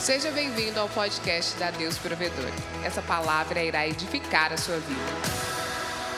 Seja 0.00 0.30
bem-vindo 0.30 0.80
ao 0.80 0.88
podcast 0.88 1.58
da 1.58 1.70
Deus 1.70 1.98
Provedor. 1.98 2.50
Essa 2.82 3.02
palavra 3.02 3.62
irá 3.62 3.86
edificar 3.86 4.50
a 4.50 4.56
sua 4.56 4.78
vida. 4.78 5.00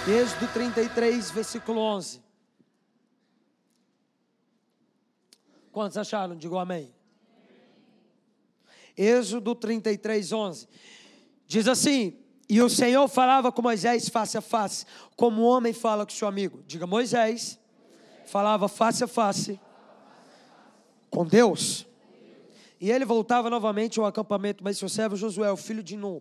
Êxodo 0.09 0.47
33, 0.53 1.33
versículo 1.33 1.81
11. 1.81 2.23
Quantos 5.73 5.99
acharam? 5.99 6.37
Digo 6.37 6.59
amém. 6.59 6.95
Êxodo 8.97 9.53
33, 9.53 10.33
11. 10.33 10.69
Diz 11.49 11.67
assim: 11.67 12.17
E 12.49 12.63
o 12.63 12.69
Senhor 12.71 13.09
falava 13.09 13.51
com 13.51 13.63
Moisés 13.63 14.09
face 14.09 14.39
a 14.39 14.41
face, 14.41 14.87
como 15.17 15.43
o 15.43 15.45
homem 15.45 15.73
fala 15.73 16.07
com 16.07 16.13
seu 16.13 16.29
amigo. 16.29 16.63
Diga, 16.69 16.87
Moisés 16.87 17.59
falava 18.27 18.69
face 18.69 19.03
a 19.03 19.09
face 19.09 19.61
com 21.11 21.27
Deus. 21.27 21.91
E 22.83 22.91
ele 22.91 23.05
voltava 23.05 23.49
novamente 23.49 24.01
ao 24.01 24.07
acampamento, 24.07 24.65
mas 24.65 24.77
seu 24.77 24.89
servo 24.89 25.15
Josué, 25.15 25.53
o 25.53 25.57
filho 25.57 25.85
de 25.85 25.97
Nun, 25.97 26.21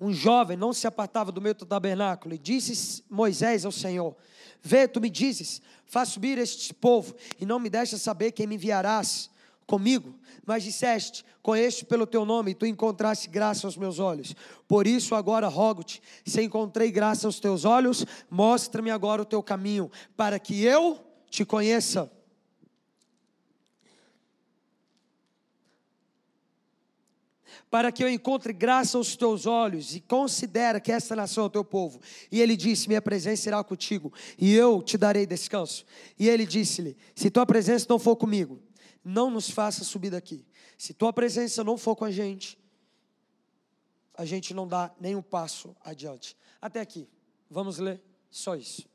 um 0.00 0.12
jovem, 0.12 0.56
não 0.56 0.72
se 0.72 0.88
apartava 0.88 1.30
do 1.30 1.40
do 1.40 1.64
tabernáculo, 1.64 2.34
e 2.34 2.38
disse 2.38 3.04
Moisés 3.08 3.64
ao 3.64 3.70
Senhor: 3.70 4.16
Vê, 4.60 4.88
tu 4.88 5.00
me 5.00 5.08
dizes, 5.08 5.62
faz 5.86 6.08
subir 6.08 6.36
este 6.36 6.74
povo, 6.74 7.14
e 7.40 7.46
não 7.46 7.60
me 7.60 7.70
deixas 7.70 8.02
saber 8.02 8.32
quem 8.32 8.44
me 8.44 8.56
enviarás 8.56 9.30
comigo, 9.68 10.18
mas 10.44 10.64
disseste: 10.64 11.24
Conheço 11.40 11.86
pelo 11.86 12.08
teu 12.08 12.24
nome, 12.24 12.50
e 12.50 12.54
tu 12.56 12.66
encontraste 12.66 13.28
graça 13.28 13.64
aos 13.64 13.76
meus 13.76 14.00
olhos. 14.00 14.34
Por 14.66 14.84
isso 14.84 15.14
agora 15.14 15.46
rogo-te, 15.46 16.02
se 16.26 16.42
encontrei 16.42 16.90
graça 16.90 17.28
aos 17.28 17.38
teus 17.38 17.64
olhos, 17.64 18.04
mostra-me 18.28 18.90
agora 18.90 19.22
o 19.22 19.24
teu 19.24 19.44
caminho, 19.44 19.88
para 20.16 20.40
que 20.40 20.60
eu 20.64 20.98
te 21.30 21.44
conheça. 21.44 22.10
Para 27.70 27.92
que 27.92 28.02
eu 28.02 28.08
encontre 28.08 28.52
graça 28.52 28.96
aos 28.96 29.16
teus 29.16 29.46
olhos 29.46 29.94
e 29.94 30.00
considera 30.00 30.80
que 30.80 30.90
esta 30.90 31.14
nação 31.14 31.44
é 31.44 31.46
o 31.46 31.50
teu 31.50 31.64
povo. 31.64 32.00
E 32.30 32.40
ele 32.40 32.56
disse: 32.56 32.88
Minha 32.88 33.02
presença 33.02 33.42
será 33.42 33.62
contigo 33.62 34.12
e 34.38 34.54
eu 34.54 34.82
te 34.82 34.96
darei 34.96 35.26
descanso. 35.26 35.84
E 36.18 36.28
ele 36.28 36.46
disse-lhe: 36.46 36.96
Se 37.14 37.30
tua 37.30 37.44
presença 37.44 37.86
não 37.88 37.98
for 37.98 38.16
comigo, 38.16 38.60
não 39.04 39.30
nos 39.30 39.50
faça 39.50 39.84
subir 39.84 40.10
daqui. 40.10 40.44
Se 40.76 40.94
tua 40.94 41.12
presença 41.12 41.62
não 41.64 41.76
for 41.76 41.96
com 41.96 42.04
a 42.04 42.10
gente, 42.10 42.58
a 44.14 44.24
gente 44.24 44.52
não 44.52 44.66
dá 44.66 44.90
nenhum 45.00 45.22
passo 45.22 45.76
adiante. 45.84 46.36
Até 46.60 46.80
aqui. 46.80 47.08
Vamos 47.50 47.78
ler 47.78 48.02
só 48.30 48.54
isso. 48.56 48.88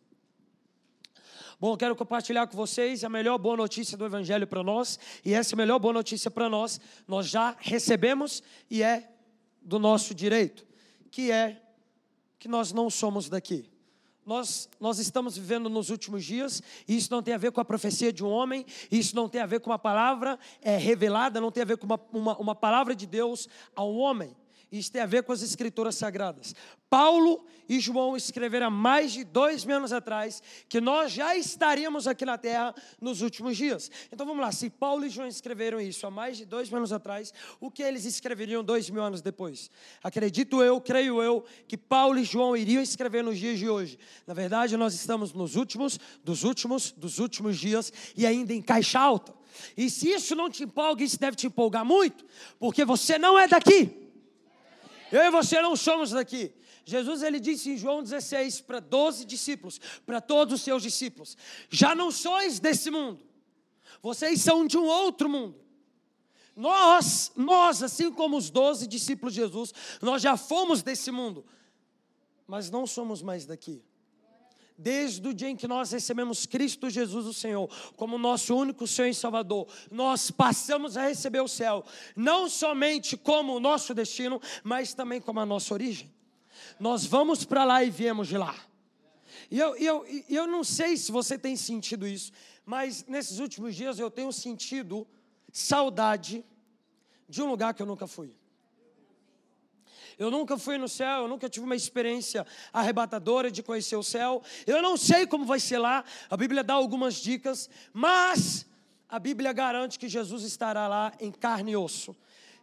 Bom, 1.59 1.77
quero 1.77 1.95
compartilhar 1.95 2.47
com 2.47 2.57
vocês 2.57 3.03
a 3.03 3.09
melhor 3.09 3.37
boa 3.37 3.55
notícia 3.55 3.97
do 3.97 4.05
Evangelho 4.05 4.47
para 4.47 4.63
nós, 4.63 4.99
e 5.23 5.33
essa 5.33 5.55
melhor 5.55 5.79
boa 5.79 5.93
notícia 5.93 6.31
para 6.31 6.49
nós, 6.49 6.79
nós 7.07 7.27
já 7.27 7.55
recebemos 7.59 8.41
e 8.69 8.81
é 8.81 9.09
do 9.61 9.77
nosso 9.79 10.13
direito, 10.13 10.65
que 11.11 11.31
é 11.31 11.61
que 12.39 12.47
nós 12.47 12.73
não 12.73 12.89
somos 12.89 13.29
daqui. 13.29 13.69
Nós, 14.25 14.69
nós 14.79 14.99
estamos 14.99 15.37
vivendo 15.37 15.69
nos 15.69 15.89
últimos 15.89 16.23
dias, 16.23 16.61
e 16.87 16.95
isso 16.95 17.11
não 17.11 17.21
tem 17.21 17.33
a 17.33 17.37
ver 17.37 17.51
com 17.51 17.61
a 17.61 17.65
profecia 17.65 18.11
de 18.11 18.23
um 18.23 18.29
homem, 18.29 18.65
isso 18.91 19.15
não 19.15 19.29
tem 19.29 19.41
a 19.41 19.45
ver 19.45 19.59
com 19.59 19.69
uma 19.69 19.79
palavra 19.79 20.39
é, 20.61 20.77
revelada, 20.77 21.39
não 21.39 21.51
tem 21.51 21.61
a 21.61 21.65
ver 21.65 21.77
com 21.77 21.85
uma, 21.85 21.99
uma, 22.11 22.37
uma 22.37 22.55
palavra 22.55 22.95
de 22.95 23.05
Deus 23.05 23.47
a 23.75 23.83
um 23.83 23.97
homem. 23.97 24.35
Isso 24.73 24.91
tem 24.91 25.03
a 25.03 25.05
ver 25.05 25.21
com 25.21 25.31
as 25.31 25.43
escrituras 25.43 25.93
sagradas. 25.93 26.55
Paulo 26.89 27.45
e 27.69 27.79
João 27.79 28.17
escreveram 28.17 28.66
há 28.67 28.69
mais 28.71 29.11
de 29.11 29.23
dois 29.23 29.63
mil 29.63 29.77
anos 29.77 29.93
atrás 29.93 30.41
que 30.67 30.81
nós 30.81 31.11
já 31.11 31.38
estaríamos 31.38 32.07
aqui 32.07 32.25
na 32.25 32.39
terra 32.39 32.73
nos 32.99 33.21
últimos 33.21 33.55
dias. 33.55 33.91
Então 34.11 34.25
vamos 34.25 34.41
lá, 34.41 34.52
se 34.52 34.71
Paulo 34.71 35.05
e 35.05 35.11
João 35.11 35.27
escreveram 35.27 35.80
isso 35.80 36.07
há 36.07 36.09
mais 36.09 36.38
de 36.38 36.45
dois 36.45 36.69
mil 36.69 36.80
anos 36.80 36.91
atrás, 36.91 37.31
o 37.61 37.69
que 37.69 37.83
eles 37.83 38.03
escreveriam 38.03 38.63
dois 38.63 38.89
mil 38.89 39.03
anos 39.03 39.21
depois? 39.21 39.69
Acredito 40.03 40.59
eu, 40.59 40.81
creio 40.81 41.21
eu, 41.21 41.45
que 41.67 41.77
Paulo 41.77 42.17
e 42.17 42.23
João 42.23 42.58
iriam 42.58 42.81
escrever 42.81 43.23
nos 43.23 43.37
dias 43.37 43.59
de 43.59 43.69
hoje. 43.69 43.99
Na 44.25 44.33
verdade, 44.33 44.75
nós 44.75 44.95
estamos 44.95 45.33
nos 45.33 45.55
últimos, 45.55 45.99
dos 46.23 46.43
últimos, 46.43 46.92
dos 46.92 47.19
últimos 47.19 47.59
dias 47.59 47.93
e 48.17 48.25
ainda 48.25 48.52
em 48.52 48.61
caixa 48.61 48.99
alta. 48.99 49.36
E 49.77 49.87
se 49.87 50.09
isso 50.09 50.33
não 50.33 50.49
te 50.49 50.64
empolga, 50.64 51.03
isso 51.03 51.19
deve 51.19 51.37
te 51.37 51.45
empolgar 51.45 51.86
muito, 51.86 52.25
porque 52.58 52.83
você 52.83 53.19
não 53.19 53.37
é 53.37 53.48
daqui. 53.48 54.02
Eu 55.13 55.21
e 55.21 55.29
você 55.29 55.61
não 55.61 55.75
somos 55.75 56.09
daqui. 56.09 56.51
Jesus 56.83 57.21
ele 57.21 57.39
disse 57.39 57.69
em 57.69 57.77
João 57.77 58.01
16 58.01 58.61
para 58.61 58.79
12 58.79 59.25
discípulos, 59.25 59.79
para 60.07 60.19
todos 60.19 60.55
os 60.55 60.61
seus 60.61 60.81
discípulos: 60.81 61.37
Já 61.69 61.93
não 61.93 62.09
sois 62.09 62.59
desse 62.59 62.89
mundo. 62.89 63.23
Vocês 64.01 64.41
são 64.41 64.65
de 64.65 64.75
um 64.75 64.85
outro 64.85 65.29
mundo. 65.29 65.55
Nós, 66.55 67.31
nós, 67.35 67.83
assim 67.83 68.11
como 68.11 68.37
os 68.37 68.49
doze 68.49 68.87
discípulos 68.87 69.35
de 69.35 69.41
Jesus, 69.41 69.71
nós 70.01 70.19
já 70.19 70.35
fomos 70.35 70.81
desse 70.81 71.11
mundo, 71.11 71.45
mas 72.47 72.71
não 72.71 72.87
somos 72.87 73.21
mais 73.21 73.45
daqui 73.45 73.83
desde 74.78 75.28
o 75.28 75.34
dia 75.34 75.50
em 75.50 75.56
que 75.56 75.67
nós 75.67 75.92
recebemos 75.92 76.45
Cristo 76.45 76.89
Jesus, 76.89 77.26
o 77.26 77.34
Senhor, 77.34 77.70
como 77.95 78.17
nosso 78.17 78.56
único 78.56 78.88
Senhor 78.88 79.08
e 79.08 79.14
Salvador, 79.14 79.67
nós 79.92 80.32
passamos 80.32 80.98
a 80.98 81.08
receber 81.08 81.42
o 81.42 81.48
céu, 81.48 81.86
não 82.16 82.50
somente 82.50 83.16
como 83.16 83.56
o 83.56 83.60
nosso 83.60 83.94
destino, 83.94 84.42
mas 84.64 84.94
também 84.94 85.22
como 85.22 85.39
a 85.39 85.45
nossa 85.45 85.73
origem. 85.73 86.11
Nós 86.80 87.06
vamos 87.06 87.45
para 87.45 87.64
lá 87.64 87.84
e 87.84 87.89
viemos 87.89 88.28
de 88.28 88.38
lá. 88.38 88.56
E 89.50 89.60
eu, 89.60 89.76
eu, 89.76 90.06
eu 90.30 90.48
não 90.48 90.64
sei 90.64 90.98
se 90.98 91.11
você 91.11 91.38
tem 91.38 91.55
sentido 91.55 92.08
isso, 92.08 92.32
mas 92.66 93.05
nesses 93.08 93.40
últimos 93.40 93.76
dias 93.76 94.00
eu 94.00 94.10
tenho 94.10 94.32
sentido 94.32 95.08
saudade 95.52 96.44
de 97.28 97.42
um 97.42 97.50
lugar 97.50 97.73
que 97.73 97.82
eu 97.82 97.86
nunca 97.86 98.08
fui. 98.08 98.36
Eu 100.17 100.29
nunca 100.29 100.57
fui 100.57 100.77
no 100.77 100.87
céu, 100.87 101.23
eu 101.23 101.27
nunca 101.27 101.49
tive 101.49 101.65
uma 101.65 101.75
experiência 101.75 102.45
arrebatadora 102.71 103.51
de 103.51 103.63
conhecer 103.63 103.95
o 103.95 104.03
céu. 104.03 104.41
Eu 104.65 104.81
não 104.81 104.97
sei 104.97 105.25
como 105.25 105.45
vai 105.45 105.59
ser 105.59 105.77
lá. 105.77 106.03
A 106.29 106.37
Bíblia 106.37 106.63
dá 106.63 106.73
algumas 106.73 107.15
dicas, 107.15 107.69
mas 107.91 108.65
a 109.09 109.19
Bíblia 109.19 109.53
garante 109.53 109.99
que 109.99 110.09
Jesus 110.09 110.43
estará 110.43 110.87
lá 110.87 111.13
em 111.19 111.31
carne 111.31 111.71
e 111.71 111.77
osso. 111.77 112.15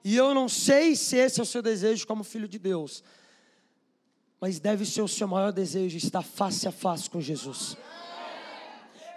E 0.02 0.16
eu 0.16 0.34
não 0.34 0.48
sei 0.48 0.96
se 0.96 1.16
esse 1.16 1.40
é 1.40 1.42
o 1.42 1.46
seu 1.46 1.62
desejo 1.62 2.06
como 2.06 2.24
filho 2.24 2.48
de 2.48 2.58
Deus, 2.58 3.04
mas 4.40 4.58
deve 4.58 4.86
ser 4.86 5.02
o 5.02 5.08
seu 5.08 5.28
maior 5.28 5.52
desejo 5.52 5.96
estar 5.96 6.22
face 6.22 6.66
a 6.66 6.72
face 6.72 7.10
com 7.10 7.20
Jesus. 7.20 7.76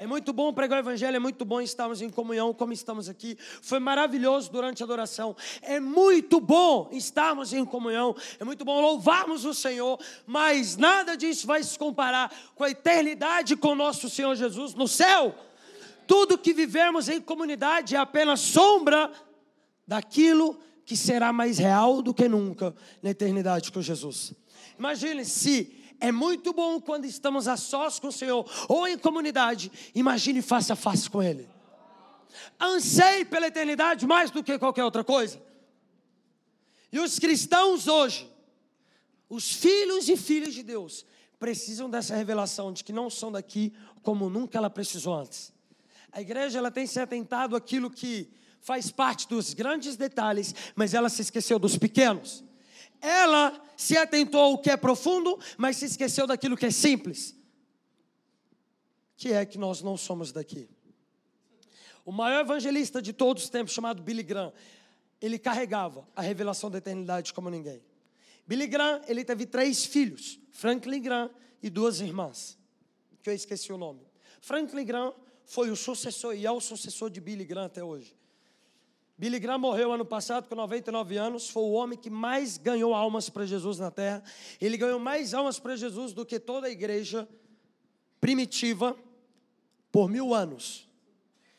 É 0.03 0.05
muito 0.05 0.33
bom 0.33 0.51
pregar 0.51 0.79
o 0.79 0.81
Evangelho, 0.81 1.15
é 1.15 1.19
muito 1.19 1.45
bom 1.45 1.61
estarmos 1.61 2.01
em 2.01 2.09
comunhão 2.09 2.53
como 2.53 2.73
estamos 2.73 3.07
aqui. 3.07 3.37
Foi 3.61 3.79
maravilhoso 3.79 4.51
durante 4.51 4.83
a 4.83 4.85
adoração. 4.85 5.33
É 5.61 5.79
muito 5.79 6.41
bom 6.41 6.89
estarmos 6.91 7.53
em 7.53 7.63
comunhão, 7.63 8.13
é 8.37 8.43
muito 8.43 8.65
bom 8.65 8.81
louvarmos 8.81 9.45
o 9.45 9.53
Senhor, 9.53 9.97
mas 10.27 10.75
nada 10.75 11.15
disso 11.15 11.47
vai 11.47 11.63
se 11.63 11.79
comparar 11.79 12.29
com 12.53 12.65
a 12.65 12.69
eternidade 12.69 13.55
com 13.55 13.75
nosso 13.75 14.09
Senhor 14.09 14.35
Jesus 14.35 14.73
no 14.73 14.89
céu. 14.89 15.33
Tudo 16.05 16.37
que 16.37 16.53
vivemos 16.53 17.07
em 17.07 17.21
comunidade 17.21 17.95
é 17.95 17.97
apenas 17.97 18.41
sombra 18.41 19.09
daquilo 19.87 20.59
que 20.85 20.97
será 20.97 21.31
mais 21.31 21.57
real 21.57 22.01
do 22.01 22.13
que 22.13 22.27
nunca 22.27 22.75
na 23.01 23.11
eternidade 23.11 23.71
com 23.71 23.81
Jesus. 23.81 24.33
Imagine 24.77 25.23
se 25.23 25.81
é 26.03 26.11
muito 26.11 26.51
bom 26.51 26.81
quando 26.81 27.05
estamos 27.05 27.47
a 27.47 27.55
sós 27.55 27.97
com 27.97 28.09
o 28.09 28.11
Senhor 28.11 28.45
ou 28.67 28.85
em 28.85 28.97
comunidade. 28.97 29.71
Imagine 29.95 30.41
face 30.41 30.69
a 30.69 30.75
face 30.75 31.09
com 31.09 31.23
Ele. 31.23 31.47
Anseie 32.59 33.23
pela 33.23 33.47
eternidade 33.47 34.05
mais 34.05 34.29
do 34.29 34.43
que 34.43 34.59
qualquer 34.59 34.83
outra 34.83 35.01
coisa. 35.01 35.41
E 36.91 36.99
os 36.99 37.17
cristãos 37.19 37.87
hoje, 37.87 38.29
os 39.29 39.49
filhos 39.53 40.09
e 40.09 40.17
filhas 40.17 40.53
de 40.53 40.61
Deus, 40.61 41.05
precisam 41.39 41.89
dessa 41.89 42.13
revelação 42.17 42.73
de 42.73 42.83
que 42.83 42.91
não 42.91 43.09
são 43.09 43.31
daqui 43.31 43.73
como 44.01 44.29
nunca 44.29 44.57
ela 44.57 44.69
precisou 44.69 45.15
antes. 45.15 45.53
A 46.11 46.19
igreja 46.19 46.59
ela 46.59 46.69
tem 46.69 46.85
se 46.85 46.99
atentado 46.99 47.55
àquilo 47.55 47.89
que 47.89 48.29
faz 48.59 48.91
parte 48.91 49.25
dos 49.29 49.53
grandes 49.53 49.95
detalhes, 49.95 50.53
mas 50.75 50.93
ela 50.93 51.07
se 51.07 51.21
esqueceu 51.21 51.57
dos 51.57 51.77
pequenos. 51.77 52.43
Ela 53.03 53.61
se 53.75 53.97
atentou 53.97 54.39
ao 54.39 54.57
que 54.57 54.69
é 54.69 54.77
profundo, 54.77 55.37
mas 55.57 55.75
se 55.75 55.85
esqueceu 55.85 56.25
daquilo 56.25 56.55
que 56.55 56.65
é 56.65 56.71
simples. 56.71 57.35
Que 59.17 59.33
é 59.33 59.45
que 59.45 59.57
nós 59.57 59.81
não 59.81 59.97
somos 59.97 60.31
daqui. 60.31 60.69
O 62.05 62.13
maior 62.13 62.39
evangelista 62.45 63.01
de 63.01 63.11
todos 63.11 63.43
os 63.43 63.49
tempos, 63.49 63.73
chamado 63.73 64.01
Billy 64.01 64.23
Graham, 64.23 64.53
ele 65.21 65.37
carregava 65.37 66.07
a 66.15 66.21
revelação 66.21 66.71
da 66.71 66.77
eternidade 66.77 67.33
como 67.33 67.49
ninguém. 67.49 67.83
Billy 68.47 68.67
Graham, 68.67 69.01
ele 69.05 69.25
teve 69.25 69.45
três 69.45 69.83
filhos, 69.85 70.39
Franklin 70.51 71.01
Graham 71.01 71.29
e 71.61 71.69
duas 71.69 71.99
irmãs, 71.99 72.57
que 73.21 73.29
eu 73.29 73.33
esqueci 73.33 73.71
o 73.73 73.77
nome. 73.77 74.01
Franklin 74.39 74.85
Graham 74.85 75.13
foi 75.45 75.69
o 75.69 75.75
sucessor 75.75 76.35
e 76.35 76.45
é 76.45 76.51
o 76.51 76.61
sucessor 76.61 77.09
de 77.09 77.19
Billy 77.19 77.43
Graham 77.43 77.65
até 77.65 77.83
hoje. 77.83 78.15
Billy 79.17 79.39
Graham 79.39 79.59
morreu 79.59 79.91
ano 79.91 80.05
passado 80.05 80.47
com 80.49 80.55
99 80.55 81.17
anos, 81.17 81.49
foi 81.49 81.63
o 81.63 81.71
homem 81.71 81.97
que 81.97 82.09
mais 82.09 82.57
ganhou 82.57 82.93
almas 82.93 83.29
para 83.29 83.45
Jesus 83.45 83.77
na 83.77 83.91
terra. 83.91 84.23
Ele 84.59 84.75
ganhou 84.75 84.99
mais 84.99 85.33
almas 85.33 85.59
para 85.59 85.75
Jesus 85.75 86.13
do 86.13 86.25
que 86.25 86.39
toda 86.39 86.67
a 86.67 86.69
igreja 86.69 87.27
primitiva 88.19 88.97
por 89.91 90.09
mil 90.09 90.33
anos. 90.33 90.89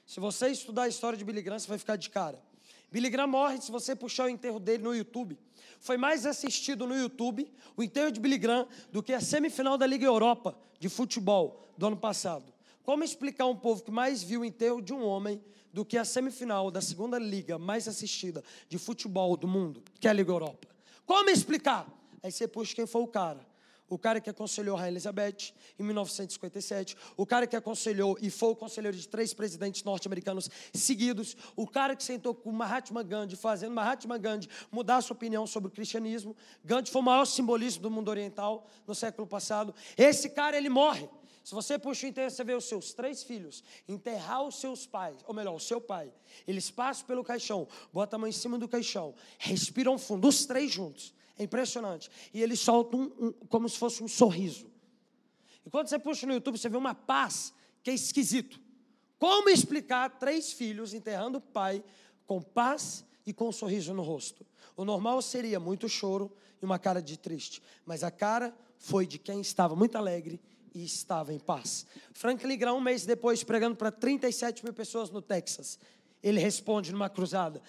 Se 0.04 0.18
você 0.18 0.48
estudar 0.48 0.82
a 0.82 0.88
história 0.88 1.16
de 1.16 1.24
Billy 1.24 1.42
Graham, 1.42 1.58
você 1.58 1.68
vai 1.68 1.78
ficar 1.78 1.96
de 1.96 2.10
cara. 2.10 2.42
Billy 2.90 3.08
Graham 3.08 3.28
morre, 3.28 3.60
se 3.60 3.70
você 3.70 3.94
puxar 3.94 4.26
o 4.26 4.28
enterro 4.28 4.58
dele 4.58 4.82
no 4.82 4.94
YouTube, 4.94 5.38
foi 5.78 5.96
mais 5.96 6.26
assistido 6.26 6.86
no 6.86 6.96
YouTube, 6.96 7.50
o 7.76 7.82
enterro 7.82 8.10
de 8.10 8.18
Billy 8.18 8.38
Graham, 8.38 8.66
do 8.90 9.02
que 9.02 9.12
a 9.12 9.20
semifinal 9.20 9.78
da 9.78 9.86
Liga 9.86 10.04
Europa 10.04 10.56
de 10.78 10.88
futebol 10.88 11.60
do 11.78 11.86
ano 11.86 11.96
passado. 11.96 12.52
Como 12.82 13.02
explicar 13.04 13.46
um 13.46 13.56
povo 13.56 13.82
que 13.82 13.90
mais 13.90 14.22
viu 14.22 14.42
o 14.42 14.44
enterro 14.44 14.82
de 14.82 14.92
um 14.92 15.04
homem 15.04 15.42
do 15.74 15.84
que 15.84 15.98
a 15.98 16.04
semifinal 16.04 16.70
da 16.70 16.80
segunda 16.80 17.18
liga 17.18 17.58
mais 17.58 17.86
assistida 17.86 18.42
de 18.68 18.78
futebol 18.78 19.36
do 19.36 19.46
mundo, 19.46 19.82
que 20.00 20.06
é 20.06 20.10
a 20.10 20.14
Liga 20.14 20.30
Europa? 20.30 20.68
Como 21.04 21.28
explicar? 21.28 21.86
Aí 22.22 22.32
você 22.32 22.48
puxa 22.48 22.74
quem 22.74 22.86
foi 22.86 23.02
o 23.02 23.06
cara 23.06 23.44
o 23.88 23.98
cara 23.98 24.20
que 24.20 24.30
aconselhou 24.30 24.76
a 24.76 24.88
Elizabeth 24.88 25.52
em 25.78 25.82
1957, 25.82 26.96
o 27.16 27.26
cara 27.26 27.46
que 27.46 27.54
aconselhou 27.54 28.16
e 28.20 28.30
foi 28.30 28.48
o 28.48 28.56
conselheiro 28.56 28.96
de 28.96 29.06
três 29.06 29.34
presidentes 29.34 29.84
norte-americanos 29.84 30.50
seguidos, 30.72 31.36
o 31.54 31.66
cara 31.66 31.94
que 31.94 32.02
sentou 32.02 32.34
com 32.34 32.50
Mahatma 32.50 33.02
Gandhi, 33.02 33.36
fazendo 33.36 33.74
Mahatma 33.74 34.16
Gandhi 34.16 34.48
mudar 34.72 35.02
sua 35.02 35.14
opinião 35.14 35.46
sobre 35.46 35.68
o 35.68 35.70
cristianismo. 35.70 36.34
Gandhi 36.64 36.90
foi 36.90 37.02
o 37.02 37.04
maior 37.04 37.24
simbolismo 37.24 37.82
do 37.82 37.90
mundo 37.90 38.08
oriental 38.08 38.66
no 38.86 38.94
século 38.94 39.26
passado. 39.26 39.74
Esse 39.96 40.30
cara, 40.30 40.56
ele 40.56 40.68
morre. 40.68 41.08
Se 41.44 41.54
você 41.54 41.78
puxa 41.78 42.06
o 42.06 42.08
enterro, 42.08 42.30
você 42.30 42.42
vê 42.42 42.54
os 42.54 42.64
seus 42.64 42.94
três 42.94 43.22
filhos 43.22 43.62
enterrar 43.86 44.42
os 44.42 44.58
seus 44.58 44.86
pais, 44.86 45.18
ou 45.26 45.34
melhor, 45.34 45.54
o 45.54 45.60
seu 45.60 45.78
pai. 45.78 46.10
Eles 46.46 46.70
passam 46.70 47.06
pelo 47.06 47.22
caixão, 47.22 47.68
botam 47.92 48.16
a 48.16 48.20
mão 48.20 48.28
em 48.28 48.32
cima 48.32 48.58
do 48.58 48.66
caixão, 48.66 49.14
respiram 49.38 49.98
fundo, 49.98 50.26
os 50.26 50.46
três 50.46 50.72
juntos. 50.72 51.12
É 51.38 51.42
impressionante. 51.44 52.10
E 52.32 52.42
ele 52.42 52.56
solta 52.56 52.96
um, 52.96 53.02
um, 53.20 53.32
como 53.48 53.68
se 53.68 53.76
fosse 53.76 54.02
um 54.02 54.08
sorriso. 54.08 54.70
E 55.66 55.70
quando 55.70 55.88
você 55.88 55.98
puxa 55.98 56.26
no 56.26 56.32
YouTube, 56.32 56.56
você 56.56 56.68
vê 56.68 56.78
uma 56.78 56.94
paz 56.94 57.52
que 57.82 57.90
é 57.90 57.94
esquisito. 57.94 58.58
Como 59.18 59.50
explicar 59.50 60.18
três 60.18 60.50
filhos 60.50 60.94
enterrando 60.94 61.38
o 61.38 61.42
pai 61.42 61.84
com 62.26 62.40
paz 62.40 63.04
e 63.26 63.34
com 63.34 63.48
um 63.48 63.52
sorriso 63.52 63.92
no 63.92 64.02
rosto? 64.02 64.46
O 64.76 64.84
normal 64.84 65.20
seria 65.20 65.60
muito 65.60 65.90
choro 65.90 66.34
e 66.62 66.64
uma 66.64 66.78
cara 66.78 67.02
de 67.02 67.18
triste, 67.18 67.62
mas 67.84 68.02
a 68.02 68.10
cara 68.10 68.56
foi 68.78 69.06
de 69.06 69.18
quem 69.18 69.42
estava 69.42 69.76
muito 69.76 69.96
alegre 69.96 70.40
e 70.74 70.84
estava 70.84 71.32
em 71.32 71.38
paz. 71.38 71.86
Franklin 72.12 72.58
Graham, 72.58 72.76
um 72.76 72.80
mês 72.80 73.06
depois, 73.06 73.44
pregando 73.44 73.76
para 73.76 73.92
37 73.92 74.64
mil 74.64 74.74
pessoas 74.74 75.08
no 75.10 75.22
Texas, 75.22 75.78
ele 76.22 76.40
responde 76.40 76.90
numa 76.90 77.08
cruzada: 77.08 77.62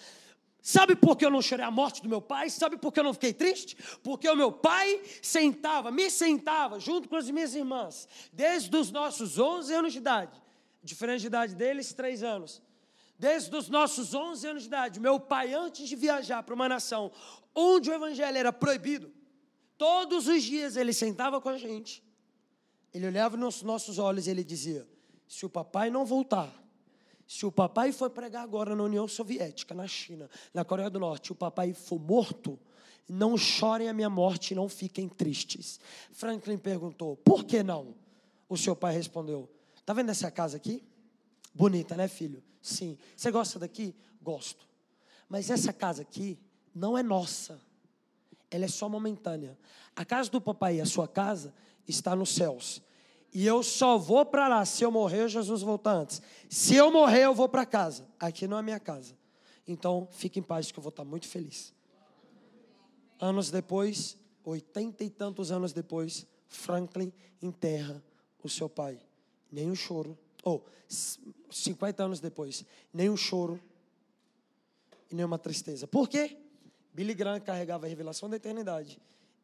Sabe 0.60 0.96
por 0.96 1.16
que 1.16 1.24
eu 1.24 1.30
não 1.30 1.40
chorei 1.40 1.64
a 1.64 1.70
morte 1.70 2.02
do 2.02 2.08
meu 2.08 2.20
pai? 2.20 2.50
Sabe 2.50 2.76
por 2.76 2.92
que 2.92 2.98
eu 2.98 3.04
não 3.04 3.14
fiquei 3.14 3.32
triste? 3.32 3.76
Porque 4.02 4.28
o 4.28 4.34
meu 4.34 4.50
pai 4.50 5.00
sentava, 5.22 5.92
me 5.92 6.10
sentava 6.10 6.80
junto 6.80 7.08
com 7.08 7.14
as 7.14 7.30
minhas 7.30 7.54
irmãs, 7.54 8.08
desde 8.32 8.76
os 8.76 8.90
nossos 8.90 9.38
11 9.38 9.72
anos 9.72 9.92
de 9.92 9.98
idade. 9.98 10.42
Diferente 10.82 11.20
de 11.20 11.28
idade 11.28 11.54
deles, 11.54 11.92
três 11.92 12.24
anos. 12.24 12.60
Desde 13.18 13.54
os 13.54 13.68
nossos 13.68 14.12
11 14.12 14.48
anos 14.48 14.62
de 14.62 14.68
idade, 14.68 15.00
meu 15.00 15.20
pai, 15.20 15.54
antes 15.54 15.88
de 15.88 15.96
viajar 15.96 16.42
para 16.42 16.54
uma 16.54 16.68
nação 16.68 17.12
onde 17.54 17.88
o 17.88 17.94
evangelho 17.94 18.36
era 18.36 18.52
proibido, 18.52 19.10
todos 19.78 20.26
os 20.26 20.42
dias 20.42 20.76
ele 20.76 20.92
sentava 20.92 21.40
com 21.40 21.48
a 21.48 21.56
gente, 21.56 22.02
ele 22.96 23.06
olhava 23.06 23.36
nos 23.36 23.62
nossos 23.62 23.98
olhos 23.98 24.26
e 24.26 24.30
ele 24.30 24.42
dizia: 24.42 24.86
Se 25.28 25.44
o 25.44 25.50
papai 25.50 25.90
não 25.90 26.04
voltar, 26.04 26.52
se 27.26 27.44
o 27.44 27.52
papai 27.52 27.92
for 27.92 28.08
pregar 28.08 28.42
agora 28.42 28.74
na 28.74 28.82
União 28.82 29.06
Soviética, 29.06 29.74
na 29.74 29.86
China, 29.86 30.30
na 30.54 30.64
Coreia 30.64 30.88
do 30.88 30.98
Norte, 30.98 31.32
o 31.32 31.34
papai 31.34 31.74
for 31.74 31.98
morto, 31.98 32.58
não 33.08 33.36
chorem 33.36 33.88
a 33.88 33.92
minha 33.92 34.08
morte 34.08 34.54
não 34.54 34.68
fiquem 34.68 35.08
tristes. 35.08 35.78
Franklin 36.12 36.56
perguntou: 36.56 37.16
por 37.18 37.44
que 37.44 37.62
não? 37.62 37.94
O 38.48 38.56
seu 38.56 38.74
pai 38.74 38.94
respondeu: 38.94 39.50
Está 39.76 39.92
vendo 39.92 40.10
essa 40.10 40.30
casa 40.30 40.56
aqui? 40.56 40.82
Bonita, 41.54 41.96
né, 41.96 42.08
filho? 42.08 42.42
Sim. 42.62 42.98
Você 43.16 43.30
gosta 43.30 43.58
daqui? 43.58 43.94
Gosto. 44.22 44.66
Mas 45.28 45.50
essa 45.50 45.72
casa 45.72 46.02
aqui 46.02 46.38
não 46.74 46.96
é 46.96 47.02
nossa. 47.02 47.60
Ela 48.50 48.64
é 48.64 48.68
só 48.68 48.88
momentânea. 48.88 49.58
A 49.94 50.04
casa 50.04 50.30
do 50.30 50.40
papai 50.40 50.76
e 50.76 50.80
a 50.80 50.86
sua 50.86 51.06
casa 51.08 51.54
está 51.86 52.14
nos 52.14 52.34
céus. 52.34 52.82
E 53.36 53.44
eu 53.44 53.62
só 53.62 53.98
vou 53.98 54.24
para 54.24 54.48
lá 54.48 54.64
se 54.64 54.82
eu 54.82 54.90
morrer, 54.90 55.28
Jesus 55.28 55.60
voltar 55.60 55.92
antes. 55.92 56.22
Se 56.48 56.74
eu 56.74 56.90
morrer, 56.90 57.24
eu 57.24 57.34
vou 57.34 57.46
para 57.46 57.66
casa. 57.66 58.08
Aqui 58.18 58.48
não 58.48 58.58
é 58.58 58.62
minha 58.62 58.80
casa. 58.80 59.14
Então, 59.68 60.08
fique 60.10 60.40
em 60.40 60.42
paz 60.42 60.72
que 60.72 60.78
eu 60.78 60.82
vou 60.82 60.88
estar 60.88 61.04
muito 61.04 61.28
feliz. 61.28 61.74
Anos 63.20 63.50
depois, 63.50 64.16
oitenta 64.42 65.04
e 65.04 65.10
tantos 65.10 65.52
anos 65.52 65.74
depois, 65.74 66.26
Franklin 66.48 67.12
enterra 67.42 68.02
o 68.42 68.48
seu 68.48 68.70
pai. 68.70 68.98
Nem 69.52 69.70
um 69.70 69.74
choro. 69.74 70.16
Ou, 70.42 70.64
oh, 70.66 71.52
50 71.52 72.04
anos 72.04 72.20
depois, 72.20 72.64
nem 72.90 73.10
um 73.10 73.18
choro 73.18 73.60
e 75.10 75.14
nenhuma 75.14 75.38
tristeza. 75.38 75.86
Por 75.86 76.08
quê? 76.08 76.38
Billy 76.94 77.12
Graham 77.12 77.40
carregava 77.40 77.84
a 77.84 77.88
revelação 77.90 78.30
da 78.30 78.36
eternidade 78.36 78.98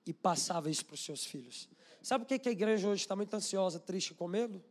e 0.07 0.15
passava 0.15 0.71
isso 0.71 0.87
para 0.87 0.95
os 0.95 1.05
seus 1.05 1.27
filhos. 1.27 1.69
Sabe 2.03 2.25
por 2.25 2.39
que 2.39 2.49
a 2.49 2.53
igreja 2.53 2.89
hoje 2.89 3.03
está 3.03 3.15
muito 3.15 3.33
ansiosa, 3.35 3.79
triste 3.79 4.13
com 4.13 4.27
medo? 4.27 4.63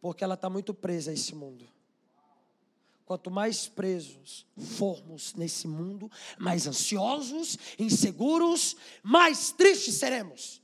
Porque 0.00 0.24
ela 0.24 0.34
está 0.34 0.50
muito 0.50 0.74
presa 0.74 1.12
a 1.12 1.14
esse 1.14 1.34
mundo. 1.34 1.66
Quanto 3.06 3.30
mais 3.30 3.68
presos 3.68 4.46
formos 4.76 5.34
nesse 5.34 5.68
mundo, 5.68 6.10
mais 6.38 6.66
ansiosos, 6.66 7.56
inseguros, 7.78 8.76
mais 9.02 9.52
tristes 9.52 9.94
seremos. 9.94 10.60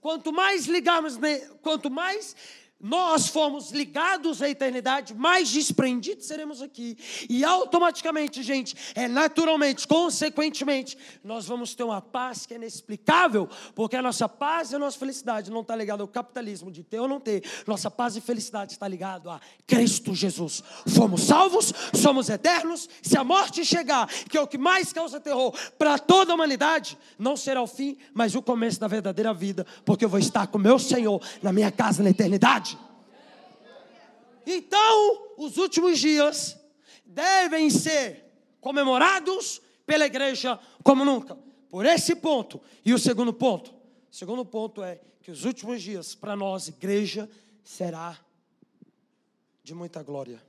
Quanto 0.00 0.32
mais 0.32 0.66
ligarmos, 0.66 1.18
quanto 1.62 1.90
mais 1.90 2.36
nós 2.82 3.28
fomos 3.28 3.70
ligados 3.70 4.42
à 4.42 4.48
eternidade, 4.48 5.14
mais 5.14 5.48
desprendidos 5.48 6.26
seremos 6.26 6.60
aqui. 6.60 6.98
E 7.30 7.44
automaticamente, 7.44 8.42
gente, 8.42 8.74
é 8.96 9.06
naturalmente, 9.06 9.86
consequentemente, 9.86 10.98
nós 11.22 11.46
vamos 11.46 11.74
ter 11.76 11.84
uma 11.84 12.00
paz 12.00 12.44
que 12.44 12.54
é 12.54 12.56
inexplicável, 12.56 13.48
porque 13.74 13.94
a 13.94 14.02
nossa 14.02 14.28
paz 14.28 14.72
e 14.72 14.74
a 14.74 14.78
nossa 14.80 14.98
felicidade 14.98 15.50
não 15.50 15.60
está 15.60 15.76
ligada 15.76 16.02
ao 16.02 16.08
capitalismo 16.08 16.72
de 16.72 16.82
ter 16.82 16.98
ou 16.98 17.06
não 17.06 17.20
ter. 17.20 17.44
Nossa 17.66 17.88
paz 17.88 18.16
e 18.16 18.20
felicidade 18.20 18.72
está 18.72 18.88
ligado 18.88 19.30
a 19.30 19.40
Cristo 19.64 20.12
Jesus. 20.12 20.62
Fomos 20.88 21.22
salvos, 21.22 21.72
somos 21.94 22.28
eternos. 22.28 22.88
Se 23.00 23.16
a 23.16 23.22
morte 23.22 23.64
chegar, 23.64 24.08
que 24.08 24.36
é 24.36 24.40
o 24.40 24.46
que 24.46 24.58
mais 24.58 24.92
causa 24.92 25.20
terror 25.20 25.54
para 25.78 25.98
toda 25.98 26.32
a 26.32 26.34
humanidade, 26.34 26.98
não 27.16 27.36
será 27.36 27.62
o 27.62 27.66
fim, 27.66 27.96
mas 28.12 28.34
o 28.34 28.42
começo 28.42 28.80
da 28.80 28.88
verdadeira 28.88 29.32
vida, 29.32 29.64
porque 29.84 30.04
eu 30.04 30.08
vou 30.08 30.18
estar 30.18 30.48
com 30.48 30.58
meu 30.58 30.78
Senhor 30.78 31.22
na 31.42 31.52
minha 31.52 31.70
casa 31.70 32.02
na 32.02 32.10
eternidade. 32.10 32.71
Então, 34.46 35.34
os 35.36 35.56
últimos 35.56 35.98
dias 35.98 36.58
devem 37.04 37.70
ser 37.70 38.24
comemorados 38.60 39.60
pela 39.84 40.06
igreja 40.06 40.58
como 40.82 41.04
nunca. 41.04 41.36
Por 41.68 41.86
esse 41.86 42.14
ponto. 42.14 42.60
E 42.84 42.92
o 42.92 42.98
segundo 42.98 43.32
ponto? 43.32 43.70
O 44.10 44.14
segundo 44.14 44.44
ponto 44.44 44.82
é 44.82 45.00
que 45.22 45.30
os 45.30 45.44
últimos 45.44 45.82
dias, 45.82 46.14
para 46.14 46.36
nós, 46.36 46.68
igreja, 46.68 47.28
será 47.62 48.18
de 49.62 49.74
muita 49.74 50.02
glória. 50.02 50.42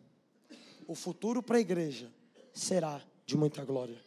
O 0.87 0.95
futuro 0.95 1.41
para 1.41 1.57
a 1.57 1.61
igreja 1.61 2.11
será 2.53 3.01
de 3.25 3.37
muita 3.37 3.63
glória. 3.63 3.97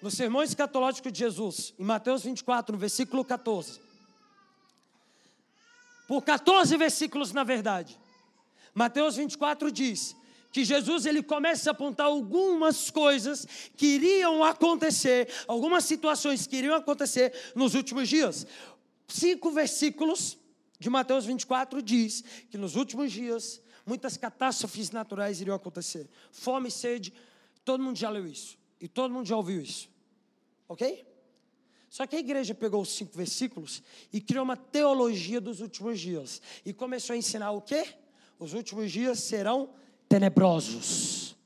No 0.00 0.10
sermão 0.10 0.42
escatológico 0.42 1.10
de 1.10 1.18
Jesus, 1.18 1.74
em 1.78 1.84
Mateus 1.84 2.22
24, 2.22 2.72
no 2.72 2.78
versículo 2.78 3.24
14. 3.24 3.80
Por 6.08 6.22
14 6.22 6.76
versículos, 6.76 7.32
na 7.32 7.44
verdade. 7.44 7.98
Mateus 8.74 9.16
24 9.16 9.70
diz 9.70 10.16
que 10.52 10.64
Jesus 10.64 11.06
ele 11.06 11.22
começa 11.22 11.70
a 11.70 11.72
apontar 11.72 12.06
algumas 12.06 12.90
coisas 12.90 13.46
que 13.76 13.86
iriam 13.86 14.42
acontecer, 14.42 15.28
algumas 15.46 15.84
situações 15.84 16.46
que 16.46 16.56
iriam 16.56 16.74
acontecer 16.74 17.32
nos 17.54 17.74
últimos 17.74 18.08
dias. 18.08 18.46
Cinco 19.06 19.50
versículos 19.50 20.38
de 20.78 20.90
Mateus 20.90 21.24
24 21.24 21.82
diz 21.82 22.24
que 22.50 22.58
nos 22.58 22.74
últimos 22.74 23.12
dias 23.12 23.60
muitas 23.86 24.16
catástrofes 24.16 24.90
naturais 24.90 25.40
iriam 25.40 25.54
acontecer. 25.54 26.08
Fome 26.32 26.68
e 26.68 26.72
sede, 26.72 27.12
todo 27.64 27.82
mundo 27.82 27.96
já 27.96 28.10
leu 28.10 28.26
isso 28.26 28.58
e 28.80 28.88
todo 28.88 29.12
mundo 29.12 29.26
já 29.26 29.36
ouviu 29.36 29.60
isso. 29.60 29.88
OK? 30.68 31.06
Só 31.88 32.06
que 32.06 32.14
a 32.14 32.20
igreja 32.20 32.54
pegou 32.54 32.80
os 32.80 32.90
cinco 32.90 33.16
versículos 33.16 33.82
e 34.12 34.20
criou 34.20 34.44
uma 34.44 34.56
teologia 34.56 35.40
dos 35.40 35.60
últimos 35.60 35.98
dias 35.98 36.40
e 36.64 36.72
começou 36.72 37.14
a 37.14 37.16
ensinar 37.16 37.50
o 37.50 37.60
quê? 37.60 37.84
Os 38.40 38.54
últimos 38.54 38.90
dias 38.90 39.18
serão 39.20 39.68
tenebrosos. 40.08 41.36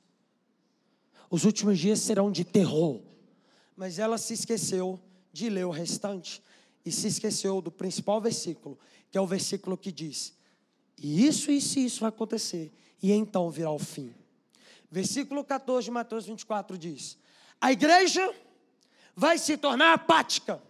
Os 1.28 1.44
últimos 1.44 1.76
dias 1.76 1.98
serão 1.98 2.30
de 2.30 2.44
terror. 2.44 3.02
Mas 3.76 3.98
ela 3.98 4.16
se 4.16 4.32
esqueceu 4.32 5.00
de 5.32 5.50
ler 5.50 5.66
o 5.66 5.70
restante 5.70 6.40
e 6.84 6.92
se 6.92 7.08
esqueceu 7.08 7.60
do 7.60 7.72
principal 7.72 8.20
versículo, 8.20 8.78
que 9.10 9.18
é 9.18 9.20
o 9.20 9.26
versículo 9.26 9.76
que 9.76 9.90
diz: 9.90 10.34
E 10.96 11.26
isso, 11.26 11.50
isso 11.50 11.80
e 11.80 11.84
isso 11.84 12.00
vai 12.00 12.10
acontecer, 12.10 12.72
e 13.02 13.10
então 13.10 13.50
virá 13.50 13.72
o 13.72 13.78
fim. 13.78 14.14
Versículo 14.88 15.42
14 15.42 15.86
de 15.86 15.90
Mateus 15.90 16.26
24 16.26 16.78
diz: 16.78 17.18
A 17.60 17.72
igreja 17.72 18.32
vai 19.16 19.36
se 19.36 19.56
tornar 19.56 19.94
apática, 19.94 20.62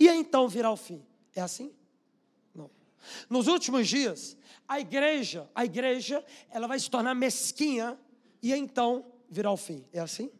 e 0.00 0.08
então 0.08 0.48
virá 0.48 0.70
o 0.70 0.76
fim. 0.76 1.04
É 1.36 1.42
assim? 1.42 1.70
Nos 3.28 3.46
últimos 3.46 3.88
dias, 3.88 4.36
a 4.66 4.80
igreja, 4.80 5.48
a 5.54 5.64
igreja, 5.64 6.24
ela 6.50 6.66
vai 6.66 6.78
se 6.78 6.90
tornar 6.90 7.14
mesquinha 7.14 7.98
e 8.42 8.52
então 8.52 9.04
virá 9.30 9.50
o 9.50 9.56
fim. 9.56 9.84
É 9.92 10.00
assim? 10.00 10.30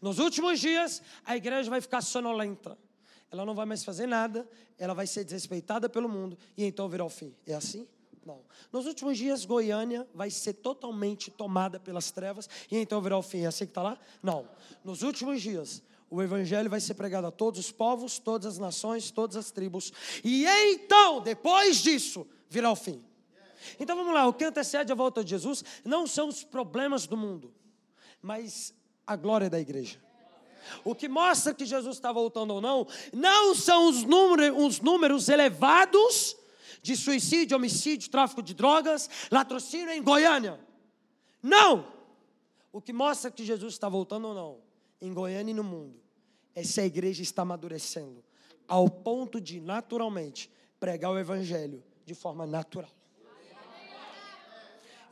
Nos 0.00 0.18
últimos 0.18 0.60
dias, 0.60 1.02
a 1.24 1.36
igreja 1.36 1.70
vai 1.70 1.80
ficar 1.80 2.02
sonolenta. 2.02 2.78
Ela 3.30 3.46
não 3.46 3.54
vai 3.54 3.64
mais 3.64 3.82
fazer 3.82 4.06
nada, 4.06 4.46
ela 4.78 4.92
vai 4.92 5.06
ser 5.06 5.24
desrespeitada 5.24 5.88
pelo 5.88 6.08
mundo 6.08 6.38
e 6.56 6.64
então 6.64 6.88
virá 6.88 7.04
o 7.04 7.08
fim. 7.08 7.34
É 7.46 7.54
assim? 7.54 7.88
Não. 8.24 8.40
Nos 8.70 8.86
últimos 8.86 9.18
dias, 9.18 9.44
Goiânia 9.44 10.06
vai 10.14 10.30
ser 10.30 10.52
totalmente 10.54 11.30
tomada 11.30 11.80
pelas 11.80 12.10
trevas 12.10 12.48
e 12.70 12.76
então 12.76 13.00
virá 13.00 13.16
o 13.16 13.22
fim. 13.22 13.40
É 13.40 13.46
assim 13.46 13.64
que 13.64 13.70
está 13.70 13.82
lá? 13.82 13.98
Não. 14.22 14.48
Nos 14.84 15.02
últimos 15.02 15.40
dias, 15.40 15.82
o 16.12 16.20
evangelho 16.20 16.68
vai 16.68 16.78
ser 16.78 16.92
pregado 16.92 17.26
a 17.26 17.30
todos 17.30 17.58
os 17.58 17.72
povos, 17.72 18.18
todas 18.18 18.46
as 18.46 18.58
nações, 18.58 19.10
todas 19.10 19.34
as 19.34 19.50
tribos. 19.50 19.90
E 20.22 20.44
então, 20.44 21.22
depois 21.22 21.78
disso, 21.78 22.26
virá 22.50 22.70
o 22.70 22.76
fim. 22.76 23.02
Então 23.80 23.96
vamos 23.96 24.12
lá, 24.12 24.26
o 24.26 24.34
que 24.34 24.44
antecede 24.44 24.92
a 24.92 24.94
volta 24.94 25.24
de 25.24 25.30
Jesus 25.30 25.64
não 25.82 26.06
são 26.06 26.28
os 26.28 26.44
problemas 26.44 27.06
do 27.06 27.16
mundo, 27.16 27.54
mas 28.20 28.74
a 29.06 29.16
glória 29.16 29.48
da 29.48 29.58
igreja. 29.58 29.98
O 30.84 30.94
que 30.94 31.08
mostra 31.08 31.54
que 31.54 31.64
Jesus 31.64 31.96
está 31.96 32.12
voltando 32.12 32.52
ou 32.52 32.60
não, 32.60 32.86
não 33.10 33.54
são 33.54 33.88
os 33.88 34.04
números, 34.04 34.54
os 34.58 34.80
números 34.80 35.30
elevados 35.30 36.36
de 36.82 36.94
suicídio, 36.94 37.56
homicídio, 37.56 38.10
tráfico 38.10 38.42
de 38.42 38.52
drogas, 38.52 39.08
latrocínio 39.30 39.90
em 39.90 40.02
Goiânia. 40.02 40.60
Não! 41.42 41.90
O 42.70 42.82
que 42.82 42.92
mostra 42.92 43.30
que 43.30 43.46
Jesus 43.46 43.72
está 43.72 43.88
voltando 43.88 44.28
ou 44.28 44.34
não, 44.34 44.60
em 45.00 45.12
Goiânia 45.14 45.52
e 45.52 45.54
no 45.54 45.64
mundo, 45.64 46.01
é 46.54 46.62
se 46.62 46.80
a 46.80 46.86
igreja 46.86 47.22
está 47.22 47.42
amadurecendo, 47.42 48.22
ao 48.68 48.88
ponto 48.88 49.40
de, 49.40 49.60
naturalmente, 49.60 50.50
pregar 50.78 51.10
o 51.10 51.18
evangelho 51.18 51.82
de 52.04 52.14
forma 52.14 52.46
natural. 52.46 52.90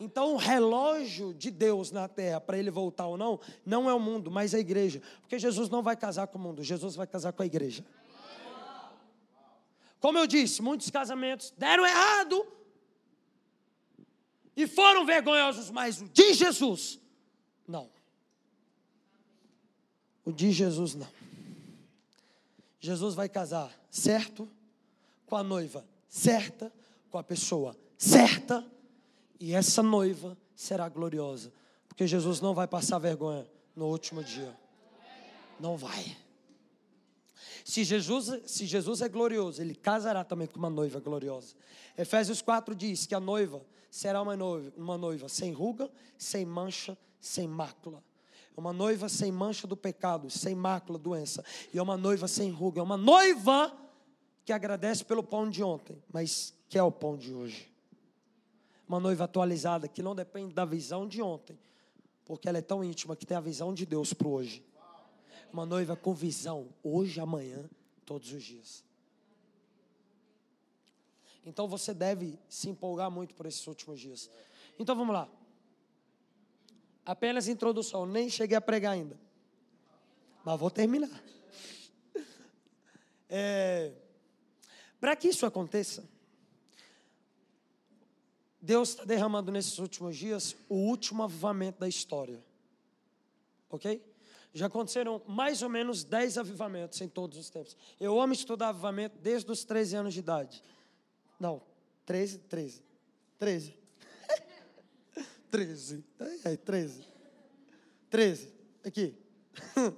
Então, 0.00 0.32
o 0.32 0.36
relógio 0.38 1.34
de 1.34 1.50
Deus 1.50 1.90
na 1.90 2.08
terra, 2.08 2.40
para 2.40 2.56
ele 2.56 2.70
voltar 2.70 3.06
ou 3.06 3.18
não, 3.18 3.38
não 3.66 3.88
é 3.88 3.92
o 3.92 4.00
mundo, 4.00 4.30
mas 4.30 4.54
a 4.54 4.58
igreja. 4.58 5.02
Porque 5.20 5.38
Jesus 5.38 5.68
não 5.68 5.82
vai 5.82 5.94
casar 5.94 6.26
com 6.26 6.38
o 6.38 6.40
mundo, 6.40 6.64
Jesus 6.64 6.96
vai 6.96 7.06
casar 7.06 7.34
com 7.34 7.42
a 7.42 7.46
igreja. 7.46 7.84
Como 10.00 10.16
eu 10.16 10.26
disse, 10.26 10.62
muitos 10.62 10.88
casamentos 10.88 11.52
deram 11.58 11.84
errado 11.84 12.46
e 14.56 14.66
foram 14.66 15.04
vergonhosos, 15.04 15.70
mas 15.70 16.00
o 16.00 16.08
de 16.08 16.32
Jesus, 16.32 16.98
não. 17.68 17.90
O 20.24 20.32
de 20.32 20.50
Jesus, 20.50 20.94
não. 20.94 21.08
Jesus 22.80 23.14
vai 23.14 23.28
casar 23.28 23.70
certo, 23.90 24.48
com 25.26 25.36
a 25.36 25.42
noiva 25.42 25.84
certa, 26.08 26.72
com 27.10 27.18
a 27.18 27.22
pessoa 27.22 27.76
certa, 27.96 28.66
e 29.38 29.54
essa 29.54 29.82
noiva 29.82 30.36
será 30.56 30.88
gloriosa, 30.88 31.52
porque 31.86 32.06
Jesus 32.06 32.40
não 32.40 32.54
vai 32.54 32.66
passar 32.66 32.98
vergonha 32.98 33.46
no 33.76 33.86
último 33.86 34.24
dia. 34.24 34.58
Não 35.58 35.76
vai. 35.76 36.16
Se 37.64 37.84
Jesus, 37.84 38.40
se 38.46 38.66
Jesus 38.66 39.02
é 39.02 39.08
glorioso, 39.08 39.60
ele 39.60 39.74
casará 39.74 40.24
também 40.24 40.48
com 40.48 40.58
uma 40.58 40.70
noiva 40.70 40.98
gloriosa. 40.98 41.54
Efésios 41.96 42.40
4 42.42 42.74
diz 42.74 43.06
que 43.06 43.14
a 43.14 43.20
noiva 43.20 43.64
será 43.90 44.22
uma 44.22 44.36
noiva, 44.36 44.72
uma 44.76 44.96
noiva 44.96 45.28
sem 45.28 45.52
ruga, 45.52 45.90
sem 46.16 46.44
mancha, 46.44 46.96
sem 47.20 47.46
mácula. 47.46 48.02
É 48.56 48.60
uma 48.60 48.72
noiva 48.72 49.08
sem 49.08 49.30
mancha 49.32 49.66
do 49.66 49.76
pecado, 49.76 50.28
sem 50.30 50.54
mácula, 50.54 50.98
doença. 50.98 51.44
E 51.72 51.78
é 51.78 51.82
uma 51.82 51.96
noiva 51.96 52.28
sem 52.28 52.50
ruga. 52.50 52.80
É 52.80 52.82
uma 52.82 52.96
noiva 52.96 53.76
que 54.44 54.52
agradece 54.52 55.04
pelo 55.04 55.22
pão 55.22 55.48
de 55.48 55.62
ontem, 55.62 56.02
mas 56.12 56.54
quer 56.68 56.82
o 56.82 56.90
pão 56.90 57.16
de 57.16 57.32
hoje. 57.32 57.70
Uma 58.88 59.00
noiva 59.00 59.24
atualizada 59.24 59.86
que 59.86 60.02
não 60.02 60.14
depende 60.14 60.52
da 60.52 60.64
visão 60.64 61.06
de 61.06 61.22
ontem, 61.22 61.58
porque 62.24 62.48
ela 62.48 62.58
é 62.58 62.62
tão 62.62 62.82
íntima 62.82 63.14
que 63.14 63.24
tem 63.24 63.36
a 63.36 63.40
visão 63.40 63.72
de 63.72 63.86
Deus 63.86 64.12
para 64.12 64.28
hoje 64.28 64.64
uma 65.52 65.66
noiva 65.66 65.96
com 65.96 66.14
visão, 66.14 66.68
hoje, 66.82 67.20
amanhã, 67.20 67.68
todos 68.04 68.32
os 68.32 68.42
dias. 68.42 68.84
Então 71.44 71.66
você 71.66 71.92
deve 71.92 72.38
se 72.48 72.68
empolgar 72.68 73.10
muito 73.10 73.34
por 73.34 73.46
esses 73.46 73.66
últimos 73.66 73.98
dias. 73.98 74.30
Então 74.78 74.94
vamos 74.94 75.14
lá. 75.14 75.28
Apenas 77.04 77.48
introdução, 77.48 78.06
nem 78.06 78.28
cheguei 78.28 78.56
a 78.56 78.60
pregar 78.60 78.92
ainda. 78.92 79.18
Mas 80.44 80.58
vou 80.58 80.70
terminar. 80.70 81.10
É, 83.32 83.92
Para 84.98 85.14
que 85.14 85.28
isso 85.28 85.46
aconteça, 85.46 86.02
Deus 88.60 88.90
está 88.90 89.04
derramando 89.04 89.52
nesses 89.52 89.78
últimos 89.78 90.16
dias 90.16 90.56
o 90.68 90.74
último 90.74 91.22
avivamento 91.22 91.78
da 91.78 91.88
história. 91.88 92.44
Ok? 93.70 94.04
Já 94.52 94.66
aconteceram 94.66 95.22
mais 95.26 95.62
ou 95.62 95.68
menos 95.68 96.02
10 96.02 96.38
avivamentos 96.38 97.00
em 97.00 97.08
todos 97.08 97.38
os 97.38 97.48
tempos. 97.48 97.76
Eu 98.00 98.20
amo 98.20 98.32
estudar 98.32 98.70
avivamento 98.70 99.16
desde 99.18 99.50
os 99.50 99.64
13 99.64 99.96
anos 99.96 100.12
de 100.12 100.18
idade. 100.18 100.62
Não, 101.38 101.62
13, 102.04 102.38
13. 102.40 102.82
13. 103.38 103.79
13. 105.50 106.04
É, 106.44 106.56
13. 106.56 107.04
13. 108.08 108.52
Aqui. 108.84 109.14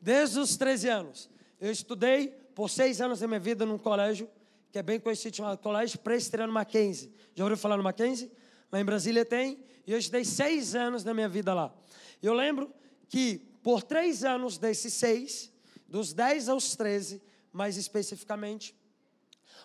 Desde 0.00 0.38
os 0.38 0.56
13 0.56 0.88
anos. 0.88 1.30
Eu 1.60 1.70
estudei 1.70 2.28
por 2.54 2.68
seis 2.68 3.00
anos 3.00 3.20
da 3.20 3.26
minha 3.26 3.40
vida 3.40 3.64
num 3.64 3.78
colégio 3.78 4.28
que 4.70 4.78
é 4.78 4.82
bem 4.82 4.98
conhecido, 4.98 5.36
chamado 5.36 5.58
Colégio 5.58 5.98
Presbiteriano 6.00 6.52
Mackenzie. 6.52 7.12
Já 7.34 7.44
ouviu 7.44 7.56
falar 7.56 7.76
no 7.76 7.82
Mackenzie? 7.84 8.30
Lá 8.72 8.80
em 8.80 8.84
Brasília 8.84 9.24
tem. 9.24 9.64
E 9.86 9.92
eu 9.92 9.98
estudei 9.98 10.24
seis 10.24 10.74
anos 10.74 11.04
da 11.04 11.14
minha 11.14 11.28
vida 11.28 11.54
lá. 11.54 11.72
Eu 12.20 12.34
lembro 12.34 12.72
que 13.08 13.38
por 13.62 13.82
três 13.82 14.24
anos 14.24 14.58
desses 14.58 14.92
seis, 14.92 15.52
dos 15.86 16.12
10 16.12 16.48
aos 16.48 16.74
13, 16.74 17.22
mais 17.52 17.76
especificamente, 17.76 18.74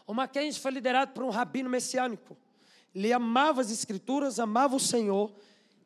o 0.06 0.14
Mackenzie 0.14 0.62
foi 0.62 0.72
liderado 0.72 1.12
por 1.12 1.24
um 1.24 1.30
rabino 1.30 1.70
messiânico. 1.70 2.38
Ele 2.94 3.14
amava 3.14 3.62
as 3.62 3.72
escrituras, 3.72 4.40
amava 4.40 4.76
o 4.76 4.80
Senhor 4.80 5.32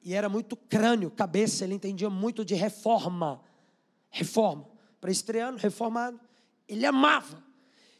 e 0.03 0.13
era 0.13 0.27
muito 0.27 0.55
crânio, 0.55 1.09
cabeça, 1.09 1.63
ele 1.63 1.73
entendia 1.73 2.09
muito 2.09 2.43
de 2.43 2.55
reforma. 2.55 3.41
Reforma. 4.09 4.67
Presbiteriano, 4.99 5.57
reformado. 5.57 6.19
Ele 6.67 6.85
amava. 6.85 7.43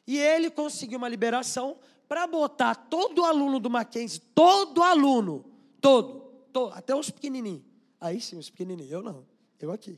E 0.06 0.18
ele 0.18 0.50
conseguiu 0.50 0.98
uma 0.98 1.08
liberação 1.08 1.78
para 2.08 2.28
botar 2.28 2.76
todo 2.76 3.24
aluno 3.24 3.60
do 3.60 3.70
Mackenzie, 3.70 4.20
todo 4.36 4.84
aluno, 4.84 5.46
todo, 5.80 6.20
todo 6.52 6.74
até 6.74 6.94
os 6.94 7.10
pequenininhos. 7.10 7.64
Aí 8.00 8.20
sim, 8.20 8.38
os 8.38 8.50
pequenininhos, 8.50 8.92
eu 8.92 9.02
não. 9.02 9.26
Eu 9.60 9.72
aqui. 9.72 9.98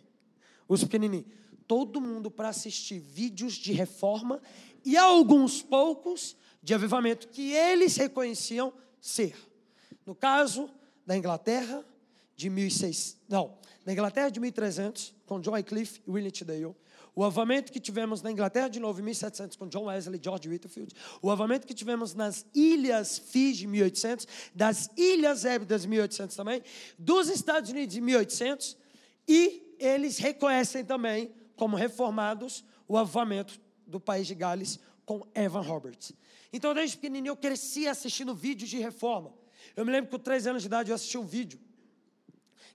Os 0.67 0.83
pequenininhos. 0.83 1.25
Todo 1.67 1.99
mundo 1.99 2.29
para 2.29 2.49
assistir 2.49 2.99
vídeos 2.99 3.53
de 3.55 3.73
reforma 3.73 4.39
e 4.83 4.95
alguns 4.95 5.63
poucos 5.63 6.37
de 6.61 6.73
avivamento 6.75 7.27
que 7.29 7.51
eles 7.51 7.95
reconheciam 7.97 8.71
ser. 9.07 9.35
No 10.05 10.15
caso 10.15 10.69
da 11.05 11.15
Inglaterra, 11.15 11.85
de 12.35 12.49
1600, 12.49 13.17
não, 13.29 13.57
na 13.85 13.93
Inglaterra 13.93 14.29
de 14.29 14.39
1300, 14.39 15.13
com 15.25 15.39
John 15.39 15.51
Wycliffe 15.51 16.01
e 16.05 16.11
William 16.11 16.31
Tyndale. 16.31 16.75
O 17.15 17.23
avamento 17.23 17.71
que 17.71 17.79
tivemos 17.79 18.21
na 18.21 18.29
Inglaterra 18.29 18.67
de 18.67 18.79
novo 18.79 18.99
em 18.99 19.03
1700 19.03 19.55
com 19.55 19.67
John 19.67 19.85
Wesley 19.85 20.19
e 20.19 20.23
George 20.23 20.49
Whitefield. 20.49 20.93
O 21.21 21.31
avamento 21.31 21.65
que 21.65 21.73
tivemos 21.73 22.13
nas 22.13 22.45
Ilhas 22.53 23.17
Fiji 23.17 23.67
1800, 23.67 24.27
das 24.53 24.89
Ilhas 24.97 25.45
Hébridas 25.45 25.85
1800 25.85 26.35
também, 26.35 26.61
dos 26.99 27.29
Estados 27.29 27.69
Unidos 27.69 27.95
em 27.95 28.01
1800 28.01 28.75
e 29.27 29.75
eles 29.79 30.17
reconhecem 30.17 30.83
também, 30.83 31.31
como 31.55 31.77
reformados, 31.77 32.65
o 32.87 32.97
avivamento 32.97 33.61
do 33.87 33.99
país 33.99 34.27
de 34.27 34.35
Gales 34.35 34.79
com 35.05 35.25
Evan 35.33 35.61
Roberts. 35.61 36.11
Então, 36.55 36.73
desde 36.73 36.95
pequenininho, 36.95 37.31
eu 37.31 37.35
cresci 37.35 37.85
assistindo 37.85 38.33
vídeos 38.33 38.69
de 38.69 38.77
reforma. 38.77 39.33
Eu 39.75 39.83
me 39.85 39.91
lembro 39.91 40.09
que 40.09 40.17
com 40.17 40.23
13 40.23 40.51
anos 40.51 40.61
de 40.61 40.67
idade 40.67 40.89
eu 40.89 40.95
assisti 40.95 41.17
um 41.17 41.25
vídeo, 41.25 41.59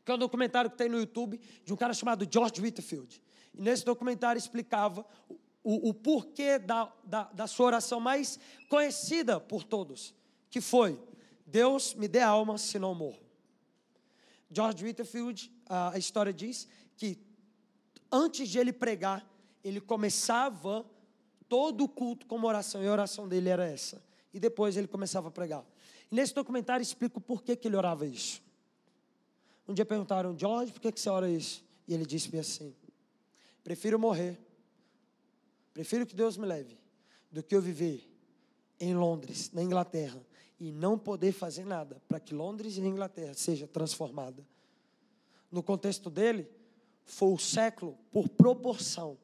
que 0.05 0.11
é 0.13 0.15
um 0.15 0.19
documentário 0.19 0.71
que 0.71 0.77
tem 0.77 0.87
no 0.87 0.99
YouTube, 0.99 1.41
de 1.65 1.73
um 1.73 1.77
cara 1.77 1.95
chamado 1.95 2.29
George 2.31 2.61
Whitfield. 2.61 3.23
E 3.55 3.63
nesse 3.63 3.83
documentário 3.83 4.39
explicava 4.39 5.07
o, 5.65 5.89
o 5.89 5.95
porquê 5.95 6.59
da, 6.59 6.93
da, 7.03 7.23
da 7.33 7.47
sua 7.47 7.69
oração 7.69 7.99
mais 8.01 8.39
conhecida 8.69 9.41
por 9.41 9.65
todos, 9.65 10.15
que 10.51 10.61
foi: 10.61 11.01
Deus 11.47 11.95
me 11.95 12.07
dê 12.07 12.21
alma, 12.21 12.59
se 12.59 12.79
não 12.79 12.95
morro. 12.95 13.23
George 14.51 14.85
Whitfield, 14.85 15.51
a 15.67 15.97
história 15.97 16.35
diz 16.35 16.69
que 16.99 17.19
antes 18.13 18.47
de 18.47 18.59
ele 18.59 18.75
pregar, 18.75 19.27
ele 19.65 19.81
começava 19.81 20.85
todo 21.51 21.85
o 21.85 21.89
culto 21.89 22.25
com 22.27 22.37
uma 22.37 22.49
oração, 22.49 22.83
e 22.83 22.87
a 22.87 22.93
oração 22.93 23.29
dele 23.29 23.51
era 23.51 23.69
essa. 23.69 24.03
E 24.33 24.41
depois 24.41 24.77
ele 24.77 24.87
começava 24.87 25.29
a 25.29 25.31
pregar. 25.31 25.67
E 26.11 26.15
nesse 26.15 26.33
documentário 26.33 26.83
explico 26.83 27.19
o 27.19 27.21
porquê 27.21 27.55
que 27.55 27.69
ele 27.69 27.77
orava 27.77 28.07
isso. 28.07 28.41
Um 29.69 29.75
dia 29.75 29.85
perguntaram, 29.85 30.37
George, 30.39 30.73
por 30.73 30.81
que, 30.81 30.91
que 30.91 31.01
você 31.01 31.11
ora 31.11 31.29
isso? 31.29 31.63
E 31.87 31.93
ele 31.93 32.07
disse-me 32.07 32.39
assim: 32.39 32.75
prefiro 33.63 33.99
morrer, 33.99 34.39
prefiro 35.75 36.07
que 36.07 36.15
Deus 36.15 36.39
me 36.39 36.47
leve, 36.47 36.79
do 37.31 37.43
que 37.43 37.55
eu 37.55 37.61
viver 37.61 38.09
em 38.79 38.95
Londres, 38.95 39.51
na 39.53 39.63
Inglaterra, 39.63 40.25
e 40.59 40.73
não 40.73 40.99
poder 40.99 41.33
fazer 41.33 41.67
nada 41.67 42.01
para 42.09 42.19
que 42.19 42.33
Londres 42.33 42.79
e 42.79 42.81
Inglaterra 42.81 43.35
seja 43.35 43.67
transformada 43.67 44.43
no 45.51 45.63
contexto 45.63 46.09
dele, 46.09 46.49
foi 47.05 47.33
o 47.33 47.39
século, 47.39 47.99
por 48.13 48.29
proporção, 48.29 49.19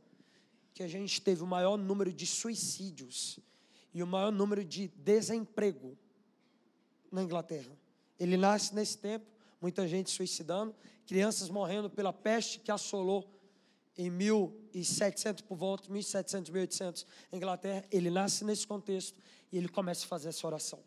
que 0.77 0.83
a 0.83 0.89
gente 0.89 1.23
teve 1.23 1.43
o 1.43 1.47
maior 1.47 1.79
número 1.79 2.13
de 2.13 2.27
suicídios 2.27 3.39
e 3.95 4.03
o 4.03 4.07
maior 4.07 4.31
número 4.31 4.63
de 4.63 4.89
desemprego 4.89 5.97
na 7.11 7.23
Inglaterra. 7.23 7.75
Ele 8.21 8.37
nasce 8.37 8.75
nesse 8.75 8.99
tempo, 8.99 9.25
muita 9.59 9.89
gente 9.89 10.11
suicidando, 10.11 10.75
crianças 11.07 11.49
morrendo 11.49 11.89
pela 11.89 12.13
peste 12.13 12.61
que 12.61 12.71
assolou 12.71 13.27
em 13.97 14.11
1700 14.11 15.41
por 15.45 15.57
volta, 15.57 15.91
1700, 15.91 16.51
1800, 16.51 17.07
Inglaterra. 17.33 17.83
Ele 17.91 18.11
nasce 18.11 18.45
nesse 18.45 18.67
contexto 18.67 19.19
e 19.51 19.57
ele 19.57 19.69
começa 19.69 20.05
a 20.05 20.09
fazer 20.09 20.29
essa 20.29 20.47
oração. 20.47 20.85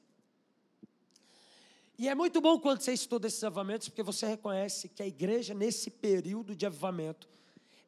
E 1.98 2.08
é 2.08 2.14
muito 2.14 2.40
bom 2.40 2.60
quando 2.60 2.82
você 2.82 2.94
estuda 2.94 3.26
esses 3.26 3.44
avivamentos, 3.44 3.90
porque 3.90 4.04
você 4.04 4.28
reconhece 4.28 4.88
que 4.88 5.02
a 5.02 5.08
igreja, 5.08 5.56
nesse 5.56 5.90
período 5.90 6.56
de 6.56 6.68
avivamento, 6.68 7.28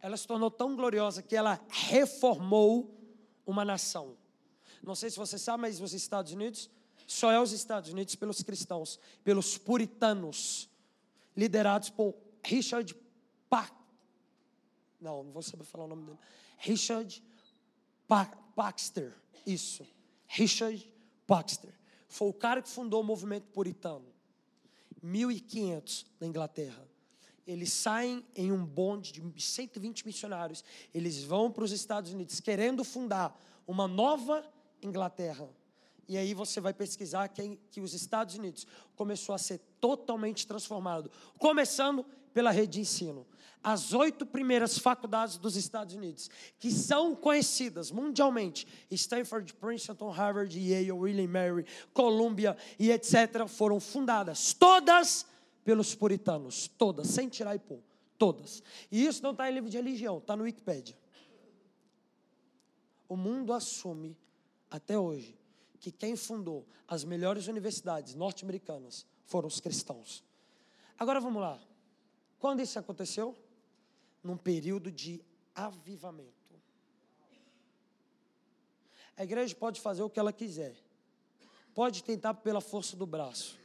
ela 0.02 0.18
se 0.18 0.28
tornou 0.28 0.50
tão 0.50 0.76
gloriosa 0.76 1.22
que 1.22 1.36
ela 1.36 1.60
reformou 1.70 2.98
uma 3.46 3.64
nação. 3.64 4.18
Não 4.82 4.96
sei 4.96 5.10
se 5.10 5.18
você 5.18 5.38
sabe, 5.38 5.62
mas 5.62 5.80
os 5.80 5.94
Estados 5.94 6.32
Unidos 6.32 6.70
só 7.06 7.32
é 7.32 7.40
os 7.40 7.52
Estados 7.52 7.92
Unidos 7.92 8.16
pelos 8.16 8.42
cristãos, 8.42 9.00
pelos 9.24 9.58
puritanos, 9.58 10.70
liderados 11.36 11.90
por 11.90 12.16
Richard 12.44 12.96
Pax. 13.50 13.72
Não, 15.00 15.24
não 15.24 15.32
vou 15.32 15.42
saber 15.42 15.66
falar 15.66 15.86
o 15.86 15.88
nome 15.88 16.06
dele. 16.06 16.20
Richard 16.58 17.24
Baxter. 18.56 19.14
Isso. 19.46 19.86
Richard 20.28 20.94
Baxter. 21.28 21.74
Foi 22.08 22.30
o 22.30 22.34
cara 22.34 22.62
que 22.62 22.70
fundou 22.70 23.02
o 23.02 23.04
movimento 23.04 23.48
puritano. 23.48 24.06
1500 25.02 26.06
na 26.20 26.28
Inglaterra. 26.28 26.88
Eles 27.46 27.72
saem 27.74 28.26
em 28.36 28.52
um 28.52 28.66
bonde 28.66 29.12
de 29.12 29.42
120 29.42 30.06
missionários. 30.06 30.64
Eles 30.94 31.24
vão 31.24 31.52
para 31.52 31.64
os 31.64 31.72
Estados 31.72 32.12
Unidos 32.14 32.40
querendo 32.40 32.84
fundar 32.84 33.40
uma 33.68 33.88
nova 33.88 34.44
Inglaterra. 34.82 35.50
E 36.08 36.18
aí 36.18 36.34
você 36.34 36.60
vai 36.60 36.74
pesquisar 36.74 37.28
que, 37.30 37.58
que 37.72 37.80
os 37.80 37.94
Estados 37.94 38.36
Unidos 38.36 38.68
começou 38.96 39.34
a 39.34 39.38
ser 39.38 39.60
totalmente 39.80 40.46
transformado, 40.46 41.10
começando 41.38 42.06
pela 42.34 42.52
rede 42.52 42.74
de 42.74 42.80
ensino. 42.82 43.26
As 43.64 43.94
oito 43.94 44.26
primeiras 44.26 44.78
faculdades 44.78 45.38
dos 45.38 45.56
Estados 45.56 45.94
Unidos, 45.94 46.30
que 46.60 46.72
são 46.72 47.16
conhecidas 47.16 47.92
mundialmente, 47.92 48.68
Stanford, 48.90 49.54
Princeton, 49.54 50.10
Harvard, 50.10 50.58
Yale, 50.60 50.92
William 50.92 51.28
Mary, 51.28 51.66
Columbia 51.94 52.58
e 52.80 52.92
etc., 52.92 53.48
foram 53.48 53.80
fundadas, 53.80 54.54
todas 54.54 55.26
pelos 55.64 55.94
puritanos, 55.96 56.68
todas, 56.68 57.08
sem 57.08 57.30
tirar 57.30 57.56
e 57.56 57.60
pôr, 57.60 57.80
todas. 58.18 58.64
E 58.92 59.06
isso 59.06 59.22
não 59.22 59.32
está 59.32 59.50
em 59.50 59.54
livro 59.54 59.70
de 59.70 59.78
religião, 59.78 60.18
está 60.18 60.36
no 60.36 60.44
Wikipedia. 60.44 60.98
O 63.08 63.16
mundo 63.16 63.54
assume, 63.54 64.18
até 64.70 64.98
hoje, 64.98 65.38
que 65.80 65.92
quem 65.92 66.16
fundou 66.16 66.66
as 66.88 67.04
melhores 67.04 67.48
universidades 67.48 68.16
norte-americanas 68.16 69.06
foram 69.26 69.48
os 69.48 69.60
cristãos. 69.60 70.24
Agora 70.98 71.20
vamos 71.20 71.42
lá. 71.42 71.60
Quando 72.40 72.62
isso 72.62 72.78
aconteceu? 72.78 73.36
Num 74.24 74.38
período 74.38 74.92
de 74.92 75.24
avivamento. 75.56 76.42
A 79.18 79.24
igreja 79.24 79.56
pode 79.56 79.80
fazer 79.80 80.04
o 80.04 80.10
que 80.10 80.20
ela 80.20 80.34
quiser. 80.34 80.76
Pode 81.74 82.04
tentar 82.04 82.34
pela 82.36 82.62
força 82.62 82.96
do 82.96 83.06
braço. 83.06 83.61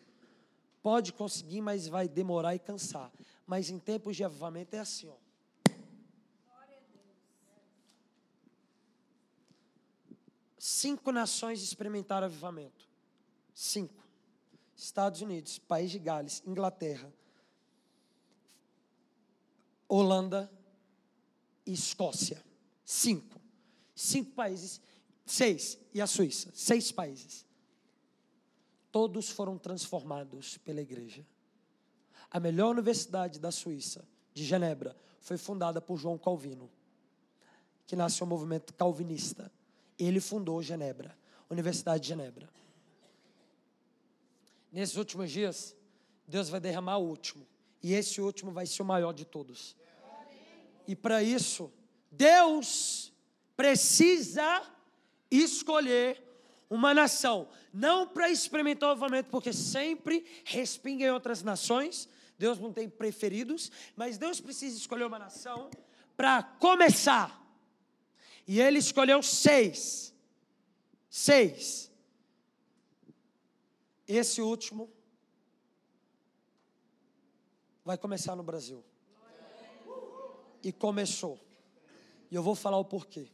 Pode 0.86 1.12
conseguir, 1.12 1.60
mas 1.60 1.88
vai 1.88 2.06
demorar 2.08 2.54
e 2.54 2.60
cansar. 2.60 3.12
Mas 3.44 3.70
em 3.70 3.76
tempos 3.76 4.14
de 4.14 4.22
avivamento 4.22 4.76
é 4.76 4.78
assim, 4.78 5.08
ó. 5.08 5.16
Cinco 10.56 11.10
nações 11.10 11.60
experimentaram 11.60 12.26
avivamento. 12.26 12.88
Cinco. 13.52 14.06
Estados 14.76 15.22
Unidos, 15.22 15.58
País 15.58 15.90
de 15.90 15.98
Gales, 15.98 16.40
Inglaterra, 16.46 17.12
Holanda 19.88 20.48
e 21.66 21.72
Escócia. 21.72 22.40
Cinco. 22.84 23.40
Cinco 23.92 24.30
países. 24.36 24.80
Seis. 25.24 25.80
E 25.92 26.00
a 26.00 26.06
Suíça. 26.06 26.52
Seis 26.54 26.92
países. 26.92 27.45
Todos 28.96 29.28
foram 29.28 29.58
transformados 29.58 30.56
pela 30.56 30.80
igreja. 30.80 31.22
A 32.30 32.40
melhor 32.40 32.70
universidade 32.70 33.38
da 33.38 33.52
Suíça, 33.52 34.08
de 34.32 34.42
Genebra, 34.42 34.96
foi 35.20 35.36
fundada 35.36 35.82
por 35.82 35.98
João 35.98 36.16
Calvino, 36.16 36.70
que 37.86 37.94
nasceu 37.94 38.24
o 38.26 38.30
movimento 38.30 38.72
calvinista 38.72 39.52
ele 39.98 40.18
fundou 40.18 40.62
Genebra, 40.62 41.14
Universidade 41.50 42.04
de 42.04 42.08
Genebra. 42.08 42.48
Nesses 44.72 44.96
últimos 44.96 45.30
dias, 45.30 45.76
Deus 46.26 46.48
vai 46.48 46.58
derramar 46.58 46.96
o 46.96 47.06
último. 47.06 47.46
E 47.82 47.92
esse 47.92 48.18
último 48.22 48.50
vai 48.50 48.64
ser 48.64 48.80
o 48.80 48.86
maior 48.86 49.12
de 49.12 49.26
todos. 49.26 49.76
E 50.88 50.96
para 50.96 51.22
isso, 51.22 51.70
Deus 52.10 53.12
precisa 53.54 54.62
escolher 55.30 56.25
uma 56.68 56.92
nação, 56.92 57.48
não 57.72 58.06
para 58.06 58.30
experimentar 58.30 58.88
o 58.88 58.92
avivamento, 58.92 59.30
porque 59.30 59.52
sempre 59.52 60.24
respinga 60.44 61.04
em 61.04 61.10
outras 61.10 61.42
nações. 61.42 62.08
Deus 62.38 62.58
não 62.58 62.72
tem 62.72 62.88
preferidos, 62.88 63.70
mas 63.94 64.18
Deus 64.18 64.40
precisa 64.40 64.76
escolher 64.76 65.04
uma 65.04 65.18
nação 65.18 65.70
para 66.16 66.42
começar 66.42 67.46
e 68.46 68.60
ele 68.60 68.78
escolheu 68.78 69.22
seis. 69.22 70.14
Seis. 71.10 71.90
Esse 74.06 74.40
último 74.40 74.92
vai 77.84 77.98
começar 77.98 78.36
no 78.36 78.42
Brasil. 78.42 78.84
E 80.62 80.72
começou. 80.72 81.40
E 82.30 82.34
eu 82.34 82.42
vou 82.42 82.54
falar 82.54 82.78
o 82.78 82.84
porquê. 82.84 83.28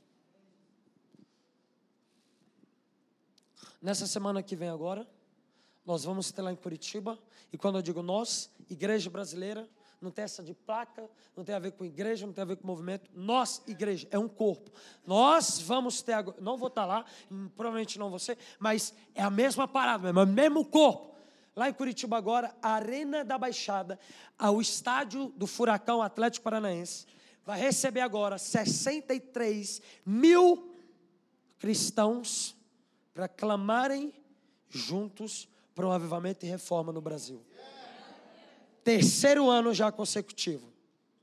Nessa 3.82 4.06
semana 4.06 4.44
que 4.44 4.54
vem 4.54 4.68
agora, 4.68 5.04
nós 5.84 6.04
vamos 6.04 6.30
ter 6.30 6.40
lá 6.40 6.52
em 6.52 6.56
Curitiba. 6.56 7.18
E 7.52 7.58
quando 7.58 7.78
eu 7.78 7.82
digo 7.82 8.00
nós, 8.00 8.48
Igreja 8.70 9.10
Brasileira, 9.10 9.68
não 10.00 10.08
tem 10.08 10.22
essa 10.22 10.40
de 10.40 10.54
placa, 10.54 11.10
não 11.36 11.42
tem 11.42 11.52
a 11.52 11.58
ver 11.58 11.72
com 11.72 11.84
igreja, 11.84 12.24
não 12.24 12.32
tem 12.32 12.42
a 12.42 12.44
ver 12.44 12.56
com 12.56 12.66
movimento. 12.66 13.10
Nós, 13.12 13.60
igreja, 13.66 14.06
é 14.10 14.18
um 14.18 14.28
corpo. 14.28 14.70
Nós 15.04 15.60
vamos 15.60 16.00
ter, 16.00 16.14
não 16.40 16.56
vou 16.56 16.68
estar 16.68 16.84
lá, 16.84 17.04
provavelmente 17.56 17.98
não 17.98 18.08
você, 18.08 18.38
mas 18.58 18.94
é 19.14 19.22
a 19.22 19.30
mesma 19.30 19.66
parada, 19.66 20.10
é 20.10 20.12
o 20.12 20.26
mesmo 20.26 20.64
corpo. 20.64 21.16
Lá 21.54 21.68
em 21.68 21.72
Curitiba 21.72 22.16
agora, 22.16 22.54
a 22.62 22.70
Arena 22.70 23.24
da 23.24 23.36
Baixada, 23.36 23.98
o 24.38 24.60
estádio 24.60 25.28
do 25.36 25.46
Furacão 25.46 26.00
Atlético 26.00 26.44
Paranaense, 26.44 27.06
vai 27.44 27.60
receber 27.60 28.00
agora 28.00 28.38
63 28.38 29.82
mil 30.06 30.72
cristãos 31.58 32.56
para 33.12 33.28
clamarem 33.28 34.12
juntos 34.68 35.48
para 35.74 35.86
um 35.86 35.92
avivamento 35.92 36.44
e 36.44 36.48
reforma 36.48 36.92
no 36.92 37.00
Brasil. 37.00 37.42
Terceiro 38.84 39.48
ano 39.48 39.72
já 39.72 39.92
consecutivo. 39.92 40.72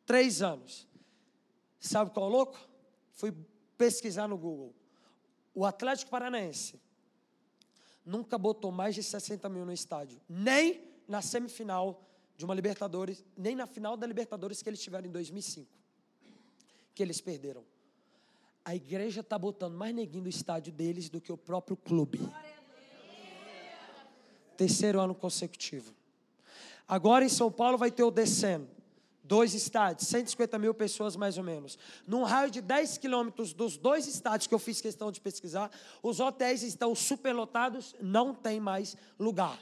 Três 0.05 0.41
anos. 0.41 0.87
Sabe 1.79 2.11
qual 2.11 2.25
é 2.25 2.29
o 2.29 2.31
louco? 2.31 2.59
Fui 3.11 3.33
pesquisar 3.77 4.27
no 4.27 4.37
Google. 4.37 4.73
O 5.53 5.65
Atlético 5.65 6.11
Paranaense 6.11 6.79
nunca 8.05 8.37
botou 8.37 8.71
mais 8.71 8.95
de 8.95 9.03
60 9.03 9.47
mil 9.49 9.65
no 9.65 9.73
estádio. 9.73 10.19
Nem 10.27 10.83
na 11.07 11.21
semifinal 11.21 12.03
de 12.35 12.45
uma 12.45 12.53
Libertadores, 12.53 13.23
nem 13.37 13.55
na 13.55 13.67
final 13.67 13.97
da 13.97 14.07
Libertadores 14.07 14.61
que 14.61 14.69
eles 14.69 14.81
tiveram 14.81 15.07
em 15.07 15.11
2005. 15.11 15.69
Que 16.95 17.03
eles 17.03 17.19
perderam. 17.19 17.63
A 18.63 18.75
igreja 18.75 19.21
está 19.21 19.37
botando 19.37 19.75
mais 19.75 19.95
neguinho 19.95 20.23
no 20.23 20.29
estádio 20.29 20.71
deles 20.71 21.09
do 21.09 21.19
que 21.19 21.31
o 21.31 21.37
próprio 21.37 21.77
clube. 21.77 22.19
Terceiro 24.57 24.99
ano 24.99 25.15
consecutivo. 25.15 25.93
Agora 26.87 27.23
em 27.23 27.29
São 27.29 27.51
Paulo 27.51 27.77
vai 27.77 27.91
ter 27.91 28.03
o 28.03 28.11
Descendo. 28.11 28.67
Dois 29.23 29.53
estádios, 29.53 30.07
150 30.07 30.57
mil 30.57 30.73
pessoas 30.73 31.15
mais 31.15 31.37
ou 31.37 31.43
menos. 31.43 31.77
Num 32.07 32.23
raio 32.23 32.49
de 32.49 32.61
10 32.61 32.97
quilômetros 32.97 33.53
dos 33.53 33.77
dois 33.77 34.07
estádios 34.07 34.47
que 34.47 34.53
eu 34.55 34.59
fiz 34.59 34.81
questão 34.81 35.11
de 35.11 35.21
pesquisar, 35.21 35.69
os 36.01 36.19
hotéis 36.19 36.63
estão 36.63 36.95
superlotados, 36.95 37.95
não 38.01 38.33
tem 38.33 38.59
mais 38.59 38.97
lugar. 39.19 39.59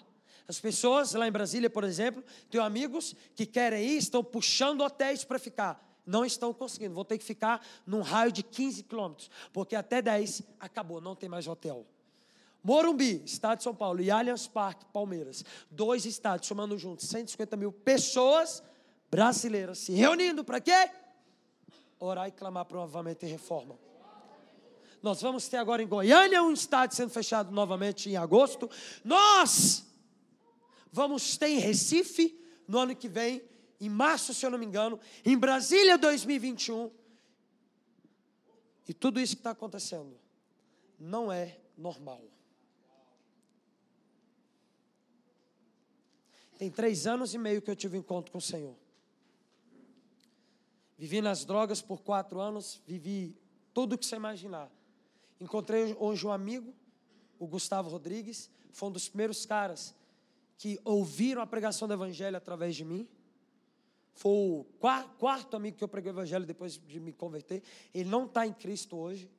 As 0.48 0.60
pessoas 0.60 1.14
lá 1.14 1.28
em 1.28 1.32
Brasília, 1.32 1.70
por 1.70 1.84
exemplo, 1.84 2.24
tenho 2.50 2.64
amigos 2.64 3.14
que 3.36 3.46
querem 3.46 3.86
ir, 3.86 3.98
estão 3.98 4.24
puxando 4.24 4.82
hotéis 4.82 5.26
para 5.26 5.38
ficar. 5.38 5.87
Não 6.08 6.24
estão 6.24 6.54
conseguindo, 6.54 6.96
vão 6.96 7.04
ter 7.04 7.18
que 7.18 7.24
ficar 7.26 7.62
num 7.86 8.02
raio 8.02 8.32
de 8.32 8.42
15 8.42 8.84
quilômetros, 8.84 9.30
porque 9.52 9.76
até 9.76 10.02
10 10.02 10.42
acabou, 10.60 11.02
não 11.02 11.16
tem 11.16 11.28
mais 11.28 11.46
hotel. 11.48 11.86
Morumbi, 12.64 13.22
estado 13.26 13.58
de 13.58 13.64
São 13.64 13.76
Paulo, 13.76 14.02
e 14.02 14.10
Allianz 14.10 14.48
Parque, 14.48 14.86
Palmeiras. 14.92 15.44
Dois 15.70 16.06
estádios, 16.06 16.48
somando 16.48 16.78
juntos 16.78 17.08
150 17.08 17.56
mil 17.58 17.72
pessoas 17.72 18.64
brasileira 19.10 19.74
se 19.76 19.92
reunindo 19.94 20.44
para 20.44 20.60
quê? 20.60 20.90
Orar 22.00 22.28
e 22.28 22.32
clamar 22.32 22.66
para 22.66 22.78
um 22.78 22.84
avamento 22.84 23.26
e 23.26 23.30
reforma. 23.30 23.78
Nós 25.02 25.22
vamos 25.22 25.48
ter 25.48 25.58
agora 25.58 25.82
em 25.82 25.88
Goiânia 25.88 26.42
um 26.42 26.52
estádio 26.52 26.96
sendo 26.96 27.10
fechado 27.10 27.52
novamente 27.52 28.10
em 28.10 28.18
agosto. 28.18 28.70
Nós 29.04 29.86
vamos 30.92 31.38
ter 31.38 31.50
em 31.50 31.60
Recife 31.60 32.38
no 32.68 32.80
ano 32.80 32.96
que 32.96 33.08
vem, 33.08 33.42
em 33.80 33.90
março, 33.90 34.34
se 34.34 34.46
eu 34.46 34.50
não 34.50 34.58
me 34.58 34.66
engano, 34.66 35.00
em 35.24 35.38
Brasília 35.38 35.98
2021. 35.98 36.92
E 38.88 38.94
tudo 38.94 39.20
isso 39.20 39.36
que 39.36 39.42
está 39.42 39.52
acontecendo 39.52 40.18
não 41.00 41.32
é 41.32 41.60
normal. 41.78 42.24
Tem 46.58 46.72
três 46.72 47.06
anos 47.06 47.34
e 47.34 47.38
meio 47.38 47.62
que 47.62 47.70
eu 47.70 47.76
tive 47.76 47.98
um 47.98 48.00
encontro 48.00 48.32
com 48.32 48.40
o 48.40 48.42
Senhor. 48.42 48.76
Vivi 50.98 51.22
nas 51.22 51.46
drogas 51.46 51.82
por 51.82 52.02
quatro 52.02 52.40
anos, 52.40 52.82
vivi 52.88 53.38
tudo 53.74 53.94
o 53.94 53.98
que 53.98 54.06
você 54.06 54.16
imaginar. 54.16 54.72
Encontrei 55.40 55.96
hoje 56.00 56.26
um 56.26 56.32
amigo, 56.32 56.74
o 57.38 57.46
Gustavo 57.46 57.90
Rodrigues, 57.90 58.50
foi 58.72 58.90
um 58.90 58.92
dos 58.92 59.08
primeiros 59.08 59.46
caras 59.46 59.94
que 60.58 60.80
ouviram 60.84 61.42
a 61.44 61.46
pregação 61.46 61.88
do 61.88 61.94
Evangelho 61.94 62.36
através 62.36 62.76
de 62.76 62.84
mim. 62.84 63.08
Foi 64.18 64.32
o 64.32 64.66
quarto 65.20 65.56
amigo 65.56 65.78
que 65.78 65.84
eu 65.84 65.88
preguei 65.88 66.12
o 66.12 66.16
Evangelho 66.16 66.44
depois 66.44 66.76
de 66.76 67.00
me 67.00 67.14
converter. 67.14 67.62
Ele 67.94 68.10
não 68.10 68.26
está 68.26 68.48
em 68.48 68.52
Cristo 68.52 68.98
hoje. 68.98 69.30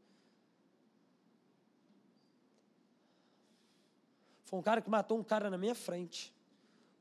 Foi 4.44 4.56
um 4.56 4.62
cara 4.62 4.80
que 4.80 4.88
matou 4.88 5.18
um 5.18 5.24
cara 5.24 5.50
na 5.50 5.58
minha 5.58 5.74
frente, 5.74 6.32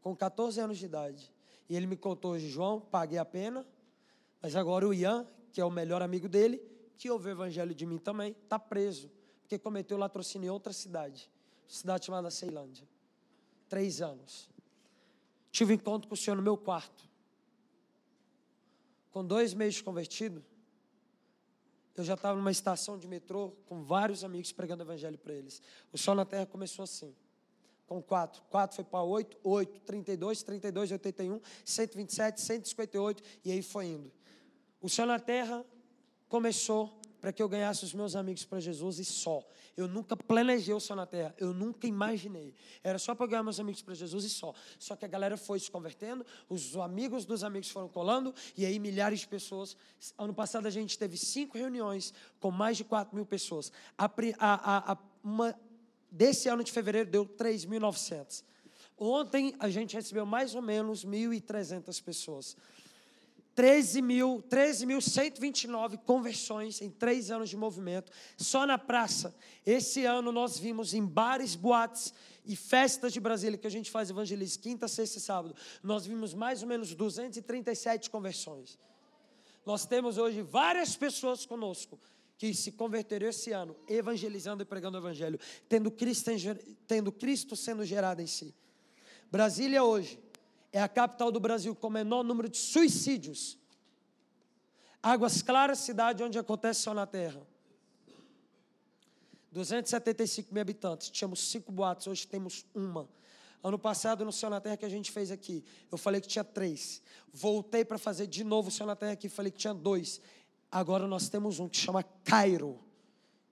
com 0.02 0.16
14 0.16 0.60
anos 0.60 0.80
de 0.80 0.86
idade. 0.86 1.32
E 1.70 1.76
ele 1.76 1.86
me 1.86 1.96
contou 1.96 2.32
hoje, 2.32 2.50
João, 2.50 2.82
paguei 2.82 3.20
a 3.20 3.26
pena, 3.26 3.64
mas 4.42 4.56
agora 4.56 4.88
o 4.88 4.92
Ian, 4.92 5.28
que 5.54 5.62
é 5.62 5.64
o 5.64 5.70
melhor 5.70 6.02
amigo 6.02 6.28
dele, 6.28 6.60
que 6.98 7.12
ouviu 7.12 7.30
o 7.30 7.36
evangelho 7.36 7.76
de 7.76 7.86
mim 7.86 8.00
também, 8.00 8.36
está 8.44 8.58
preso, 8.58 9.12
porque 9.42 9.60
cometeu 9.60 10.00
latrocínio 10.00 10.48
em 10.48 10.50
outra 10.50 10.74
cidade, 10.74 11.30
cidade 11.68 12.08
chamada 12.08 12.32
Ceilândia. 12.32 12.88
Três 13.70 14.02
anos. 14.02 14.50
Tive 15.52 15.74
um 15.74 15.76
encontro 15.76 16.08
com 16.08 16.16
o 16.16 16.18
Senhor 16.18 16.36
no 16.36 16.42
meu 16.42 16.58
quarto. 16.58 17.07
Com 19.18 19.26
dois 19.26 19.52
meses 19.52 19.82
convertido, 19.82 20.46
eu 21.96 22.04
já 22.04 22.14
estava 22.14 22.38
numa 22.38 22.52
estação 22.52 23.00
de 23.00 23.08
metrô 23.08 23.50
com 23.66 23.82
vários 23.82 24.24
amigos 24.24 24.52
pregando 24.52 24.84
evangelho 24.84 25.18
para 25.18 25.34
eles. 25.34 25.60
O 25.92 25.98
Sol 25.98 26.14
na 26.14 26.24
Terra 26.24 26.46
começou 26.46 26.84
assim 26.84 27.16
com 27.88 28.00
4. 28.00 28.44
4 28.48 28.76
foi 28.76 28.86
para 28.86 29.02
8, 29.02 29.40
8, 29.44 29.80
32, 29.80 30.44
32, 30.44 30.92
81, 30.92 31.42
127, 31.66 32.42
158 32.42 33.24
e 33.44 33.52
aí 33.52 33.64
foi 33.64 33.88
indo. 33.88 34.12
O 34.80 34.88
céu 34.88 35.08
na 35.08 35.20
terra 35.20 35.66
começou 36.30 36.97
para 37.20 37.34
que 37.34 37.42
eu 37.42 37.50
ganhasse 37.50 37.84
os 37.84 37.94
meus 37.94 38.16
amigos 38.16 38.46
para 38.46 38.60
Jesus 38.60 39.00
e 39.00 39.06
só. 39.06 39.44
Eu 39.76 39.88
nunca 39.88 40.16
planejei 40.16 40.74
o 40.74 40.80
céu 40.80 40.96
na 40.96 41.06
terra, 41.06 41.36
eu 41.38 41.54
nunca 41.54 41.88
imaginei. 41.88 42.54
Era 42.84 43.00
só 43.00 43.16
para 43.16 43.28
ganhar 43.28 43.44
meus 43.44 43.60
amigos 43.60 43.82
para 43.82 43.94
Jesus 43.94 44.26
e 44.26 44.30
só. 44.30 44.54
Só 44.80 44.96
que 44.96 45.06
a 45.06 45.08
galera 45.08 45.38
foi 45.38 45.60
se 45.60 45.70
convertendo, 45.70 46.26
os 46.50 46.76
amigos 46.78 47.26
dos 47.26 47.44
amigos 47.44 47.70
foram 47.70 47.88
colando, 47.88 48.34
e 48.56 48.66
aí 48.66 48.80
milhares 48.80 49.22
de 49.22 49.28
pessoas. 49.28 49.76
Ano 50.18 50.34
passado 50.34 50.68
a 50.68 50.72
gente 50.72 50.98
teve 50.98 51.18
cinco 51.18 51.58
reuniões 51.58 52.14
com 52.40 52.52
mais 52.52 52.78
de 52.78 52.84
4 52.84 53.16
mil 53.16 53.26
pessoas. 53.26 53.72
A, 53.98 54.06
a, 54.40 54.92
a, 54.94 54.98
uma, 55.24 55.56
desse 56.12 56.48
ano 56.50 56.64
de 56.64 56.72
fevereiro 56.72 57.10
deu 57.10 57.26
3.900. 57.26 58.44
Ontem 58.98 59.54
a 59.60 59.70
gente 59.70 59.96
recebeu 59.96 60.26
mais 60.26 60.56
ou 60.56 60.62
menos 60.62 61.06
1.300 61.06 62.02
pessoas. 62.04 62.58
13.129 63.58 64.42
13 64.48 65.98
conversões 66.06 66.80
em 66.80 66.92
três 66.92 67.32
anos 67.32 67.50
de 67.50 67.58
movimento, 67.58 68.12
só 68.38 68.68
na 68.68 68.78
praça. 68.78 69.36
Esse 69.66 70.06
ano 70.06 70.32
nós 70.32 70.60
vimos 70.60 70.94
em 70.94 71.04
bares, 71.04 71.56
boates 71.56 72.14
e 72.46 72.56
festas 72.56 73.12
de 73.12 73.20
Brasília, 73.20 73.58
que 73.58 73.66
a 73.66 73.72
gente 73.72 73.90
faz 73.90 74.12
evangelismo 74.12 74.62
quinta, 74.62 74.88
sexta 74.88 75.18
e 75.18 75.22
sábado, 75.22 75.56
nós 75.82 76.06
vimos 76.06 76.36
mais 76.36 76.62
ou 76.62 76.68
menos 76.68 76.94
237 76.94 78.12
conversões. 78.12 78.78
Nós 79.66 79.86
temos 79.86 80.20
hoje 80.20 80.44
várias 80.44 80.96
pessoas 80.96 81.46
conosco 81.46 82.00
que 82.38 82.54
se 82.54 82.72
converteram 82.72 83.28
esse 83.28 83.52
ano, 83.52 83.76
evangelizando 83.90 84.62
e 84.62 84.66
pregando 84.66 84.98
o 84.98 85.02
evangelho, 85.02 85.40
tendo 85.68 85.90
Cristo, 85.90 86.30
tendo 86.88 87.12
Cristo 87.12 87.56
sendo 87.56 87.84
gerado 87.84 88.22
em 88.22 88.28
si. 88.28 88.54
Brasília 89.30 89.84
hoje 89.84 90.20
é 90.72 90.82
a 90.82 90.88
capital 90.88 91.32
do 91.32 91.40
Brasil 91.40 91.76
com 91.76 91.88
o 91.88 91.92
menor 91.92 92.24
número 92.24 92.50
de 92.50 92.58
suicídios. 92.58 93.58
Águas 95.02 95.42
Claras, 95.42 95.80
cidade 95.80 96.24
onde 96.24 96.38
acontece 96.38 96.82
só 96.82 96.94
na 96.94 97.06
terra. 97.06 97.42
275 99.52 100.54
mil 100.54 100.62
habitantes, 100.62 101.10
tínhamos 101.10 101.40
cinco 101.50 101.72
boates, 101.72 102.08
hoje 102.08 102.28
temos 102.28 102.66
uma. 102.76 103.10
Ano 103.64 103.80
passado, 103.80 104.24
no 104.24 104.32
Céu 104.32 104.50
na 104.50 104.62
Terra 104.62 104.78
que 104.78 104.86
a 104.86 104.90
gente 104.90 105.12
fez 105.12 105.32
aqui, 105.32 105.64
eu 105.92 105.98
falei 105.98 106.22
que 106.22 106.28
tinha 106.28 106.44
três. 106.44 107.02
Voltei 107.34 107.84
para 107.84 107.98
fazer 107.98 108.28
de 108.28 108.44
novo 108.44 108.70
o 108.70 108.72
Céu 108.72 108.86
na 108.86 108.96
Terra 108.96 109.14
aqui, 109.14 109.28
falei 109.28 109.52
que 109.52 109.58
tinha 109.58 109.74
dois. 109.74 110.22
Agora 110.72 111.08
nós 111.08 111.28
temos 111.28 111.60
um 111.60 111.68
que 111.68 111.78
chama 111.78 112.04
Cairo 112.24 112.80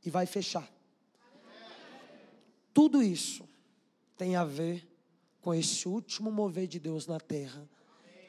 e 0.06 0.10
vai 0.10 0.25
fechar. 0.25 0.71
Tudo 2.73 3.01
isso 3.01 3.47
tem 4.15 4.36
a 4.36 4.43
ver 4.43 4.88
com 5.45 5.53
esse 5.53 5.88
último 5.88 6.31
mover 6.31 6.65
de 6.65 6.79
Deus 6.79 7.05
na 7.05 7.19
terra, 7.19 7.69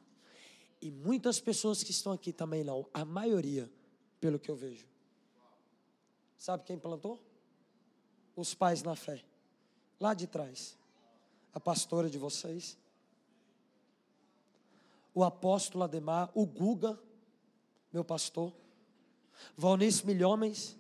E 0.81 0.91
muitas 0.91 1.39
pessoas 1.41 1.83
que 1.83 1.91
estão 1.91 2.13
aqui 2.13 2.33
também 2.33 2.65
não, 2.65 2.89
a 2.95 3.05
maioria, 3.05 3.71
pelo 4.19 4.39
que 4.39 4.51
eu 4.51 4.57
vejo. 4.57 4.87
Sabe 6.39 6.65
quem 6.65 6.79
plantou? 6.79 7.23
Os 8.35 8.55
pais 8.55 8.83
na 8.83 8.97
fé. 8.97 9.23
Lá 10.01 10.15
de 10.15 10.27
trás. 10.27 10.79
A 11.53 11.61
pastora 11.61 12.09
de 12.09 12.17
vocês. 12.17 12.79
O 15.15 15.23
apóstolo 15.23 15.85
Ademar. 15.85 16.31
O 16.35 16.45
Guga, 16.45 16.99
meu 17.93 18.05
pastor. 18.05 18.53
Valnice 19.57 20.05
Milhomens. 20.05 20.77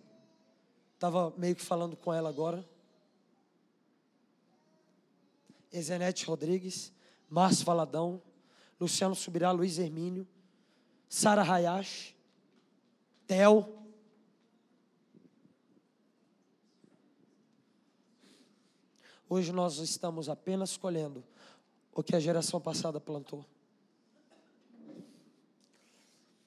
Estava 0.94 1.32
meio 1.36 1.54
que 1.54 1.62
falando 1.62 1.96
com 1.96 2.12
ela 2.12 2.28
agora. 2.28 2.68
Ezenete 5.72 6.24
Rodrigues. 6.26 6.92
Márcio 7.28 7.64
Valadão. 7.64 8.20
Luciano 8.80 9.14
Subirá, 9.14 9.50
Luiz 9.52 9.78
Hermínio. 9.78 10.26
Sara 11.08 11.42
Hayashi. 11.42 12.16
Tel. 13.26 13.84
Hoje 19.28 19.52
nós 19.52 19.78
estamos 19.78 20.28
apenas 20.28 20.76
colhendo 20.76 21.24
o 21.92 22.02
que 22.02 22.14
a 22.14 22.20
geração 22.20 22.60
passada 22.60 23.00
plantou. 23.00 23.44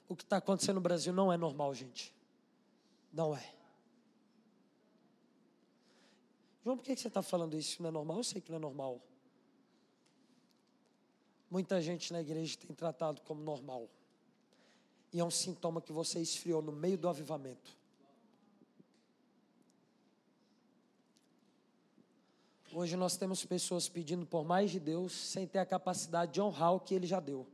O 0.08 0.16
que 0.16 0.24
está 0.24 0.38
acontecendo 0.38 0.76
no 0.76 0.82
Brasil 0.82 1.12
não 1.12 1.32
é 1.32 1.38
normal, 1.38 1.74
gente. 1.74 2.16
Não 3.12 3.36
é. 3.36 3.54
João, 6.64 6.78
por 6.78 6.84
que 6.84 6.96
você 6.96 7.08
está 7.08 7.22
falando 7.22 7.58
isso? 7.58 7.82
Não 7.82 7.90
é 7.90 7.92
normal? 7.92 8.18
Eu 8.18 8.24
sei 8.24 8.42
que 8.42 8.50
não 8.50 8.58
é 8.58 8.62
normal. 8.62 9.02
Muita 11.50 11.82
gente 11.82 12.12
na 12.12 12.22
igreja 12.22 12.58
tem 12.58 12.76
tratado 12.76 13.22
como 13.22 13.42
normal. 13.42 13.90
E 15.14 15.20
é 15.20 15.24
um 15.24 15.32
sintoma 15.32 15.82
que 15.82 15.94
você 15.94 16.20
esfriou 16.20 16.62
no 16.62 16.72
meio 16.72 16.98
do 16.98 17.08
avivamento. 17.08 17.78
Hoje 22.74 22.98
nós 22.98 23.16
temos 23.16 23.44
pessoas 23.46 23.88
pedindo 23.88 24.26
por 24.26 24.46
mais 24.46 24.70
de 24.70 24.80
Deus 24.80 25.14
sem 25.14 25.48
ter 25.48 25.60
a 25.60 25.66
capacidade 25.66 26.34
de 26.34 26.42
honrar 26.42 26.74
o 26.74 26.80
que 26.80 26.94
Ele 26.94 27.08
já 27.08 27.20
deu. 27.20 27.48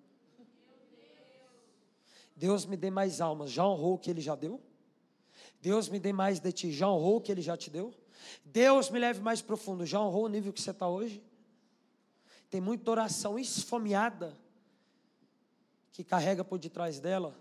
Deus 2.36 2.66
me 2.66 2.76
dê 2.76 2.90
mais 2.90 3.22
almas, 3.22 3.52
já 3.52 3.66
honrou 3.66 3.96
o 3.96 3.98
que 3.98 4.10
Ele 4.10 4.22
já 4.22 4.36
deu? 4.36 4.62
Deus 5.62 5.88
me 5.88 6.00
dê 6.00 6.12
mais 6.12 6.40
de 6.40 6.52
ti, 6.52 6.72
já 6.72 6.90
honrou 6.90 7.18
o 7.18 7.22
que 7.22 7.32
Ele 7.32 7.42
já 7.42 7.56
te 7.56 7.70
deu? 7.70 7.94
Deus 8.44 8.90
me 8.90 9.00
leve 9.00 9.22
mais 9.22 9.42
profundo, 9.42 9.86
já 9.86 10.00
honrou 10.00 10.26
o 10.26 10.30
nível 10.30 10.52
que 10.52 10.62
você 10.62 10.72
está 10.72 10.88
hoje? 10.88 11.24
Tem 12.50 12.62
muita 12.62 12.92
oração 12.92 13.38
esfomeada 13.38 14.38
que 15.92 16.04
carrega 16.04 16.44
por 16.44 16.58
detrás 16.58 17.00
dela 17.00 17.40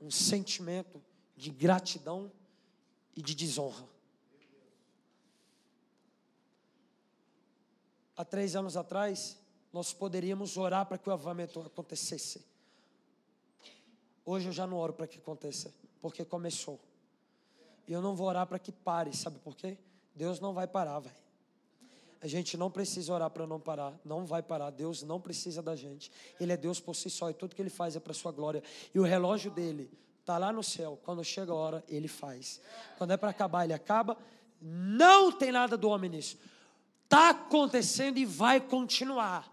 um 0.00 0.10
sentimento 0.10 1.02
de 1.36 1.50
gratidão 1.50 2.30
e 3.14 3.22
de 3.22 3.34
desonra. 3.34 3.86
há 8.20 8.24
três 8.24 8.54
anos 8.54 8.76
atrás, 8.76 9.38
nós 9.72 9.94
poderíamos 9.94 10.58
orar 10.58 10.84
para 10.84 10.98
que 10.98 11.08
o 11.08 11.12
avivamento 11.12 11.60
acontecesse. 11.60 12.44
Hoje 14.24 14.48
eu 14.48 14.52
já 14.52 14.66
não 14.66 14.76
oro 14.76 14.92
para 14.92 15.06
que 15.06 15.18
aconteça, 15.18 15.72
porque 16.00 16.24
começou. 16.24 16.78
E 17.86 17.92
eu 17.92 18.00
não 18.00 18.14
vou 18.14 18.28
orar 18.28 18.46
para 18.46 18.58
que 18.58 18.70
pare, 18.70 19.16
sabe 19.16 19.38
por 19.38 19.56
quê? 19.56 19.76
Deus 20.14 20.38
não 20.38 20.52
vai 20.52 20.66
parar, 20.66 21.00
velho. 21.00 21.16
A 22.22 22.26
gente 22.26 22.56
não 22.56 22.70
precisa 22.70 23.12
orar 23.14 23.30
para 23.30 23.46
não 23.46 23.58
parar, 23.58 23.98
não 24.04 24.26
vai 24.26 24.42
parar. 24.42 24.70
Deus 24.70 25.02
não 25.02 25.18
precisa 25.18 25.62
da 25.62 25.74
gente. 25.74 26.12
Ele 26.38 26.52
é 26.52 26.56
Deus 26.56 26.78
por 26.78 26.94
si 26.94 27.08
só 27.08 27.30
e 27.30 27.34
tudo 27.34 27.56
que 27.56 27.62
ele 27.62 27.70
faz 27.70 27.96
é 27.96 28.00
para 28.00 28.12
sua 28.12 28.30
glória. 28.30 28.62
E 28.94 29.00
o 29.00 29.02
relógio 29.02 29.50
dele 29.50 29.90
está 30.20 30.36
lá 30.36 30.52
no 30.52 30.62
céu. 30.62 30.98
Quando 31.02 31.24
chega 31.24 31.50
a 31.50 31.54
hora, 31.54 31.84
ele 31.88 32.08
faz. 32.08 32.60
Quando 32.98 33.12
é 33.12 33.16
para 33.16 33.30
acabar, 33.30 33.64
ele 33.64 33.72
acaba. 33.72 34.18
Não 34.60 35.32
tem 35.32 35.50
nada 35.50 35.78
do 35.78 35.88
homem 35.88 36.10
nisso. 36.10 36.38
Está 37.04 37.30
acontecendo 37.30 38.18
e 38.18 38.26
vai 38.26 38.60
continuar. 38.60 39.50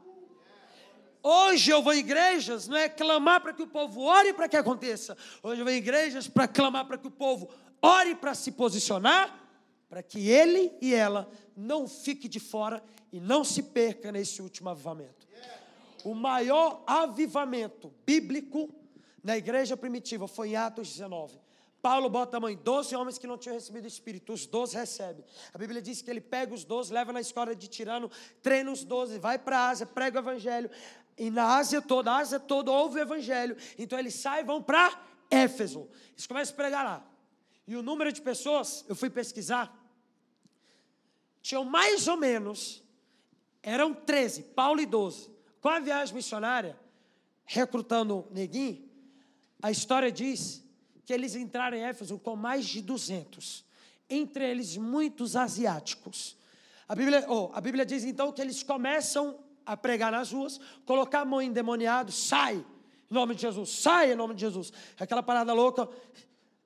Hoje 1.24 1.72
eu 1.72 1.82
vou 1.82 1.94
em 1.94 2.00
igrejas, 2.00 2.68
não 2.68 2.78
é 2.78 2.88
clamar 2.88 3.42
para 3.42 3.54
que 3.54 3.64
o 3.64 3.68
povo 3.68 4.02
ore 4.02 4.34
para 4.34 4.48
que 4.48 4.58
aconteça. 4.58 5.18
Hoje 5.44 5.62
eu 5.62 5.66
vou 5.66 5.74
em 5.74 5.78
igrejas 5.78 6.28
para 6.28 6.48
clamar 6.48 6.86
para 6.86 6.98
que 6.98 7.08
o 7.08 7.12
povo 7.12 7.50
ore 7.82 8.16
para 8.16 8.34
se 8.34 8.52
posicionar 8.52 9.48
para 9.90 10.04
que 10.04 10.30
ele 10.30 10.74
e 10.82 10.94
ela 10.94 11.30
não 11.56 11.88
fique 11.88 12.28
de 12.28 12.40
fora 12.40 12.84
e 13.12 13.20
não 13.20 13.44
se 13.44 13.64
perca 13.64 14.12
nesse 14.12 14.42
último 14.42 14.70
avivamento. 14.70 15.28
O 16.04 16.14
maior 16.14 16.84
avivamento 16.86 17.94
bíblico 18.06 18.70
na 19.24 19.38
igreja 19.38 19.76
primitiva 19.76 20.28
foi 20.28 20.50
em 20.50 20.56
Atos 20.56 20.90
19. 20.90 21.40
Paulo 21.82 22.10
bota 22.10 22.38
a 22.38 22.40
mão 22.40 22.50
em 22.50 22.58
12 22.58 22.96
homens 22.96 23.18
que 23.18 23.28
não 23.28 23.38
tinham 23.38 23.56
recebido 23.56 23.86
o 23.86 23.88
Espírito, 23.88 24.34
os 24.34 24.46
12 24.46 24.76
recebem. 24.76 25.24
A 25.54 25.58
Bíblia 25.58 25.82
diz 25.82 26.02
que 26.02 26.10
ele 26.10 26.20
pega 26.20 26.54
os 26.54 26.64
12, 26.64 26.92
leva 26.92 27.14
na 27.14 27.22
escola 27.22 27.56
de 27.56 27.68
tirano, 27.68 28.10
treina 28.42 28.72
os 28.72 28.84
12, 28.84 29.20
vai 29.20 29.38
para 29.38 29.60
a 29.60 29.70
Ásia, 29.70 29.86
prega 29.86 30.20
o 30.20 30.22
Evangelho. 30.22 30.70
E 31.18 31.32
na 31.32 31.56
Ásia 31.58 31.82
toda, 31.82 32.12
a 32.12 32.18
Ásia 32.18 32.40
toda 32.40 32.72
ouve 32.72 33.00
o 33.00 33.02
Evangelho. 33.02 33.58
Então 33.78 33.98
eles 33.98 34.14
saem 34.16 34.44
e 34.44 34.46
vão 34.46 34.62
para 34.62 35.02
Éfeso. 35.32 35.90
Eles 36.14 36.28
começam 36.28 36.54
a 36.54 36.56
pregar 36.56 36.86
lá. 36.86 37.08
E 37.68 37.76
o 37.76 37.82
número 37.82 38.12
de 38.12 38.22
pessoas, 38.22 38.86
eu 38.88 38.96
fui 38.96 39.10
pesquisar, 39.10 39.76
tinham 41.42 41.66
mais 41.66 42.08
ou 42.08 42.16
menos, 42.16 42.84
eram 43.62 43.94
13, 43.94 44.44
Paulo 44.44 44.80
e 44.80 44.86
12. 44.86 45.30
Com 45.60 45.70
a 45.70 45.80
viagem 45.80 46.16
missionária, 46.16 46.80
recrutando 47.44 48.26
neguinho, 48.32 48.88
a 49.62 49.72
história 49.72 50.12
diz 50.12 50.64
que 51.06 51.14
eles 51.14 51.36
entraram 51.36 51.78
em 51.78 51.84
Éfeso 51.84 52.20
com 52.20 52.36
mais 52.36 52.66
de 52.66 52.82
200, 52.82 53.66
entre 54.10 54.50
eles 54.50 54.78
muitos 54.78 55.36
asiáticos. 55.36 56.38
A 56.88 56.96
Bíblia, 56.96 57.26
oh, 57.28 57.50
a 57.54 57.60
Bíblia 57.60 57.86
diz 57.86 58.04
então 58.04 58.32
que 58.32 58.42
eles 58.42 58.64
começam 58.64 59.38
a 59.68 59.76
pregar 59.76 60.12
nas 60.12 60.32
ruas, 60.32 60.60
colocar 60.86 61.22
a 61.22 61.26
mão 61.26 61.42
em 61.42 61.50
endemoniado, 61.50 62.12
sai, 62.12 62.66
em 63.12 63.14
nome 63.14 63.36
de 63.36 63.42
Jesus, 63.42 63.70
sai 63.70 64.14
em 64.14 64.16
nome 64.16 64.34
de 64.34 64.42
Jesus. 64.42 64.72
Aquela 64.98 65.22
parada 65.22 65.54
louca, 65.54 65.88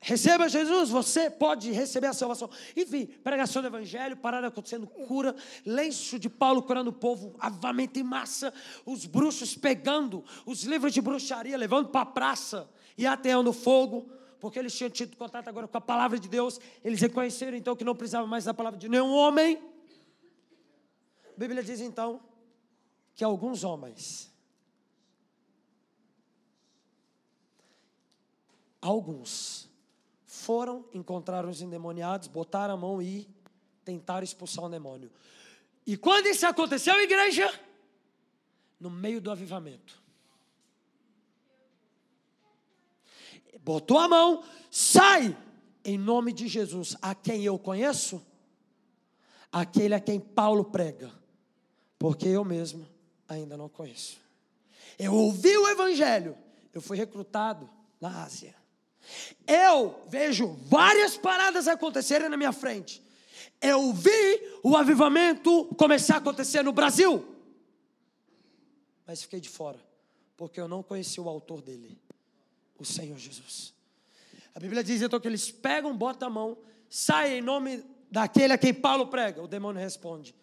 Receba 0.03 0.49
Jesus, 0.49 0.89
você 0.89 1.29
pode 1.29 1.71
receber 1.71 2.07
a 2.07 2.13
salvação. 2.13 2.49
Enfim, 2.75 3.05
pregação 3.05 3.61
do 3.61 3.67
evangelho, 3.67 4.17
parada 4.17 4.47
acontecendo, 4.47 4.87
cura, 4.87 5.35
lenço 5.63 6.17
de 6.17 6.27
Paulo 6.27 6.63
curando 6.63 6.89
o 6.89 6.93
povo, 6.93 7.35
avamento 7.39 7.99
em 7.99 8.03
massa, 8.03 8.51
os 8.83 9.05
bruxos 9.05 9.55
pegando 9.55 10.25
os 10.43 10.63
livros 10.63 10.91
de 10.91 11.01
bruxaria, 11.01 11.55
levando 11.55 11.89
para 11.89 12.01
a 12.01 12.05
praça 12.05 12.67
e 12.97 13.05
ateando 13.05 13.53
fogo, 13.53 14.09
porque 14.39 14.57
eles 14.57 14.75
tinham 14.75 14.89
tido 14.89 15.15
contato 15.15 15.47
agora 15.47 15.67
com 15.67 15.77
a 15.77 15.81
palavra 15.81 16.17
de 16.17 16.27
Deus, 16.27 16.59
eles 16.83 16.99
reconheceram 16.99 17.55
então 17.55 17.75
que 17.75 17.83
não 17.83 17.95
precisava 17.95 18.25
mais 18.25 18.45
da 18.45 18.55
palavra 18.55 18.79
de 18.79 18.89
nenhum 18.89 19.11
homem. 19.11 19.61
A 21.25 21.39
Bíblia 21.39 21.61
diz 21.63 21.79
então 21.79 22.19
que 23.21 23.25
alguns 23.25 23.63
homens, 23.63 24.33
alguns, 28.81 29.69
foram, 30.25 30.83
encontraram 30.91 31.47
os 31.47 31.61
endemoniados, 31.61 32.27
botaram 32.27 32.73
a 32.73 32.77
mão 32.77 32.99
e 32.99 33.29
tentaram 33.85 34.23
expulsar 34.23 34.65
o 34.65 34.69
demônio. 34.69 35.11
E 35.85 35.95
quando 35.95 36.25
isso 36.25 36.47
aconteceu, 36.47 36.99
igreja? 36.99 37.47
No 38.79 38.89
meio 38.89 39.21
do 39.21 39.29
avivamento. 39.29 40.01
Botou 43.59 43.99
a 43.99 44.07
mão, 44.07 44.43
sai, 44.71 45.37
em 45.85 45.95
nome 45.95 46.33
de 46.33 46.47
Jesus, 46.47 46.97
a 46.99 47.13
quem 47.13 47.43
eu 47.43 47.59
conheço, 47.59 48.25
aquele 49.51 49.93
a 49.93 49.99
quem 49.99 50.19
Paulo 50.19 50.65
prega, 50.65 51.13
porque 51.99 52.27
eu 52.27 52.43
mesmo 52.43 52.89
ainda 53.31 53.57
não 53.57 53.69
conheço. 53.69 54.19
Eu 54.97 55.13
ouvi 55.13 55.55
o 55.57 55.67
evangelho, 55.67 56.37
eu 56.73 56.81
fui 56.81 56.97
recrutado 56.97 57.69
na 57.99 58.23
Ásia. 58.23 58.55
Eu 59.47 59.99
vejo 60.07 60.47
várias 60.65 61.17
paradas 61.17 61.67
acontecerem 61.67 62.29
na 62.29 62.37
minha 62.37 62.51
frente. 62.51 63.01
Eu 63.59 63.93
vi 63.93 64.59
o 64.63 64.75
avivamento 64.75 65.65
começar 65.77 66.15
a 66.15 66.17
acontecer 66.17 66.63
no 66.63 66.71
Brasil. 66.71 67.25
Mas 69.05 69.23
fiquei 69.23 69.39
de 69.39 69.49
fora, 69.49 69.79
porque 70.37 70.59
eu 70.59 70.67
não 70.67 70.83
conheci 70.83 71.19
o 71.19 71.27
autor 71.27 71.61
dele, 71.61 71.99
o 72.77 72.85
Senhor 72.85 73.17
Jesus. 73.17 73.73
A 74.53 74.59
Bíblia 74.59 74.83
diz 74.83 75.01
então 75.01 75.19
que 75.19 75.27
eles 75.27 75.51
pegam, 75.51 75.95
botam 75.95 76.27
a 76.27 76.31
mão, 76.31 76.57
saem 76.89 77.39
em 77.39 77.41
nome 77.41 77.83
daquele 78.09 78.53
a 78.53 78.57
quem 78.57 78.73
Paulo 78.73 79.07
prega. 79.07 79.41
O 79.41 79.47
demônio 79.47 79.81
responde: 79.81 80.35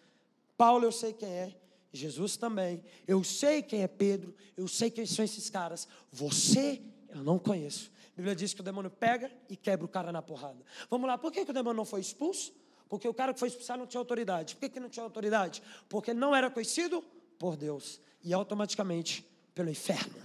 Paulo, 0.57 0.85
eu 0.85 0.91
sei 0.91 1.13
quem 1.13 1.29
é, 1.29 1.55
Jesus 1.91 2.37
também. 2.37 2.83
Eu 3.07 3.23
sei 3.23 3.61
quem 3.61 3.83
é 3.83 3.87
Pedro, 3.87 4.35
eu 4.55 4.67
sei 4.67 4.89
quem 4.89 5.05
são 5.05 5.25
esses 5.25 5.49
caras. 5.49 5.87
Você 6.11 6.81
eu 7.09 7.23
não 7.23 7.39
conheço. 7.39 7.91
Bíblia 8.15 8.35
diz 8.35 8.53
que 8.53 8.61
o 8.61 8.63
demônio 8.63 8.91
pega 8.91 9.31
e 9.49 9.55
quebra 9.55 9.85
o 9.85 9.89
cara 9.89 10.11
na 10.11 10.21
porrada. 10.21 10.63
Vamos 10.89 11.07
lá, 11.07 11.17
por 11.17 11.31
que, 11.31 11.45
que 11.45 11.51
o 11.51 11.53
demônio 11.53 11.77
não 11.77 11.85
foi 11.85 12.01
expulso? 12.01 12.53
Porque 12.87 13.07
o 13.07 13.13
cara 13.13 13.33
que 13.33 13.39
foi 13.39 13.47
expulsado 13.47 13.79
não 13.79 13.87
tinha 13.87 13.99
autoridade. 13.99 14.55
Por 14.55 14.61
que, 14.61 14.69
que 14.69 14.79
não 14.79 14.89
tinha 14.89 15.03
autoridade? 15.03 15.61
Porque 15.87 16.13
não 16.13 16.35
era 16.35 16.49
conhecido 16.49 17.03
por 17.37 17.55
Deus 17.55 18.01
e 18.23 18.33
automaticamente 18.33 19.25
pelo 19.55 19.69
inferno. 19.69 20.21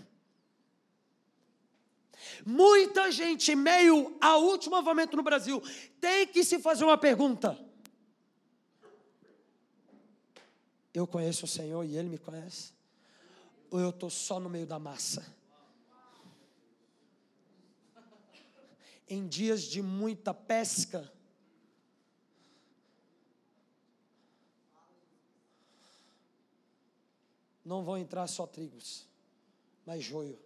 Muita 2.45 3.13
gente, 3.13 3.53
em 3.53 3.57
meio 3.57 4.17
ao 4.21 4.43
último 4.43 4.77
avamento 4.77 5.17
no 5.17 5.23
Brasil, 5.23 5.63
tem 6.01 6.27
que 6.27 6.43
se 6.43 6.59
fazer 6.59 6.85
uma 6.85 6.99
pergunta: 6.99 7.59
Eu 10.95 11.07
conheço 11.07 11.45
o 11.45 11.49
Senhor 11.49 11.85
e 11.85 11.97
Ele 11.97 12.09
me 12.09 12.19
conhece? 12.19 12.73
Ou 13.71 13.81
eu 13.81 13.91
estou 13.91 14.09
só 14.09 14.41
no 14.41 14.49
meio 14.49 14.67
da 14.67 14.79
massa? 14.79 15.23
em 19.09 19.27
dias 19.27 19.63
de 19.63 19.83
muita 19.83 20.33
pesca. 20.33 21.11
Não 27.65 27.83
vão 27.83 27.97
entrar 27.97 28.27
só 28.27 28.47
trigos, 28.47 29.07
mas 29.87 30.03
joio. 30.03 30.39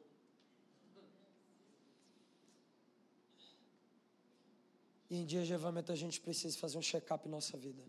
E 5.11 5.16
em 5.16 5.24
dias 5.24 5.46
de 5.46 5.52
levamento 5.52 5.90
a 5.90 5.96
gente 5.96 6.20
precisa 6.20 6.56
fazer 6.58 6.78
um 6.78 6.82
check-up 6.82 7.26
em 7.26 7.30
nossa 7.30 7.56
vida. 7.56 7.82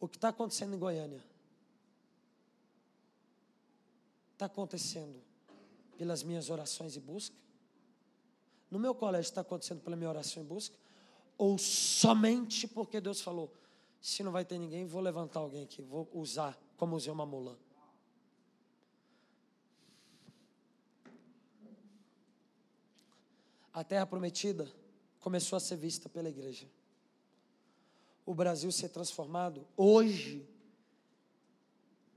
O 0.00 0.08
que 0.08 0.16
está 0.16 0.28
acontecendo 0.28 0.74
em 0.74 0.78
Goiânia? 0.78 1.24
Está 4.32 4.46
acontecendo 4.46 5.20
pelas 5.96 6.22
minhas 6.22 6.48
orações 6.50 6.94
e 6.96 7.00
busca? 7.00 7.36
no 8.70 8.78
meu 8.78 8.94
colégio 8.94 9.28
está 9.28 9.40
acontecendo 9.40 9.80
pela 9.80 9.96
minha 9.96 10.10
oração 10.10 10.42
e 10.42 10.46
busca? 10.46 10.76
Ou 11.36 11.56
somente 11.56 12.66
porque 12.66 13.00
Deus 13.00 13.20
falou, 13.20 13.52
se 14.00 14.22
não 14.22 14.32
vai 14.32 14.44
ter 14.44 14.58
ninguém, 14.58 14.86
vou 14.86 15.00
levantar 15.00 15.40
alguém 15.40 15.64
aqui, 15.64 15.82
vou 15.82 16.08
usar 16.12 16.58
como 16.76 16.96
usei 16.96 17.12
uma 17.12 17.26
mula. 17.26 17.58
A 23.72 23.84
terra 23.84 24.06
prometida 24.06 24.70
começou 25.20 25.56
a 25.56 25.60
ser 25.60 25.76
vista 25.76 26.08
pela 26.08 26.28
igreja. 26.28 26.66
O 28.28 28.34
Brasil 28.34 28.70
ser 28.70 28.90
transformado 28.90 29.66
hoje. 29.74 30.46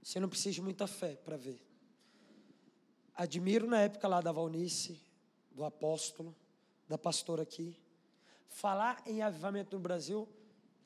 Você 0.04 0.20
não 0.20 0.28
precisa 0.28 0.56
de 0.56 0.62
muita 0.62 0.86
fé 0.86 1.16
para 1.16 1.38
ver. 1.38 1.66
Admiro 3.16 3.66
na 3.66 3.80
época 3.80 4.10
lá 4.10 4.20
da 4.20 4.30
Valnice, 4.30 5.00
do 5.54 5.64
apóstolo, 5.64 6.36
da 6.86 6.98
pastora 6.98 7.44
aqui. 7.44 7.80
Falar 8.50 9.02
em 9.06 9.22
avivamento 9.22 9.74
no 9.74 9.82
Brasil 9.82 10.28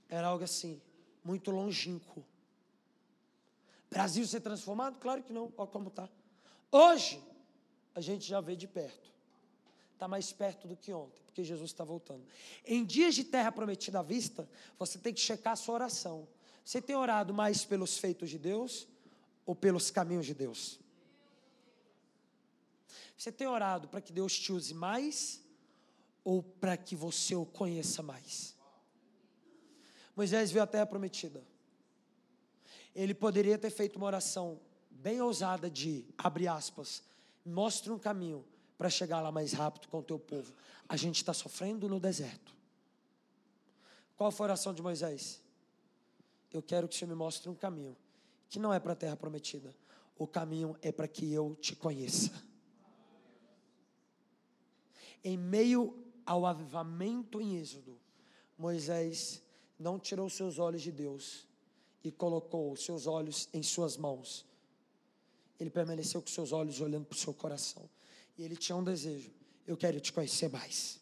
era 0.07 0.27
algo 0.27 0.43
assim, 0.43 0.79
muito 1.23 1.49
longínquo. 1.49 2.23
Brasil 3.89 4.27
ser 4.27 4.41
transformado? 4.41 4.99
Claro 4.99 5.23
que 5.23 5.33
não, 5.33 5.51
olha 5.57 5.67
como 5.71 5.87
está. 5.87 6.07
Hoje, 6.71 7.19
a 7.95 7.99
gente 7.99 8.27
já 8.27 8.39
vê 8.41 8.55
de 8.55 8.67
perto. 8.67 9.11
Está 9.93 10.07
mais 10.07 10.31
perto 10.31 10.67
do 10.67 10.77
que 10.77 10.93
ontem, 10.93 11.24
porque 11.35 11.43
Jesus 11.43 11.71
está 11.71 11.83
voltando. 11.83 12.25
Em 12.65 12.85
dias 12.85 13.13
de 13.13 13.25
terra 13.25 13.51
prometida 13.51 13.99
à 13.99 14.01
vista, 14.01 14.49
você 14.79 14.97
tem 14.97 15.13
que 15.13 15.19
checar 15.19 15.51
a 15.51 15.55
sua 15.57 15.75
oração. 15.75 16.25
Você 16.63 16.81
tem 16.81 16.95
orado 16.95 17.33
mais 17.33 17.65
pelos 17.65 17.97
feitos 17.97 18.29
de 18.29 18.39
Deus 18.39 18.87
ou 19.45 19.53
pelos 19.53 19.91
caminhos 19.91 20.25
de 20.25 20.33
Deus? 20.33 20.79
Você 23.17 23.33
tem 23.33 23.47
orado 23.47 23.89
para 23.89 23.99
que 23.99 24.13
Deus 24.13 24.39
te 24.39 24.53
use 24.53 24.73
mais 24.73 25.41
ou 26.23 26.41
para 26.41 26.77
que 26.77 26.95
você 26.95 27.35
o 27.35 27.45
conheça 27.45 28.01
mais? 28.01 28.55
Moisés 30.15 30.51
viu 30.51 30.63
a 30.63 30.67
terra 30.67 30.85
prometida. 30.85 31.43
Ele 32.95 33.13
poderia 33.13 33.57
ter 33.57 33.71
feito 33.71 33.97
uma 33.97 34.05
oração 34.05 34.57
bem 34.89 35.19
ousada 35.19 35.69
de, 35.69 36.05
abre 36.17 36.47
aspas, 36.47 37.03
mostre 37.45 37.91
um 37.91 37.99
caminho 37.99 38.45
para 38.77 38.89
chegar 38.89 39.21
lá 39.21 39.31
mais 39.31 39.53
rápido 39.53 39.87
com 39.87 39.99
o 39.99 40.03
teu 40.03 40.19
povo. 40.19 40.53
A 40.87 40.97
gente 40.97 41.17
está 41.17 41.33
sofrendo 41.33 41.87
no 41.87 41.99
deserto. 41.99 42.53
Qual 44.15 44.31
foi 44.31 44.45
a 44.45 44.47
oração 44.49 44.73
de 44.73 44.81
Moisés? 44.81 45.41
Eu 46.51 46.61
quero 46.61 46.87
que 46.87 46.95
o 46.95 46.97
Senhor 46.97 47.09
me 47.09 47.15
mostre 47.15 47.49
um 47.49 47.55
caminho 47.55 47.95
que 48.49 48.59
não 48.59 48.73
é 48.73 48.79
para 48.79 48.93
a 48.93 48.95
terra 48.95 49.17
prometida. 49.17 49.75
O 50.17 50.25
caminho 50.25 50.77
é 50.81 50.91
para 50.91 51.07
que 51.07 51.31
eu 51.33 51.55
te 51.59 51.75
conheça. 51.75 52.31
Em 55.23 55.37
meio 55.37 55.97
ao 56.25 56.45
avivamento 56.45 57.41
em 57.41 57.57
Êxodo, 57.57 57.99
Moisés 58.57 59.41
não 59.77 59.99
tirou 59.99 60.29
seus 60.29 60.59
olhos 60.59 60.81
de 60.81 60.91
Deus 60.91 61.45
e 62.03 62.11
colocou 62.11 62.75
seus 62.75 63.07
olhos 63.07 63.49
em 63.51 63.61
suas 63.63 63.97
mãos. 63.97 64.45
Ele 65.59 65.69
permaneceu 65.69 66.21
com 66.21 66.27
seus 66.27 66.51
olhos 66.51 66.79
olhando 66.79 67.05
para 67.05 67.15
o 67.15 67.19
seu 67.19 67.33
coração. 67.33 67.89
E 68.37 68.43
ele 68.43 68.55
tinha 68.55 68.75
um 68.75 68.83
desejo: 68.83 69.31
eu 69.65 69.75
quero 69.75 69.99
te 69.99 70.11
conhecer 70.11 70.49
mais. 70.49 70.99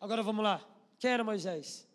Agora 0.00 0.22
vamos 0.22 0.42
lá. 0.42 0.64
Quem 0.98 1.10
era 1.10 1.24
Moisés? 1.24 1.86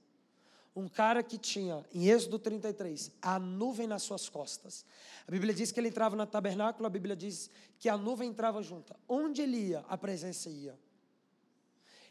Um 0.75 0.89
cara 0.89 1.23
que 1.23 1.38
tinha, 1.38 1.86
em 1.93 2.10
Êxodo 2.10 2.38
33, 2.38 3.12
a 3.21 3.39
nuvem 3.39 3.88
nas 3.88 4.03
suas 4.03 4.27
costas. 4.27 4.86
A 5.25 5.31
Bíblia 5.31 5.53
diz 5.53 5.71
que 5.71 5.79
ele 5.79 5.88
entrava 5.88 6.17
no 6.17 6.25
tabernáculo, 6.25 6.86
a 6.86 6.89
Bíblia 6.89 7.15
diz 7.15 7.49
que 7.79 7.88
a 7.88 7.97
nuvem 7.97 8.29
entrava 8.29 8.62
junta. 8.62 8.95
Onde 9.08 9.41
ele 9.41 9.69
ia, 9.69 9.86
a 9.88 9.97
presença 9.97 10.49
ia. 10.49 10.77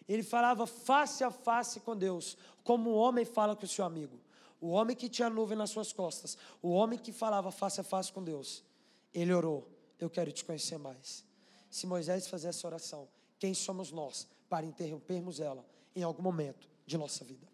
Ele 0.09 0.23
falava 0.23 0.67
face 0.67 1.23
a 1.23 1.31
face 1.31 1.81
com 1.81 1.97
Deus, 1.97 2.39
como 2.63 2.91
o 2.91 2.95
homem 2.95 3.25
fala 3.25 3.55
com 3.55 3.65
o 3.65 3.69
seu 3.69 3.85
amigo. 3.85 4.19
O 4.61 4.69
homem 4.69 4.97
que 4.97 5.11
tinha 5.11 5.29
a 5.29 5.31
nuvem 5.31 5.59
nas 5.59 5.71
suas 5.71 5.93
costas, 5.93 6.39
o 6.63 6.71
homem 6.71 6.99
que 6.99 7.13
falava 7.13 7.51
face 7.51 7.81
a 7.81 7.85
face 7.85 8.11
com 8.11 8.23
Deus. 8.23 8.65
Ele 9.13 9.33
orou: 9.33 9.69
Eu 9.99 10.11
quero 10.11 10.33
te 10.33 10.45
conhecer 10.45 10.79
mais. 10.79 11.25
Se 11.71 11.87
Moisés 11.87 12.27
fazer 12.27 12.49
essa 12.49 12.67
oração, 12.67 13.09
quem 13.39 13.55
somos 13.55 13.91
nós 13.91 14.27
para 14.49 14.67
interrompermos 14.67 15.41
ela 15.41 15.65
em 15.95 16.03
algum 16.03 16.23
momento 16.23 16.69
de 16.87 16.97
nossa 16.97 17.25
vida? 17.25 17.47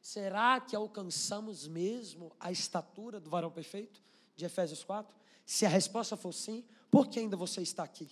Será 0.00 0.60
que 0.60 0.74
alcançamos 0.74 1.68
mesmo 1.68 2.32
a 2.40 2.50
estatura 2.50 3.20
do 3.20 3.28
varão 3.28 3.50
perfeito 3.50 4.02
de 4.34 4.44
Efésios 4.44 4.82
4? 4.82 5.14
Se 5.44 5.66
a 5.66 5.68
resposta 5.68 6.16
for 6.16 6.32
sim, 6.32 6.64
por 6.90 7.08
que 7.08 7.18
ainda 7.18 7.36
você 7.36 7.60
está 7.60 7.84
aqui? 7.84 8.08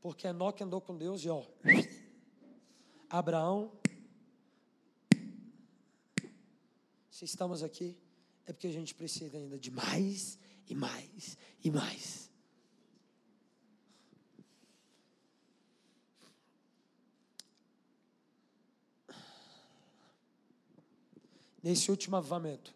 Porque 0.00 0.26
Enoque 0.26 0.62
andou 0.62 0.80
com 0.80 0.96
Deus 0.96 1.24
e 1.24 1.30
ó, 1.30 1.42
Abraão, 3.08 3.72
se 7.10 7.24
estamos 7.24 7.62
aqui, 7.62 7.96
é 8.46 8.52
porque 8.52 8.66
a 8.66 8.72
gente 8.72 8.94
precisa 8.94 9.38
ainda 9.38 9.58
de 9.58 9.70
mais 9.70 10.38
e 10.68 10.74
mais 10.74 11.36
e 11.64 11.70
mais. 11.70 12.28
Nesse 21.62 21.90
último 21.90 22.16
avivamento, 22.16 22.72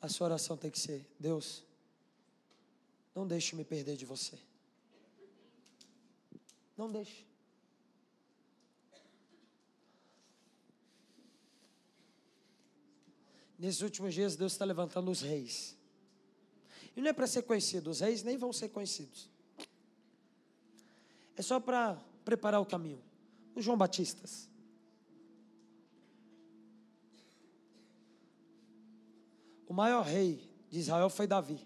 a 0.00 0.08
sua 0.08 0.26
oração 0.26 0.56
tem 0.56 0.70
que 0.70 0.78
ser: 0.78 1.06
Deus, 1.18 1.62
não 3.14 3.26
deixe 3.26 3.54
me 3.54 3.64
perder 3.64 3.96
de 3.96 4.04
você. 4.04 4.38
Não 6.76 6.90
deixe. 6.90 7.27
Nesses 13.58 13.82
últimos 13.82 14.14
dias, 14.14 14.36
Deus 14.36 14.52
está 14.52 14.64
levantando 14.64 15.10
os 15.10 15.20
reis. 15.20 15.76
E 16.94 17.00
não 17.00 17.10
é 17.10 17.12
para 17.12 17.26
ser 17.26 17.42
conhecido, 17.42 17.90
os 17.90 18.00
reis 18.00 18.22
nem 18.22 18.36
vão 18.36 18.52
ser 18.52 18.68
conhecidos. 18.68 19.28
É 21.36 21.42
só 21.42 21.58
para 21.58 21.94
preparar 22.24 22.60
o 22.60 22.66
caminho. 22.66 23.02
Os 23.54 23.64
João 23.64 23.76
Batistas. 23.76 24.48
O 29.66 29.74
maior 29.74 30.04
rei 30.04 30.48
de 30.70 30.78
Israel 30.78 31.10
foi 31.10 31.26
Davi. 31.26 31.60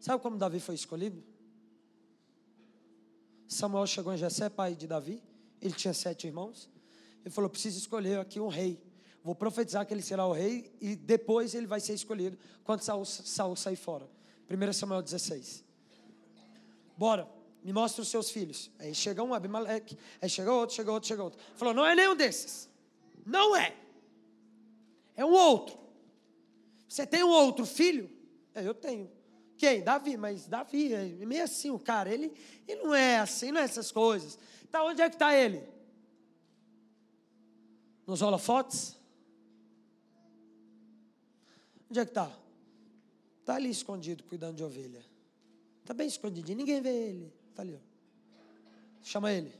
Sabe 0.00 0.22
como 0.22 0.36
Davi 0.36 0.58
foi 0.58 0.74
escolhido? 0.74 1.22
Samuel 3.46 3.86
chegou 3.86 4.12
em 4.12 4.16
Jessé, 4.16 4.48
pai 4.48 4.74
de 4.74 4.86
Davi. 4.86 5.22
Ele 5.60 5.74
tinha 5.74 5.94
sete 5.94 6.26
irmãos. 6.26 6.68
Ele 7.20 7.30
falou: 7.30 7.48
preciso 7.48 7.78
escolher 7.78 8.18
aqui 8.18 8.40
um 8.40 8.48
rei. 8.48 8.91
Vou 9.24 9.34
profetizar 9.34 9.86
que 9.86 9.94
ele 9.94 10.02
será 10.02 10.26
o 10.26 10.32
rei 10.32 10.72
e 10.80 10.96
depois 10.96 11.54
ele 11.54 11.66
vai 11.66 11.80
ser 11.80 11.94
escolhido 11.94 12.36
quando 12.64 12.80
Saul, 12.80 13.04
Saul 13.04 13.54
sair 13.54 13.76
fora. 13.76 14.08
1 14.50 14.72
Samuel 14.72 15.00
16. 15.00 15.64
Bora, 16.96 17.28
me 17.62 17.72
mostra 17.72 18.02
os 18.02 18.08
seus 18.08 18.30
filhos. 18.30 18.70
Aí 18.78 18.94
chega 18.94 19.22
um 19.22 19.32
Abimeleque, 19.32 19.96
aí 20.20 20.28
chega 20.28 20.52
outro, 20.52 20.74
chega 20.74 20.90
outro, 20.92 21.08
chega 21.08 21.22
outro. 21.22 21.40
Falou: 21.54 21.72
não 21.72 21.86
é 21.86 21.94
nenhum 21.94 22.16
desses. 22.16 22.68
Não 23.24 23.54
é. 23.54 23.76
É 25.14 25.24
um 25.24 25.32
outro. 25.32 25.78
Você 26.88 27.06
tem 27.06 27.22
um 27.22 27.30
outro 27.30 27.64
filho? 27.64 28.10
É, 28.54 28.66
eu 28.66 28.74
tenho. 28.74 29.10
Quem? 29.56 29.82
Davi, 29.82 30.16
mas 30.16 30.48
Davi 30.48 30.92
é 30.92 31.06
meio 31.24 31.44
assim 31.44 31.70
o 31.70 31.78
cara, 31.78 32.12
ele, 32.12 32.32
ele 32.66 32.82
não 32.82 32.92
é 32.92 33.18
assim, 33.18 33.52
não 33.52 33.60
é 33.60 33.64
essas 33.64 33.92
coisas. 33.92 34.36
Tá, 34.70 34.82
onde 34.82 35.00
é 35.00 35.08
que 35.08 35.14
está 35.14 35.36
ele? 35.36 35.62
Nos 38.04 38.20
holofotes? 38.20 38.96
Onde 41.92 42.00
é 42.00 42.04
que 42.06 42.10
está? 42.12 42.34
Está 43.40 43.56
ali 43.56 43.68
escondido, 43.68 44.24
cuidando 44.24 44.56
de 44.56 44.64
ovelha. 44.64 45.04
Está 45.82 45.92
bem 45.92 46.08
escondidinho, 46.08 46.56
ninguém 46.56 46.80
vê 46.80 46.88
ele. 46.88 47.30
Está 47.50 47.60
ali, 47.60 47.74
ó. 47.74 47.78
Chama 49.02 49.30
ele. 49.30 49.52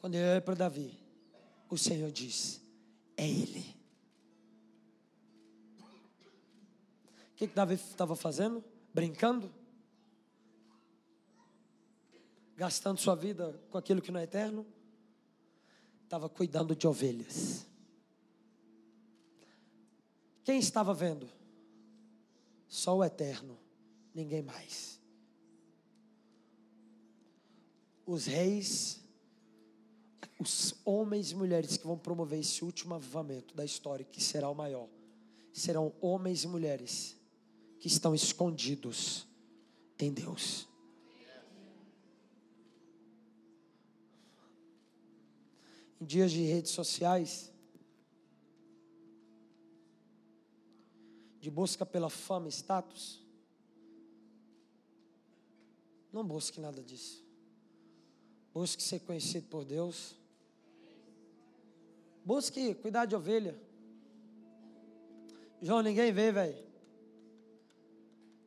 Quando 0.00 0.16
ele 0.16 0.28
olha 0.28 0.40
para 0.40 0.54
Davi, 0.54 0.98
o 1.70 1.78
Senhor 1.78 2.10
diz: 2.10 2.60
É 3.16 3.24
ele. 3.24 3.64
O 5.78 7.36
que, 7.36 7.46
que 7.46 7.54
Davi 7.54 7.74
estava 7.74 8.16
fazendo? 8.16 8.64
Brincando? 8.92 9.54
Gastando 12.56 12.98
sua 12.98 13.14
vida 13.14 13.60
com 13.70 13.78
aquilo 13.78 14.02
que 14.02 14.10
não 14.10 14.18
é 14.18 14.24
eterno? 14.24 14.66
Estava 16.02 16.28
cuidando 16.28 16.74
de 16.74 16.88
ovelhas. 16.88 17.64
Quem 20.44 20.58
estava 20.58 20.92
vendo? 20.92 21.28
Só 22.68 22.98
o 22.98 23.04
eterno, 23.04 23.58
ninguém 24.14 24.42
mais. 24.42 25.00
Os 28.04 28.26
reis, 28.26 29.00
os 30.38 30.74
homens 30.84 31.30
e 31.30 31.34
mulheres 31.34 31.78
que 31.78 31.86
vão 31.86 31.96
promover 31.96 32.40
esse 32.40 32.62
último 32.62 32.94
avivamento 32.94 33.54
da 33.54 33.64
história, 33.64 34.04
que 34.04 34.22
será 34.22 34.50
o 34.50 34.54
maior, 34.54 34.88
serão 35.50 35.94
homens 36.00 36.44
e 36.44 36.48
mulheres 36.48 37.16
que 37.80 37.88
estão 37.88 38.14
escondidos 38.14 39.26
em 39.98 40.12
Deus. 40.12 40.68
Em 45.98 46.04
dias 46.04 46.32
de 46.32 46.42
redes 46.42 46.72
sociais, 46.72 47.53
de 51.44 51.50
busca 51.50 51.84
pela 51.84 52.08
fama 52.08 52.48
e 52.48 52.50
status, 52.50 53.22
não 56.10 56.24
busque 56.24 56.58
nada 56.58 56.82
disso. 56.82 57.22
Busque 58.54 58.82
ser 58.82 59.00
conhecido 59.00 59.46
por 59.48 59.62
Deus. 59.62 60.16
Busque 62.24 62.74
cuidar 62.76 63.04
de 63.04 63.14
ovelha. 63.14 63.60
João, 65.60 65.82
ninguém 65.82 66.10
vê, 66.14 66.32
velho. 66.32 66.64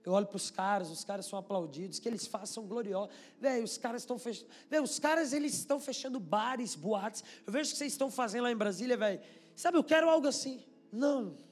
Eu 0.03 0.13
olho 0.13 0.25
para 0.25 0.37
os 0.37 0.49
caras, 0.49 0.89
os 0.89 1.03
caras 1.03 1.27
são 1.27 1.37
aplaudidos, 1.37 1.99
que 1.99 2.09
eles 2.09 2.25
façam 2.25 2.65
glorioso. 2.65 3.11
Velho, 3.39 3.63
os 3.63 3.77
caras 3.77 4.01
estão 4.01 4.17
fechando. 4.17 4.49
Velho, 4.71 4.83
os 4.83 4.97
caras 4.97 5.33
eles 5.33 5.53
estão 5.53 5.79
fechando 5.79 6.19
bares, 6.19 6.73
boates. 6.73 7.23
Eu 7.45 7.53
vejo 7.53 7.69
o 7.69 7.71
que 7.73 7.77
vocês 7.77 7.93
estão 7.93 8.09
fazendo 8.09 8.45
lá 8.45 8.51
em 8.51 8.57
Brasília, 8.57 8.97
velho. 8.97 9.21
Sabe, 9.55 9.77
eu 9.77 9.83
quero 9.83 10.09
algo 10.09 10.25
assim. 10.25 10.65
Não. 10.91 11.45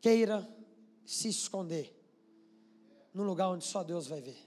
Queira 0.00 0.48
se 1.04 1.28
esconder 1.28 1.94
num 3.12 3.24
lugar 3.24 3.48
onde 3.48 3.64
só 3.64 3.82
Deus 3.82 4.06
vai 4.06 4.20
ver. 4.20 4.38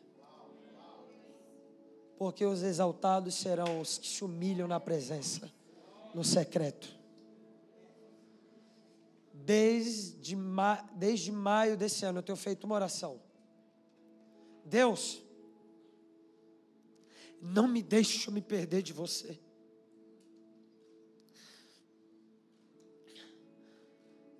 Porque 2.17 2.45
os 2.45 2.61
exaltados 2.61 3.35
serão 3.35 3.81
os 3.81 3.97
que 3.97 4.07
se 4.07 4.23
humilham 4.23 4.67
na 4.67 4.79
presença 4.79 5.51
no 6.13 6.23
secreto. 6.23 6.95
Desde, 9.33 10.35
ma 10.35 10.75
desde 10.93 11.31
maio 11.31 11.75
desse 11.75 12.05
ano 12.05 12.19
eu 12.19 12.23
tenho 12.23 12.37
feito 12.37 12.63
uma 12.65 12.75
oração. 12.75 13.19
Deus, 14.63 15.21
não 17.41 17.67
me 17.67 17.81
deixe 17.81 18.29
me 18.29 18.41
perder 18.41 18.83
de 18.83 18.93
você. 18.93 19.39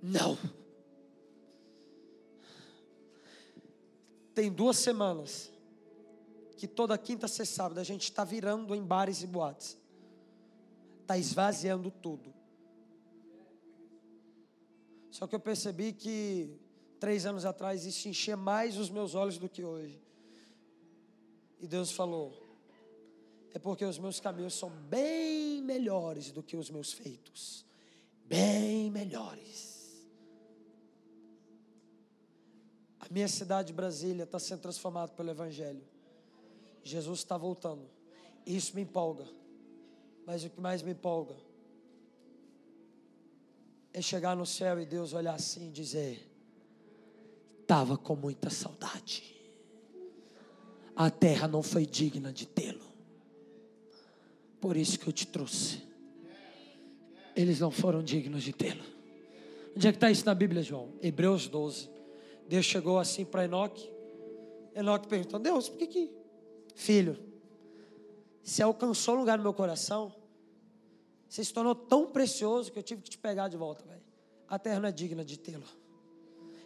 Não. 0.01 0.38
Tem 4.34 4.52
duas 4.52 4.78
semanas 4.78 5.52
que 6.58 6.68
toda 6.68 6.98
quinta, 6.98 7.28
sexta, 7.28 7.56
sábado 7.56 7.80
a 7.80 7.84
gente 7.84 8.04
está 8.04 8.24
virando 8.24 8.76
em 8.76 8.84
bares 8.84 9.24
e 9.24 9.28
boates. 9.28 9.78
Está 11.02 11.18
esvaziando 11.18 11.90
tudo. 11.90 12.34
Só 15.10 15.28
que 15.28 15.36
eu 15.36 15.40
percebi 15.40 15.92
que 15.92 16.60
três 17.00 17.26
anos 17.26 17.46
atrás 17.46 17.86
isso 17.86 18.08
enchia 18.08 18.38
mais 18.38 18.78
os 18.78 18.90
meus 18.90 19.16
olhos 19.16 19.38
do 19.38 19.50
que 19.50 19.64
hoje. 19.64 20.02
E 21.60 21.68
Deus 21.68 21.92
falou: 21.92 22.32
é 23.54 23.60
porque 23.60 23.84
os 23.84 24.00
meus 24.00 24.20
caminhos 24.20 24.54
são 24.54 24.70
bem 24.70 25.62
melhores 25.62 26.32
do 26.32 26.42
que 26.42 26.56
os 26.56 26.70
meus 26.70 26.94
feitos. 26.94 27.66
Bem 28.26 28.90
melhores. 28.90 29.71
Minha 33.12 33.28
cidade, 33.28 33.74
Brasília, 33.74 34.24
está 34.24 34.39
sendo 34.39 34.62
transformada 34.62 35.12
pelo 35.12 35.30
Evangelho. 35.30 35.84
Jesus 36.82 37.20
está 37.20 37.38
voltando. 37.38 37.84
Isso 38.45 38.74
me 38.74 38.84
empolga. 38.84 39.28
Mas 40.26 40.45
o 40.45 40.49
que 40.49 40.62
mais 40.62 40.82
me 40.82 40.91
empolga 40.91 41.36
é 43.93 44.01
chegar 44.01 44.34
no 44.34 44.45
céu 44.45 44.80
e 44.80 44.86
Deus 44.86 45.12
olhar 45.12 45.34
assim 45.34 45.68
e 45.68 45.72
dizer: 45.72 46.26
estava 47.59 47.97
com 47.97 48.16
muita 48.16 48.49
saudade. 48.49 49.36
A 50.95 51.09
terra 51.09 51.49
não 51.49 51.62
foi 51.62 51.86
digna 51.86 52.32
de 52.32 52.45
tê-lo. 52.47 52.86
Por 54.62 54.78
isso 54.78 54.97
que 54.97 55.09
eu 55.09 55.12
te 55.12 55.28
trouxe. 55.28 55.84
Eles 57.36 57.59
não 57.59 57.72
foram 57.72 58.01
dignos 58.01 58.41
de 58.41 58.53
tê-lo. 58.53 58.86
Onde 59.76 59.86
é 59.86 59.91
que 59.91 59.97
está 59.97 60.09
isso 60.09 60.26
na 60.26 60.34
Bíblia, 60.34 60.64
João? 60.64 60.93
Hebreus 61.01 61.49
12. 61.49 61.91
Deus 62.52 62.66
chegou 62.66 62.99
assim 62.99 63.24
para 63.24 63.45
Enoque. 63.45 63.89
Enoque 64.76 65.08
perguntou: 65.08 65.39
Deus, 65.39 65.70
por 65.70 65.78
que 65.78 65.88
que. 65.88 66.12
Filho, 66.76 67.18
você 68.43 68.62
alcançou 68.62 69.16
lugar 69.16 69.38
no 69.38 69.43
meu 69.43 69.54
coração. 69.54 70.14
Você 71.30 71.45
se 71.45 71.54
tornou 71.54 71.74
tão 71.74 72.08
precioso 72.08 72.70
que 72.70 72.78
eu 72.78 72.84
tive 72.84 73.04
que 73.04 73.10
te 73.10 73.18
pegar 73.18 73.47
de 73.47 73.56
volta, 73.56 73.86
velho. 73.86 74.02
A 74.49 74.60
terra 74.60 74.82
não 74.82 74.89
é 74.89 74.91
digna 74.91 75.24
de 75.24 75.39
tê-lo. 75.39 75.64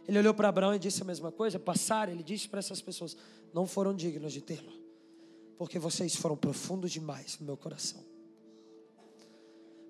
Ele 0.08 0.18
olhou 0.18 0.34
para 0.34 0.50
Abraão 0.50 0.74
e 0.74 0.80
disse 0.80 1.04
a 1.04 1.06
mesma 1.06 1.32
coisa. 1.32 1.60
Passaram, 1.60 2.14
ele 2.14 2.24
disse 2.24 2.50
para 2.50 2.58
essas 2.58 2.82
pessoas: 2.82 3.16
Não 3.54 3.68
foram 3.68 3.94
dignos 3.94 4.34
de 4.34 4.42
tê-lo, 4.42 4.74
porque 5.56 5.78
vocês 5.78 6.16
foram 6.16 6.36
profundos 6.36 6.92
demais 6.92 7.38
no 7.40 7.46
meu 7.46 7.58
coração. 7.58 8.04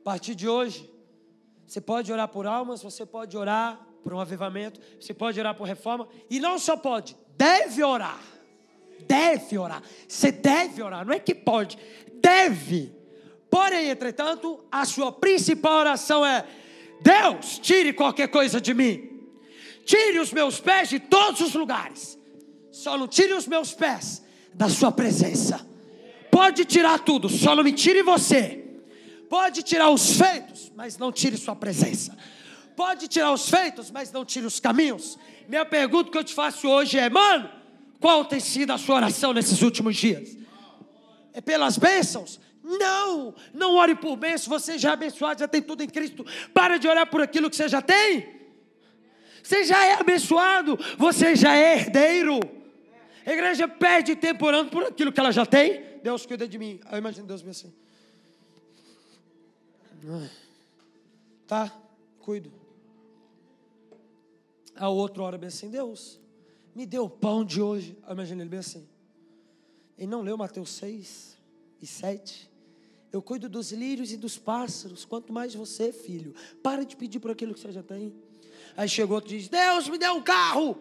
A 0.01 0.03
partir 0.03 0.35
de 0.35 0.45
hoje, 0.45 0.93
você 1.65 1.79
pode 1.79 2.11
orar 2.11 2.27
por 2.27 2.45
almas, 2.45 2.83
você 2.83 3.05
pode 3.05 3.37
orar 3.37 3.94
por 4.05 4.13
um 4.13 4.19
avivamento, 4.19 4.79
você 4.99 5.15
pode 5.15 5.39
orar 5.39 5.55
por 5.55 5.63
reforma, 5.63 6.07
e 6.29 6.39
não 6.39 6.59
só 6.59 6.77
pode, 6.77 7.17
deve 7.35 7.83
orar. 7.83 8.21
Deve 9.07 9.57
orar. 9.57 9.81
Você 10.07 10.31
deve 10.31 10.83
orar, 10.83 11.03
não 11.03 11.11
é 11.11 11.17
que 11.17 11.33
pode, 11.33 11.75
deve. 12.21 12.93
Porém, 13.49 13.89
entretanto, 13.89 14.63
a 14.71 14.85
sua 14.85 15.11
principal 15.11 15.79
oração 15.79 16.23
é: 16.23 16.45
Deus, 17.01 17.57
tire 17.57 17.93
qualquer 17.93 18.27
coisa 18.27 18.61
de 18.61 18.75
mim. 18.75 19.09
Tire 19.83 20.19
os 20.19 20.31
meus 20.31 20.59
pés 20.59 20.89
de 20.89 20.99
todos 20.99 21.41
os 21.41 21.55
lugares. 21.55 22.15
Só 22.71 22.99
não 22.99 23.07
tire 23.07 23.33
os 23.33 23.47
meus 23.47 23.73
pés 23.73 24.23
da 24.53 24.69
sua 24.69 24.91
presença. 24.91 25.67
Pode 26.29 26.63
tirar 26.65 26.99
tudo, 26.99 27.27
só 27.27 27.55
não 27.55 27.63
me 27.63 27.71
tire 27.71 28.03
você. 28.03 28.63
Pode 29.27 29.63
tirar 29.63 29.89
os 29.89 30.15
feitos, 30.15 30.71
mas 30.75 30.95
não 30.95 31.11
tire 31.11 31.37
sua 31.37 31.55
presença 31.55 32.15
pode 32.75 33.07
tirar 33.07 33.31
os 33.31 33.49
feitos, 33.49 33.89
mas 33.89 34.11
não 34.11 34.25
tira 34.25 34.47
os 34.47 34.59
caminhos. 34.59 35.17
Minha 35.47 35.65
pergunta 35.65 36.11
que 36.11 36.17
eu 36.17 36.23
te 36.23 36.33
faço 36.33 36.67
hoje 36.67 36.97
é, 36.97 37.09
mano, 37.09 37.49
qual 37.99 38.25
tem 38.25 38.39
sido 38.39 38.71
a 38.71 38.77
sua 38.77 38.95
oração 38.95 39.33
nesses 39.33 39.61
últimos 39.61 39.95
dias? 39.95 40.37
É 41.33 41.41
pelas 41.41 41.77
bênçãos? 41.77 42.39
Não, 42.63 43.35
não 43.53 43.75
ore 43.75 43.95
por 43.95 44.15
bênçãos, 44.15 44.47
você 44.47 44.77
já 44.77 44.91
é 44.91 44.93
abençoado, 44.93 45.39
já 45.39 45.47
tem 45.47 45.61
tudo 45.61 45.83
em 45.83 45.87
Cristo. 45.87 46.25
Para 46.53 46.77
de 46.77 46.87
orar 46.87 47.07
por 47.07 47.21
aquilo 47.21 47.49
que 47.49 47.55
você 47.55 47.67
já 47.67 47.81
tem. 47.81 48.35
Você 49.43 49.63
já 49.63 49.85
é 49.85 49.93
abençoado, 49.93 50.77
você 50.97 51.35
já 51.35 51.55
é 51.55 51.75
herdeiro. 51.75 52.39
A 53.25 53.31
igreja 53.31 53.67
perde 53.67 54.15
tempo 54.15 54.45
orando 54.45 54.71
por 54.71 54.83
aquilo 54.83 55.11
que 55.11 55.19
ela 55.19 55.31
já 55.31 55.45
tem. 55.45 55.83
Deus 56.01 56.25
cuida 56.25 56.47
de 56.47 56.57
mim. 56.57 56.79
Eu 56.91 56.97
imagino 56.97 57.27
Deus 57.27 57.43
me 57.43 57.51
assim. 57.51 57.73
Tá, 61.47 61.71
cuido. 62.19 62.64
A 64.75 64.89
outra 64.89 65.23
hora 65.23 65.37
bem 65.37 65.47
assim, 65.47 65.69
Deus, 65.69 66.19
me 66.75 66.85
deu 66.85 67.05
o 67.05 67.09
pão 67.09 67.45
de 67.45 67.61
hoje. 67.61 67.97
Eu 68.05 68.13
imagino 68.13 68.41
ele 68.41 68.49
bem 68.49 68.59
assim. 68.59 68.87
Ele 69.97 70.07
não 70.07 70.21
leu 70.21 70.37
Mateus 70.37 70.71
6 70.71 71.37
e 71.81 71.87
7. 71.87 72.51
Eu 73.11 73.21
cuido 73.21 73.47
dos 73.47 73.71
lírios 73.71 74.11
e 74.11 74.17
dos 74.17 74.37
pássaros, 74.37 75.05
quanto 75.05 75.31
mais 75.31 75.55
você, 75.55 75.93
filho. 75.93 76.35
Para 76.61 76.83
de 76.83 76.97
pedir 76.97 77.19
por 77.19 77.31
aquilo 77.31 77.53
que 77.53 77.59
você 77.61 77.71
já 77.71 77.81
tem. 77.81 78.13
Aí 78.75 78.89
chegou 78.89 79.15
outro 79.15 79.33
e 79.33 79.37
diz: 79.37 79.47
Deus, 79.47 79.87
me 79.87 79.97
dê 79.97 80.09
um 80.09 80.21
carro. 80.21 80.77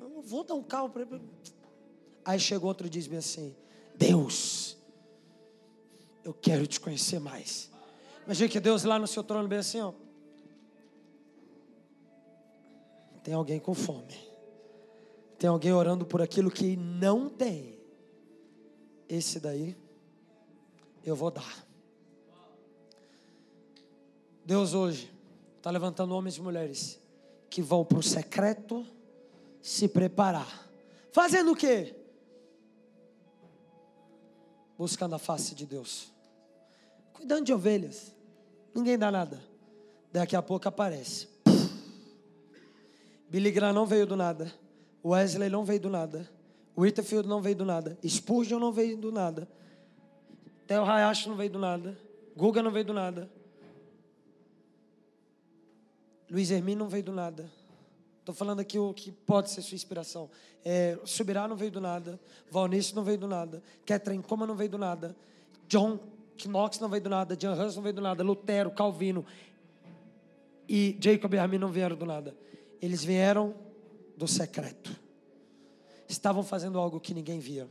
Eu 0.00 0.08
não 0.08 0.22
vou 0.22 0.42
dar 0.42 0.54
um 0.54 0.62
carro 0.62 0.88
para 0.88 1.02
ele. 1.02 1.20
Aí 2.24 2.40
chegou 2.40 2.68
outro 2.68 2.86
e 2.86 2.90
diz 2.90 3.06
bem 3.06 3.18
assim: 3.18 3.54
Deus, 3.94 4.78
eu 6.24 6.32
quero 6.32 6.66
te 6.66 6.80
conhecer 6.80 7.18
mais. 7.18 7.70
Imagina 8.24 8.48
que 8.48 8.58
Deus 8.58 8.82
lá 8.84 8.98
no 8.98 9.06
seu 9.06 9.22
trono, 9.22 9.46
bem 9.46 9.58
assim, 9.58 9.80
ó. 9.80 9.92
Tem 13.26 13.34
alguém 13.34 13.58
com 13.58 13.74
fome. 13.74 14.16
Tem 15.36 15.50
alguém 15.50 15.72
orando 15.72 16.06
por 16.06 16.22
aquilo 16.22 16.48
que 16.48 16.76
não 16.76 17.28
tem. 17.28 17.76
Esse 19.08 19.40
daí 19.40 19.76
eu 21.04 21.16
vou 21.16 21.32
dar. 21.32 21.66
Deus 24.44 24.74
hoje 24.74 25.12
está 25.56 25.72
levantando 25.72 26.14
homens 26.14 26.36
e 26.36 26.40
mulheres 26.40 27.00
que 27.50 27.60
vão 27.60 27.84
para 27.84 27.98
o 27.98 28.02
secreto 28.02 28.86
se 29.60 29.88
preparar. 29.88 30.70
Fazendo 31.10 31.50
o 31.50 31.56
quê? 31.56 31.96
Buscando 34.78 35.16
a 35.16 35.18
face 35.18 35.52
de 35.52 35.66
Deus. 35.66 36.12
Cuidando 37.12 37.44
de 37.44 37.52
ovelhas. 37.52 38.14
Ninguém 38.72 38.96
dá 38.96 39.10
nada. 39.10 39.42
Daqui 40.12 40.36
a 40.36 40.42
pouco 40.42 40.68
aparece. 40.68 41.34
Billy 43.28 43.50
Graham 43.50 43.72
não 43.72 43.86
veio 43.86 44.06
do 44.06 44.16
nada. 44.16 44.52
Wesley 45.04 45.48
não 45.48 45.64
veio 45.64 45.80
do 45.80 45.90
nada. 45.90 46.28
Whitfield 46.76 47.28
não 47.28 47.40
veio 47.40 47.56
do 47.56 47.64
nada. 47.64 47.98
Spurgeon 48.06 48.58
não 48.58 48.72
veio 48.72 48.96
do 48.96 49.10
nada. 49.10 49.48
Theo 50.66 50.84
Hayashi 50.84 51.28
não 51.28 51.36
veio 51.36 51.50
do 51.50 51.58
nada. 51.58 51.98
Guga 52.36 52.62
não 52.62 52.70
veio 52.70 52.84
do 52.84 52.92
nada. 52.92 53.30
Luiz 56.30 56.50
Hermínio 56.50 56.80
não 56.80 56.88
veio 56.88 57.04
do 57.04 57.12
nada. 57.12 57.50
Estou 58.20 58.34
falando 58.34 58.60
aqui 58.60 58.78
o 58.78 58.92
que 58.92 59.12
pode 59.12 59.50
ser 59.50 59.62
sua 59.62 59.76
inspiração. 59.76 60.28
É, 60.64 60.98
Subirá 61.04 61.46
não 61.46 61.56
veio 61.56 61.70
do 61.70 61.80
nada. 61.80 62.18
Valnice 62.50 62.94
não 62.94 63.04
veio 63.04 63.18
do 63.18 63.28
nada. 63.28 63.62
Catherine 63.86 64.22
Coma 64.22 64.46
não 64.46 64.56
veio 64.56 64.70
do 64.70 64.78
nada. 64.78 65.16
John 65.68 65.98
Knox 66.44 66.80
não 66.80 66.88
veio 66.88 67.04
do 67.04 67.10
nada. 67.10 67.36
John 67.36 67.52
Hus 67.52 67.76
não 67.76 67.82
veio 67.82 67.94
do 67.94 68.02
nada. 68.02 68.24
Lutero, 68.24 68.70
Calvino 68.72 69.24
e 70.68 70.96
Jacob 71.00 71.32
Armin 71.34 71.58
não 71.58 71.70
vieram 71.70 71.96
do 71.96 72.04
nada. 72.04 72.34
Eles 72.80 73.04
vieram 73.04 73.54
do 74.16 74.26
secreto. 74.26 74.94
Estavam 76.08 76.42
fazendo 76.42 76.78
algo 76.78 77.00
que 77.00 77.12
ninguém 77.12 77.38
via. 77.38 77.68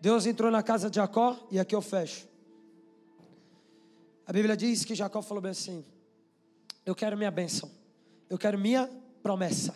Deus 0.00 0.26
entrou 0.26 0.50
na 0.50 0.62
casa 0.62 0.88
de 0.88 0.96
Jacó, 0.96 1.38
e 1.50 1.58
aqui 1.58 1.74
eu 1.74 1.82
fecho. 1.82 2.26
A 4.26 4.32
Bíblia 4.32 4.56
diz 4.56 4.84
que 4.84 4.94
Jacó 4.94 5.20
falou 5.20 5.42
bem 5.42 5.50
assim: 5.50 5.84
Eu 6.86 6.94
quero 6.94 7.16
minha 7.16 7.30
bênção, 7.30 7.70
eu 8.28 8.38
quero 8.38 8.58
minha 8.58 8.88
promessa, 9.22 9.74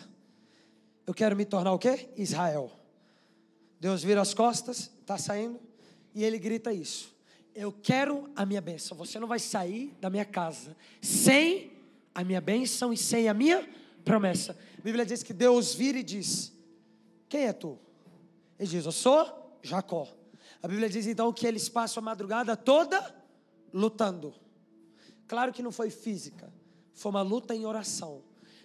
eu 1.05 1.13
quero 1.13 1.35
me 1.35 1.45
tornar 1.45 1.73
o 1.73 1.79
quê? 1.79 2.09
Israel. 2.17 2.71
Deus 3.79 4.03
vira 4.03 4.21
as 4.21 4.33
costas, 4.33 4.91
está 5.01 5.17
saindo, 5.17 5.59
e 6.13 6.23
ele 6.23 6.39
grita 6.39 6.73
isso: 6.73 7.15
Eu 7.53 7.71
quero 7.71 8.29
a 8.35 8.45
minha 8.45 8.61
bênção. 8.61 8.97
Você 8.97 9.19
não 9.19 9.27
vai 9.27 9.39
sair 9.39 9.95
da 10.01 10.09
minha 10.09 10.25
casa 10.25 10.75
sem 11.01 11.71
a 12.13 12.23
minha 12.23 12.41
bênção 12.41 12.91
e 12.91 12.97
sem 12.97 13.29
a 13.29 13.33
minha 13.33 13.57
promessa. 13.57 13.84
A 14.07 14.81
Bíblia 14.81 15.05
diz 15.05 15.23
que 15.23 15.33
Deus 15.33 15.73
vira 15.73 15.97
e 15.97 16.03
diz: 16.03 16.53
Quem 17.27 17.45
é 17.45 17.53
tu? 17.53 17.79
Ele 18.59 18.69
diz: 18.69 18.85
Eu 18.85 18.91
sou 18.91 19.59
Jacó. 19.61 20.07
A 20.61 20.67
Bíblia 20.67 20.89
diz 20.89 21.07
então 21.07 21.33
que 21.33 21.45
eles 21.45 21.67
passam 21.67 22.01
a 22.01 22.05
madrugada 22.05 22.55
toda 22.55 23.15
lutando. 23.73 24.33
Claro 25.27 25.51
que 25.51 25.63
não 25.63 25.71
foi 25.71 25.89
física, 25.89 26.51
foi 26.93 27.09
uma 27.09 27.21
luta 27.21 27.55
em 27.55 27.65
oração. 27.65 28.23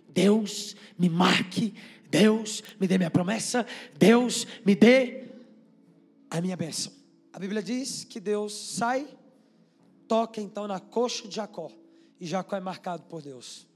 Deus 0.08 0.76
me 0.98 1.08
marque, 1.08 1.74
Deus 2.08 2.62
me 2.78 2.86
dê 2.86 2.98
minha 2.98 3.10
promessa, 3.10 3.66
Deus 3.96 4.46
me 4.64 4.74
dê 4.74 5.28
a 6.28 6.40
minha 6.40 6.56
bênção. 6.56 6.92
A 7.32 7.38
Bíblia 7.38 7.62
diz 7.62 8.04
que 8.04 8.18
Deus 8.20 8.52
sai, 8.52 9.08
toca 10.08 10.40
então 10.40 10.66
na 10.66 10.80
coxa 10.80 11.28
de 11.28 11.36
Jacó, 11.36 11.70
e 12.18 12.26
Jacó 12.26 12.56
é 12.56 12.60
marcado 12.60 13.04
por 13.04 13.22
Deus. 13.22 13.69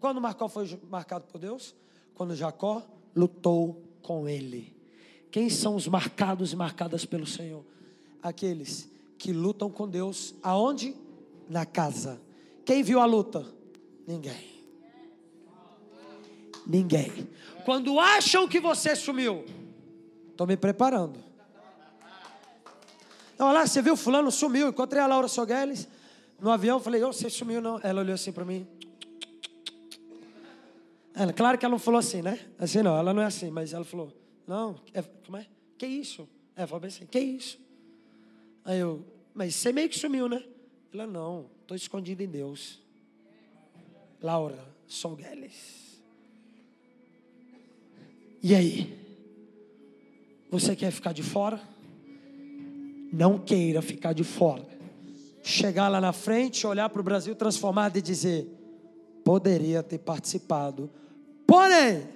Quando 0.00 0.20
Jacó 0.20 0.48
foi 0.48 0.78
marcado 0.88 1.26
por 1.26 1.38
Deus? 1.38 1.74
Quando 2.14 2.34
Jacó 2.34 2.82
lutou 3.14 3.82
com 4.02 4.28
ele. 4.28 4.76
Quem 5.30 5.50
são 5.50 5.76
os 5.76 5.86
marcados 5.86 6.52
e 6.52 6.56
marcadas 6.56 7.04
pelo 7.04 7.26
Senhor? 7.26 7.64
Aqueles 8.22 8.90
que 9.18 9.32
lutam 9.32 9.70
com 9.70 9.88
Deus, 9.88 10.34
aonde? 10.42 10.96
Na 11.48 11.66
casa. 11.66 12.20
Quem 12.64 12.82
viu 12.82 13.00
a 13.00 13.04
luta? 13.04 13.44
Ninguém. 14.06 14.58
Ninguém. 16.66 17.28
Quando 17.64 17.98
acham 17.98 18.46
que 18.46 18.60
você 18.60 18.94
sumiu, 18.94 19.44
estou 20.30 20.46
me 20.46 20.56
preparando. 20.56 21.18
Olha 23.38 23.52
lá, 23.52 23.66
você 23.66 23.80
viu 23.80 23.96
fulano 23.96 24.30
sumiu. 24.30 24.68
Encontrei 24.68 25.02
a 25.02 25.06
Laura 25.06 25.28
Sogueles 25.28 25.88
no 26.40 26.50
avião, 26.50 26.80
falei, 26.80 27.02
oh, 27.02 27.12
você 27.12 27.30
sumiu 27.30 27.60
não. 27.60 27.80
Ela 27.82 28.00
olhou 28.00 28.14
assim 28.14 28.32
para 28.32 28.44
mim. 28.44 28.66
Ela, 31.14 31.32
claro 31.32 31.58
que 31.58 31.64
ela 31.64 31.72
não 31.72 31.78
falou 31.78 31.98
assim, 31.98 32.22
né? 32.22 32.38
Assim 32.58 32.82
não, 32.82 32.96
ela 32.96 33.12
não 33.12 33.22
é 33.22 33.26
assim, 33.26 33.50
mas 33.50 33.72
ela 33.72 33.84
falou, 33.84 34.12
não, 34.46 34.80
é, 34.94 35.02
como 35.02 35.36
é? 35.36 35.46
Que 35.76 35.86
isso? 35.86 36.28
Ela 36.54 36.66
falou 36.66 36.86
assim, 36.86 37.06
que 37.06 37.18
isso? 37.18 37.58
Aí 38.64 38.78
eu, 38.78 39.04
mas 39.34 39.54
você 39.54 39.72
meio 39.72 39.88
que 39.88 39.98
sumiu, 39.98 40.28
né? 40.28 40.42
Ela, 40.92 41.06
não, 41.06 41.50
estou 41.62 41.76
escondido 41.76 42.22
em 42.22 42.28
Deus. 42.28 42.80
Laura 44.20 44.58
Sogueles. 44.86 46.00
E 48.42 48.54
aí? 48.54 48.98
Você 50.50 50.74
quer 50.74 50.90
ficar 50.90 51.12
de 51.12 51.22
fora? 51.22 51.60
Não 53.12 53.38
queira 53.38 53.82
ficar 53.82 54.12
de 54.12 54.24
fora. 54.24 54.66
Chegar 55.42 55.88
lá 55.88 56.00
na 56.00 56.12
frente, 56.12 56.66
olhar 56.66 56.88
para 56.88 57.00
o 57.00 57.04
Brasil 57.04 57.34
transformado 57.34 57.96
e 57.96 58.02
dizer: 58.02 58.46
poderia 59.28 59.82
ter 59.82 59.98
participado, 59.98 60.90
porém, 61.46 62.08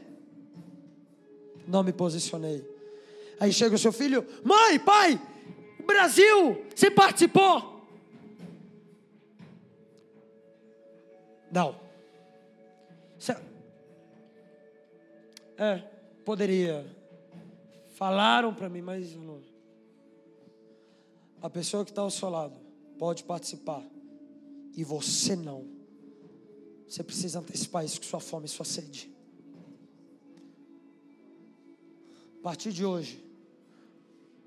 não 1.69 1.83
me 1.83 1.93
posicionei. 1.93 2.67
Aí 3.39 3.53
chega 3.53 3.75
o 3.75 3.79
seu 3.79 3.93
filho: 3.93 4.27
mãe, 4.43 4.79
pai, 4.79 5.21
Brasil, 5.87 6.65
você 6.75 6.91
participou? 6.91 7.83
Não. 11.51 11.79
É, 15.59 15.77
poderia. 16.25 16.87
Falaram 17.95 18.55
para 18.55 18.71
mim, 18.71 18.81
mas 18.81 19.15
não. 19.15 19.43
A 21.43 21.51
pessoa 21.51 21.85
que 21.85 21.91
está 21.91 22.01
ao 22.01 22.11
seu 22.11 22.31
lado 22.31 22.59
pode 22.99 23.23
participar 23.23 23.85
e 24.75 24.83
você 24.83 25.37
não. 25.37 25.72
Você 26.93 27.03
precisa 27.03 27.39
antecipar 27.39 27.87
isso 27.87 27.99
com 27.99 28.07
sua 28.07 28.21
fome 28.21 28.45
e 28.45 28.49
sua 28.51 28.67
sede. 28.67 29.11
A 32.39 32.43
partir 32.43 32.71
de 32.71 32.85
hoje, 32.85 33.25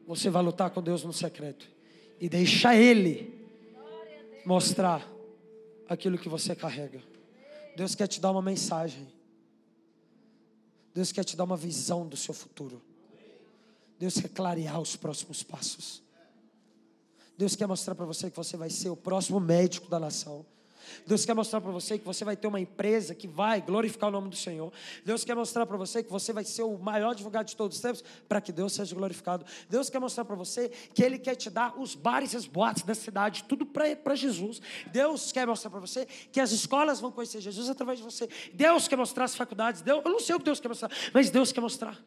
você 0.05 0.29
vai 0.29 0.43
lutar 0.43 0.69
com 0.69 0.79
Deus 0.79 1.03
no 1.03 1.11
secreto 1.11 1.67
e 2.21 2.29
deixar 2.29 2.75
Ele 2.75 3.33
mostrar 4.45 5.11
aquilo 5.89 6.19
que 6.19 6.29
você 6.29 6.55
carrega. 6.55 7.01
Deus 7.75 7.95
quer 7.95 8.05
te 8.05 8.21
dar 8.21 8.29
uma 8.29 8.43
mensagem. 8.43 9.07
Deus 10.93 11.11
quer 11.11 11.23
te 11.23 11.35
dar 11.35 11.45
uma 11.45 11.57
visão 11.57 12.07
do 12.07 12.15
seu 12.15 12.35
futuro. 12.35 12.79
Deus 13.97 14.21
quer 14.21 14.29
clarear 14.29 14.79
os 14.79 14.95
próximos 14.95 15.41
passos. 15.41 16.03
Deus 17.35 17.55
quer 17.55 17.65
mostrar 17.65 17.95
para 17.95 18.05
você 18.05 18.29
que 18.29 18.37
você 18.37 18.55
vai 18.55 18.69
ser 18.69 18.89
o 18.89 18.95
próximo 18.95 19.39
médico 19.39 19.89
da 19.89 19.99
nação. 19.99 20.45
Deus 21.05 21.25
quer 21.25 21.33
mostrar 21.33 21.61
para 21.61 21.71
você 21.71 21.97
que 21.97 22.05
você 22.05 22.23
vai 22.25 22.35
ter 22.35 22.47
uma 22.47 22.59
empresa 22.59 23.13
que 23.13 23.27
vai 23.27 23.61
glorificar 23.61 24.09
o 24.09 24.11
nome 24.11 24.29
do 24.29 24.35
Senhor. 24.35 24.71
Deus 25.03 25.23
quer 25.23 25.35
mostrar 25.35 25.65
para 25.65 25.77
você 25.77 26.03
que 26.03 26.11
você 26.11 26.33
vai 26.33 26.43
ser 26.43 26.63
o 26.63 26.77
maior 26.77 27.11
advogado 27.11 27.47
de 27.47 27.55
todos 27.55 27.77
os 27.77 27.81
tempos 27.81 28.03
para 28.27 28.41
que 28.41 28.51
Deus 28.51 28.73
seja 28.73 28.95
glorificado. 28.95 29.45
Deus 29.69 29.89
quer 29.89 29.99
mostrar 29.99 30.25
para 30.25 30.35
você 30.35 30.69
que 30.93 31.03
Ele 31.03 31.17
quer 31.17 31.35
te 31.35 31.49
dar 31.49 31.79
os 31.79 31.95
bares 31.95 32.33
e 32.33 32.37
as 32.37 32.45
boates 32.45 32.83
da 32.83 32.95
cidade, 32.95 33.43
tudo 33.43 33.65
para 33.65 34.15
Jesus. 34.15 34.61
Deus 34.91 35.31
quer 35.31 35.45
mostrar 35.45 35.69
para 35.69 35.79
você 35.79 36.05
que 36.31 36.39
as 36.39 36.51
escolas 36.51 36.99
vão 36.99 37.11
conhecer 37.11 37.41
Jesus 37.41 37.69
através 37.69 37.99
de 37.99 38.03
você. 38.03 38.29
Deus 38.53 38.87
quer 38.87 38.95
mostrar 38.95 39.25
as 39.25 39.35
faculdades. 39.35 39.81
Deus, 39.81 40.01
eu 40.03 40.11
não 40.11 40.19
sei 40.19 40.35
o 40.35 40.39
que 40.39 40.45
Deus 40.45 40.59
quer 40.59 40.67
mostrar, 40.67 40.91
mas 41.13 41.29
Deus 41.29 41.51
quer 41.51 41.61
mostrar. 41.61 42.03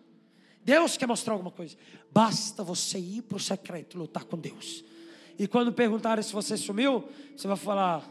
Deus 0.65 0.97
quer 0.97 1.07
mostrar 1.07 1.33
alguma 1.33 1.51
coisa. 1.51 1.77
Basta 2.13 2.63
você 2.63 2.99
ir 2.99 3.23
para 3.23 3.37
o 3.37 3.41
secreto 3.41 3.97
lutar 3.97 4.25
com 4.25 4.37
Deus. 4.37 4.85
E 5.39 5.47
quando 5.47 5.73
perguntarem 5.73 6.23
se 6.23 6.33
você 6.33 6.57
sumiu, 6.57 7.09
você 7.37 7.47
vai 7.47 7.57
falar: 7.57 8.07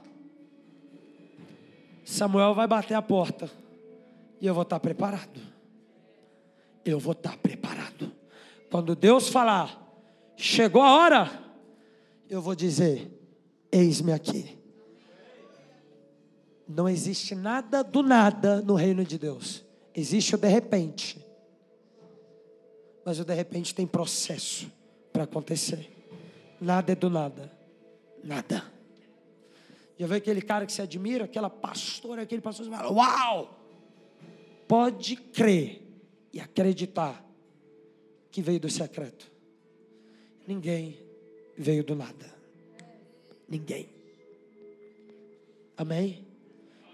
Samuel 2.07 2.55
vai 2.55 2.65
bater 2.65 2.93
a 2.93 3.01
porta. 3.01 3.51
E 4.39 4.47
eu 4.47 4.53
vou 4.53 4.63
estar 4.63 4.79
preparado. 4.79 5.41
Eu 6.85 6.99
vou 6.99 7.11
estar 7.11 7.35
preparado. 7.37 8.13
Quando 8.71 8.95
Deus 8.95 9.27
falar, 9.27 9.77
chegou 10.37 10.81
a 10.81 10.95
hora, 10.95 11.29
eu 12.29 12.41
vou 12.41 12.55
dizer: 12.55 13.11
Eis-me 13.69 14.13
aqui. 14.13 14.57
Não 16.65 16.87
existe 16.87 17.35
nada 17.35 17.83
do 17.83 18.01
nada 18.01 18.61
no 18.61 18.75
reino 18.75 19.03
de 19.03 19.17
Deus. 19.17 19.65
Existe 19.93 20.33
o 20.33 20.37
de 20.37 20.47
repente. 20.47 21.21
Mas 23.03 23.19
o 23.19 23.25
de 23.25 23.33
repente 23.33 23.75
tem 23.75 23.85
processo 23.85 24.71
para 25.11 25.23
acontecer. 25.23 25.91
Nada 26.61 26.93
é 26.93 26.95
do 26.95 27.09
nada. 27.09 27.51
Nada. 28.23 28.76
Já 29.97 30.05
vê 30.05 30.15
aquele 30.15 30.41
cara 30.41 30.65
que 30.65 30.71
se 30.71 30.81
admira, 30.81 31.25
aquela 31.25 31.49
pastora, 31.49 32.21
aquele 32.21 32.41
pastor, 32.41 32.65
você 32.65 32.71
fala, 32.71 32.91
uau! 32.91 33.57
Pode 34.67 35.15
crer 35.15 35.81
e 36.31 36.39
acreditar 36.39 37.25
que 38.29 38.41
veio 38.41 38.59
do 38.59 38.69
secreto. 38.69 39.31
Ninguém 40.45 40.99
veio 41.57 41.83
do 41.83 41.95
nada. 41.95 42.33
Ninguém. 43.49 43.89
Amém? 45.75 46.25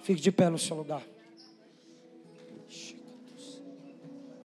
Fique 0.04 0.22
de 0.22 0.32
pé 0.32 0.50
no 0.50 0.58
seu 0.58 0.78
lugar. 0.78 1.04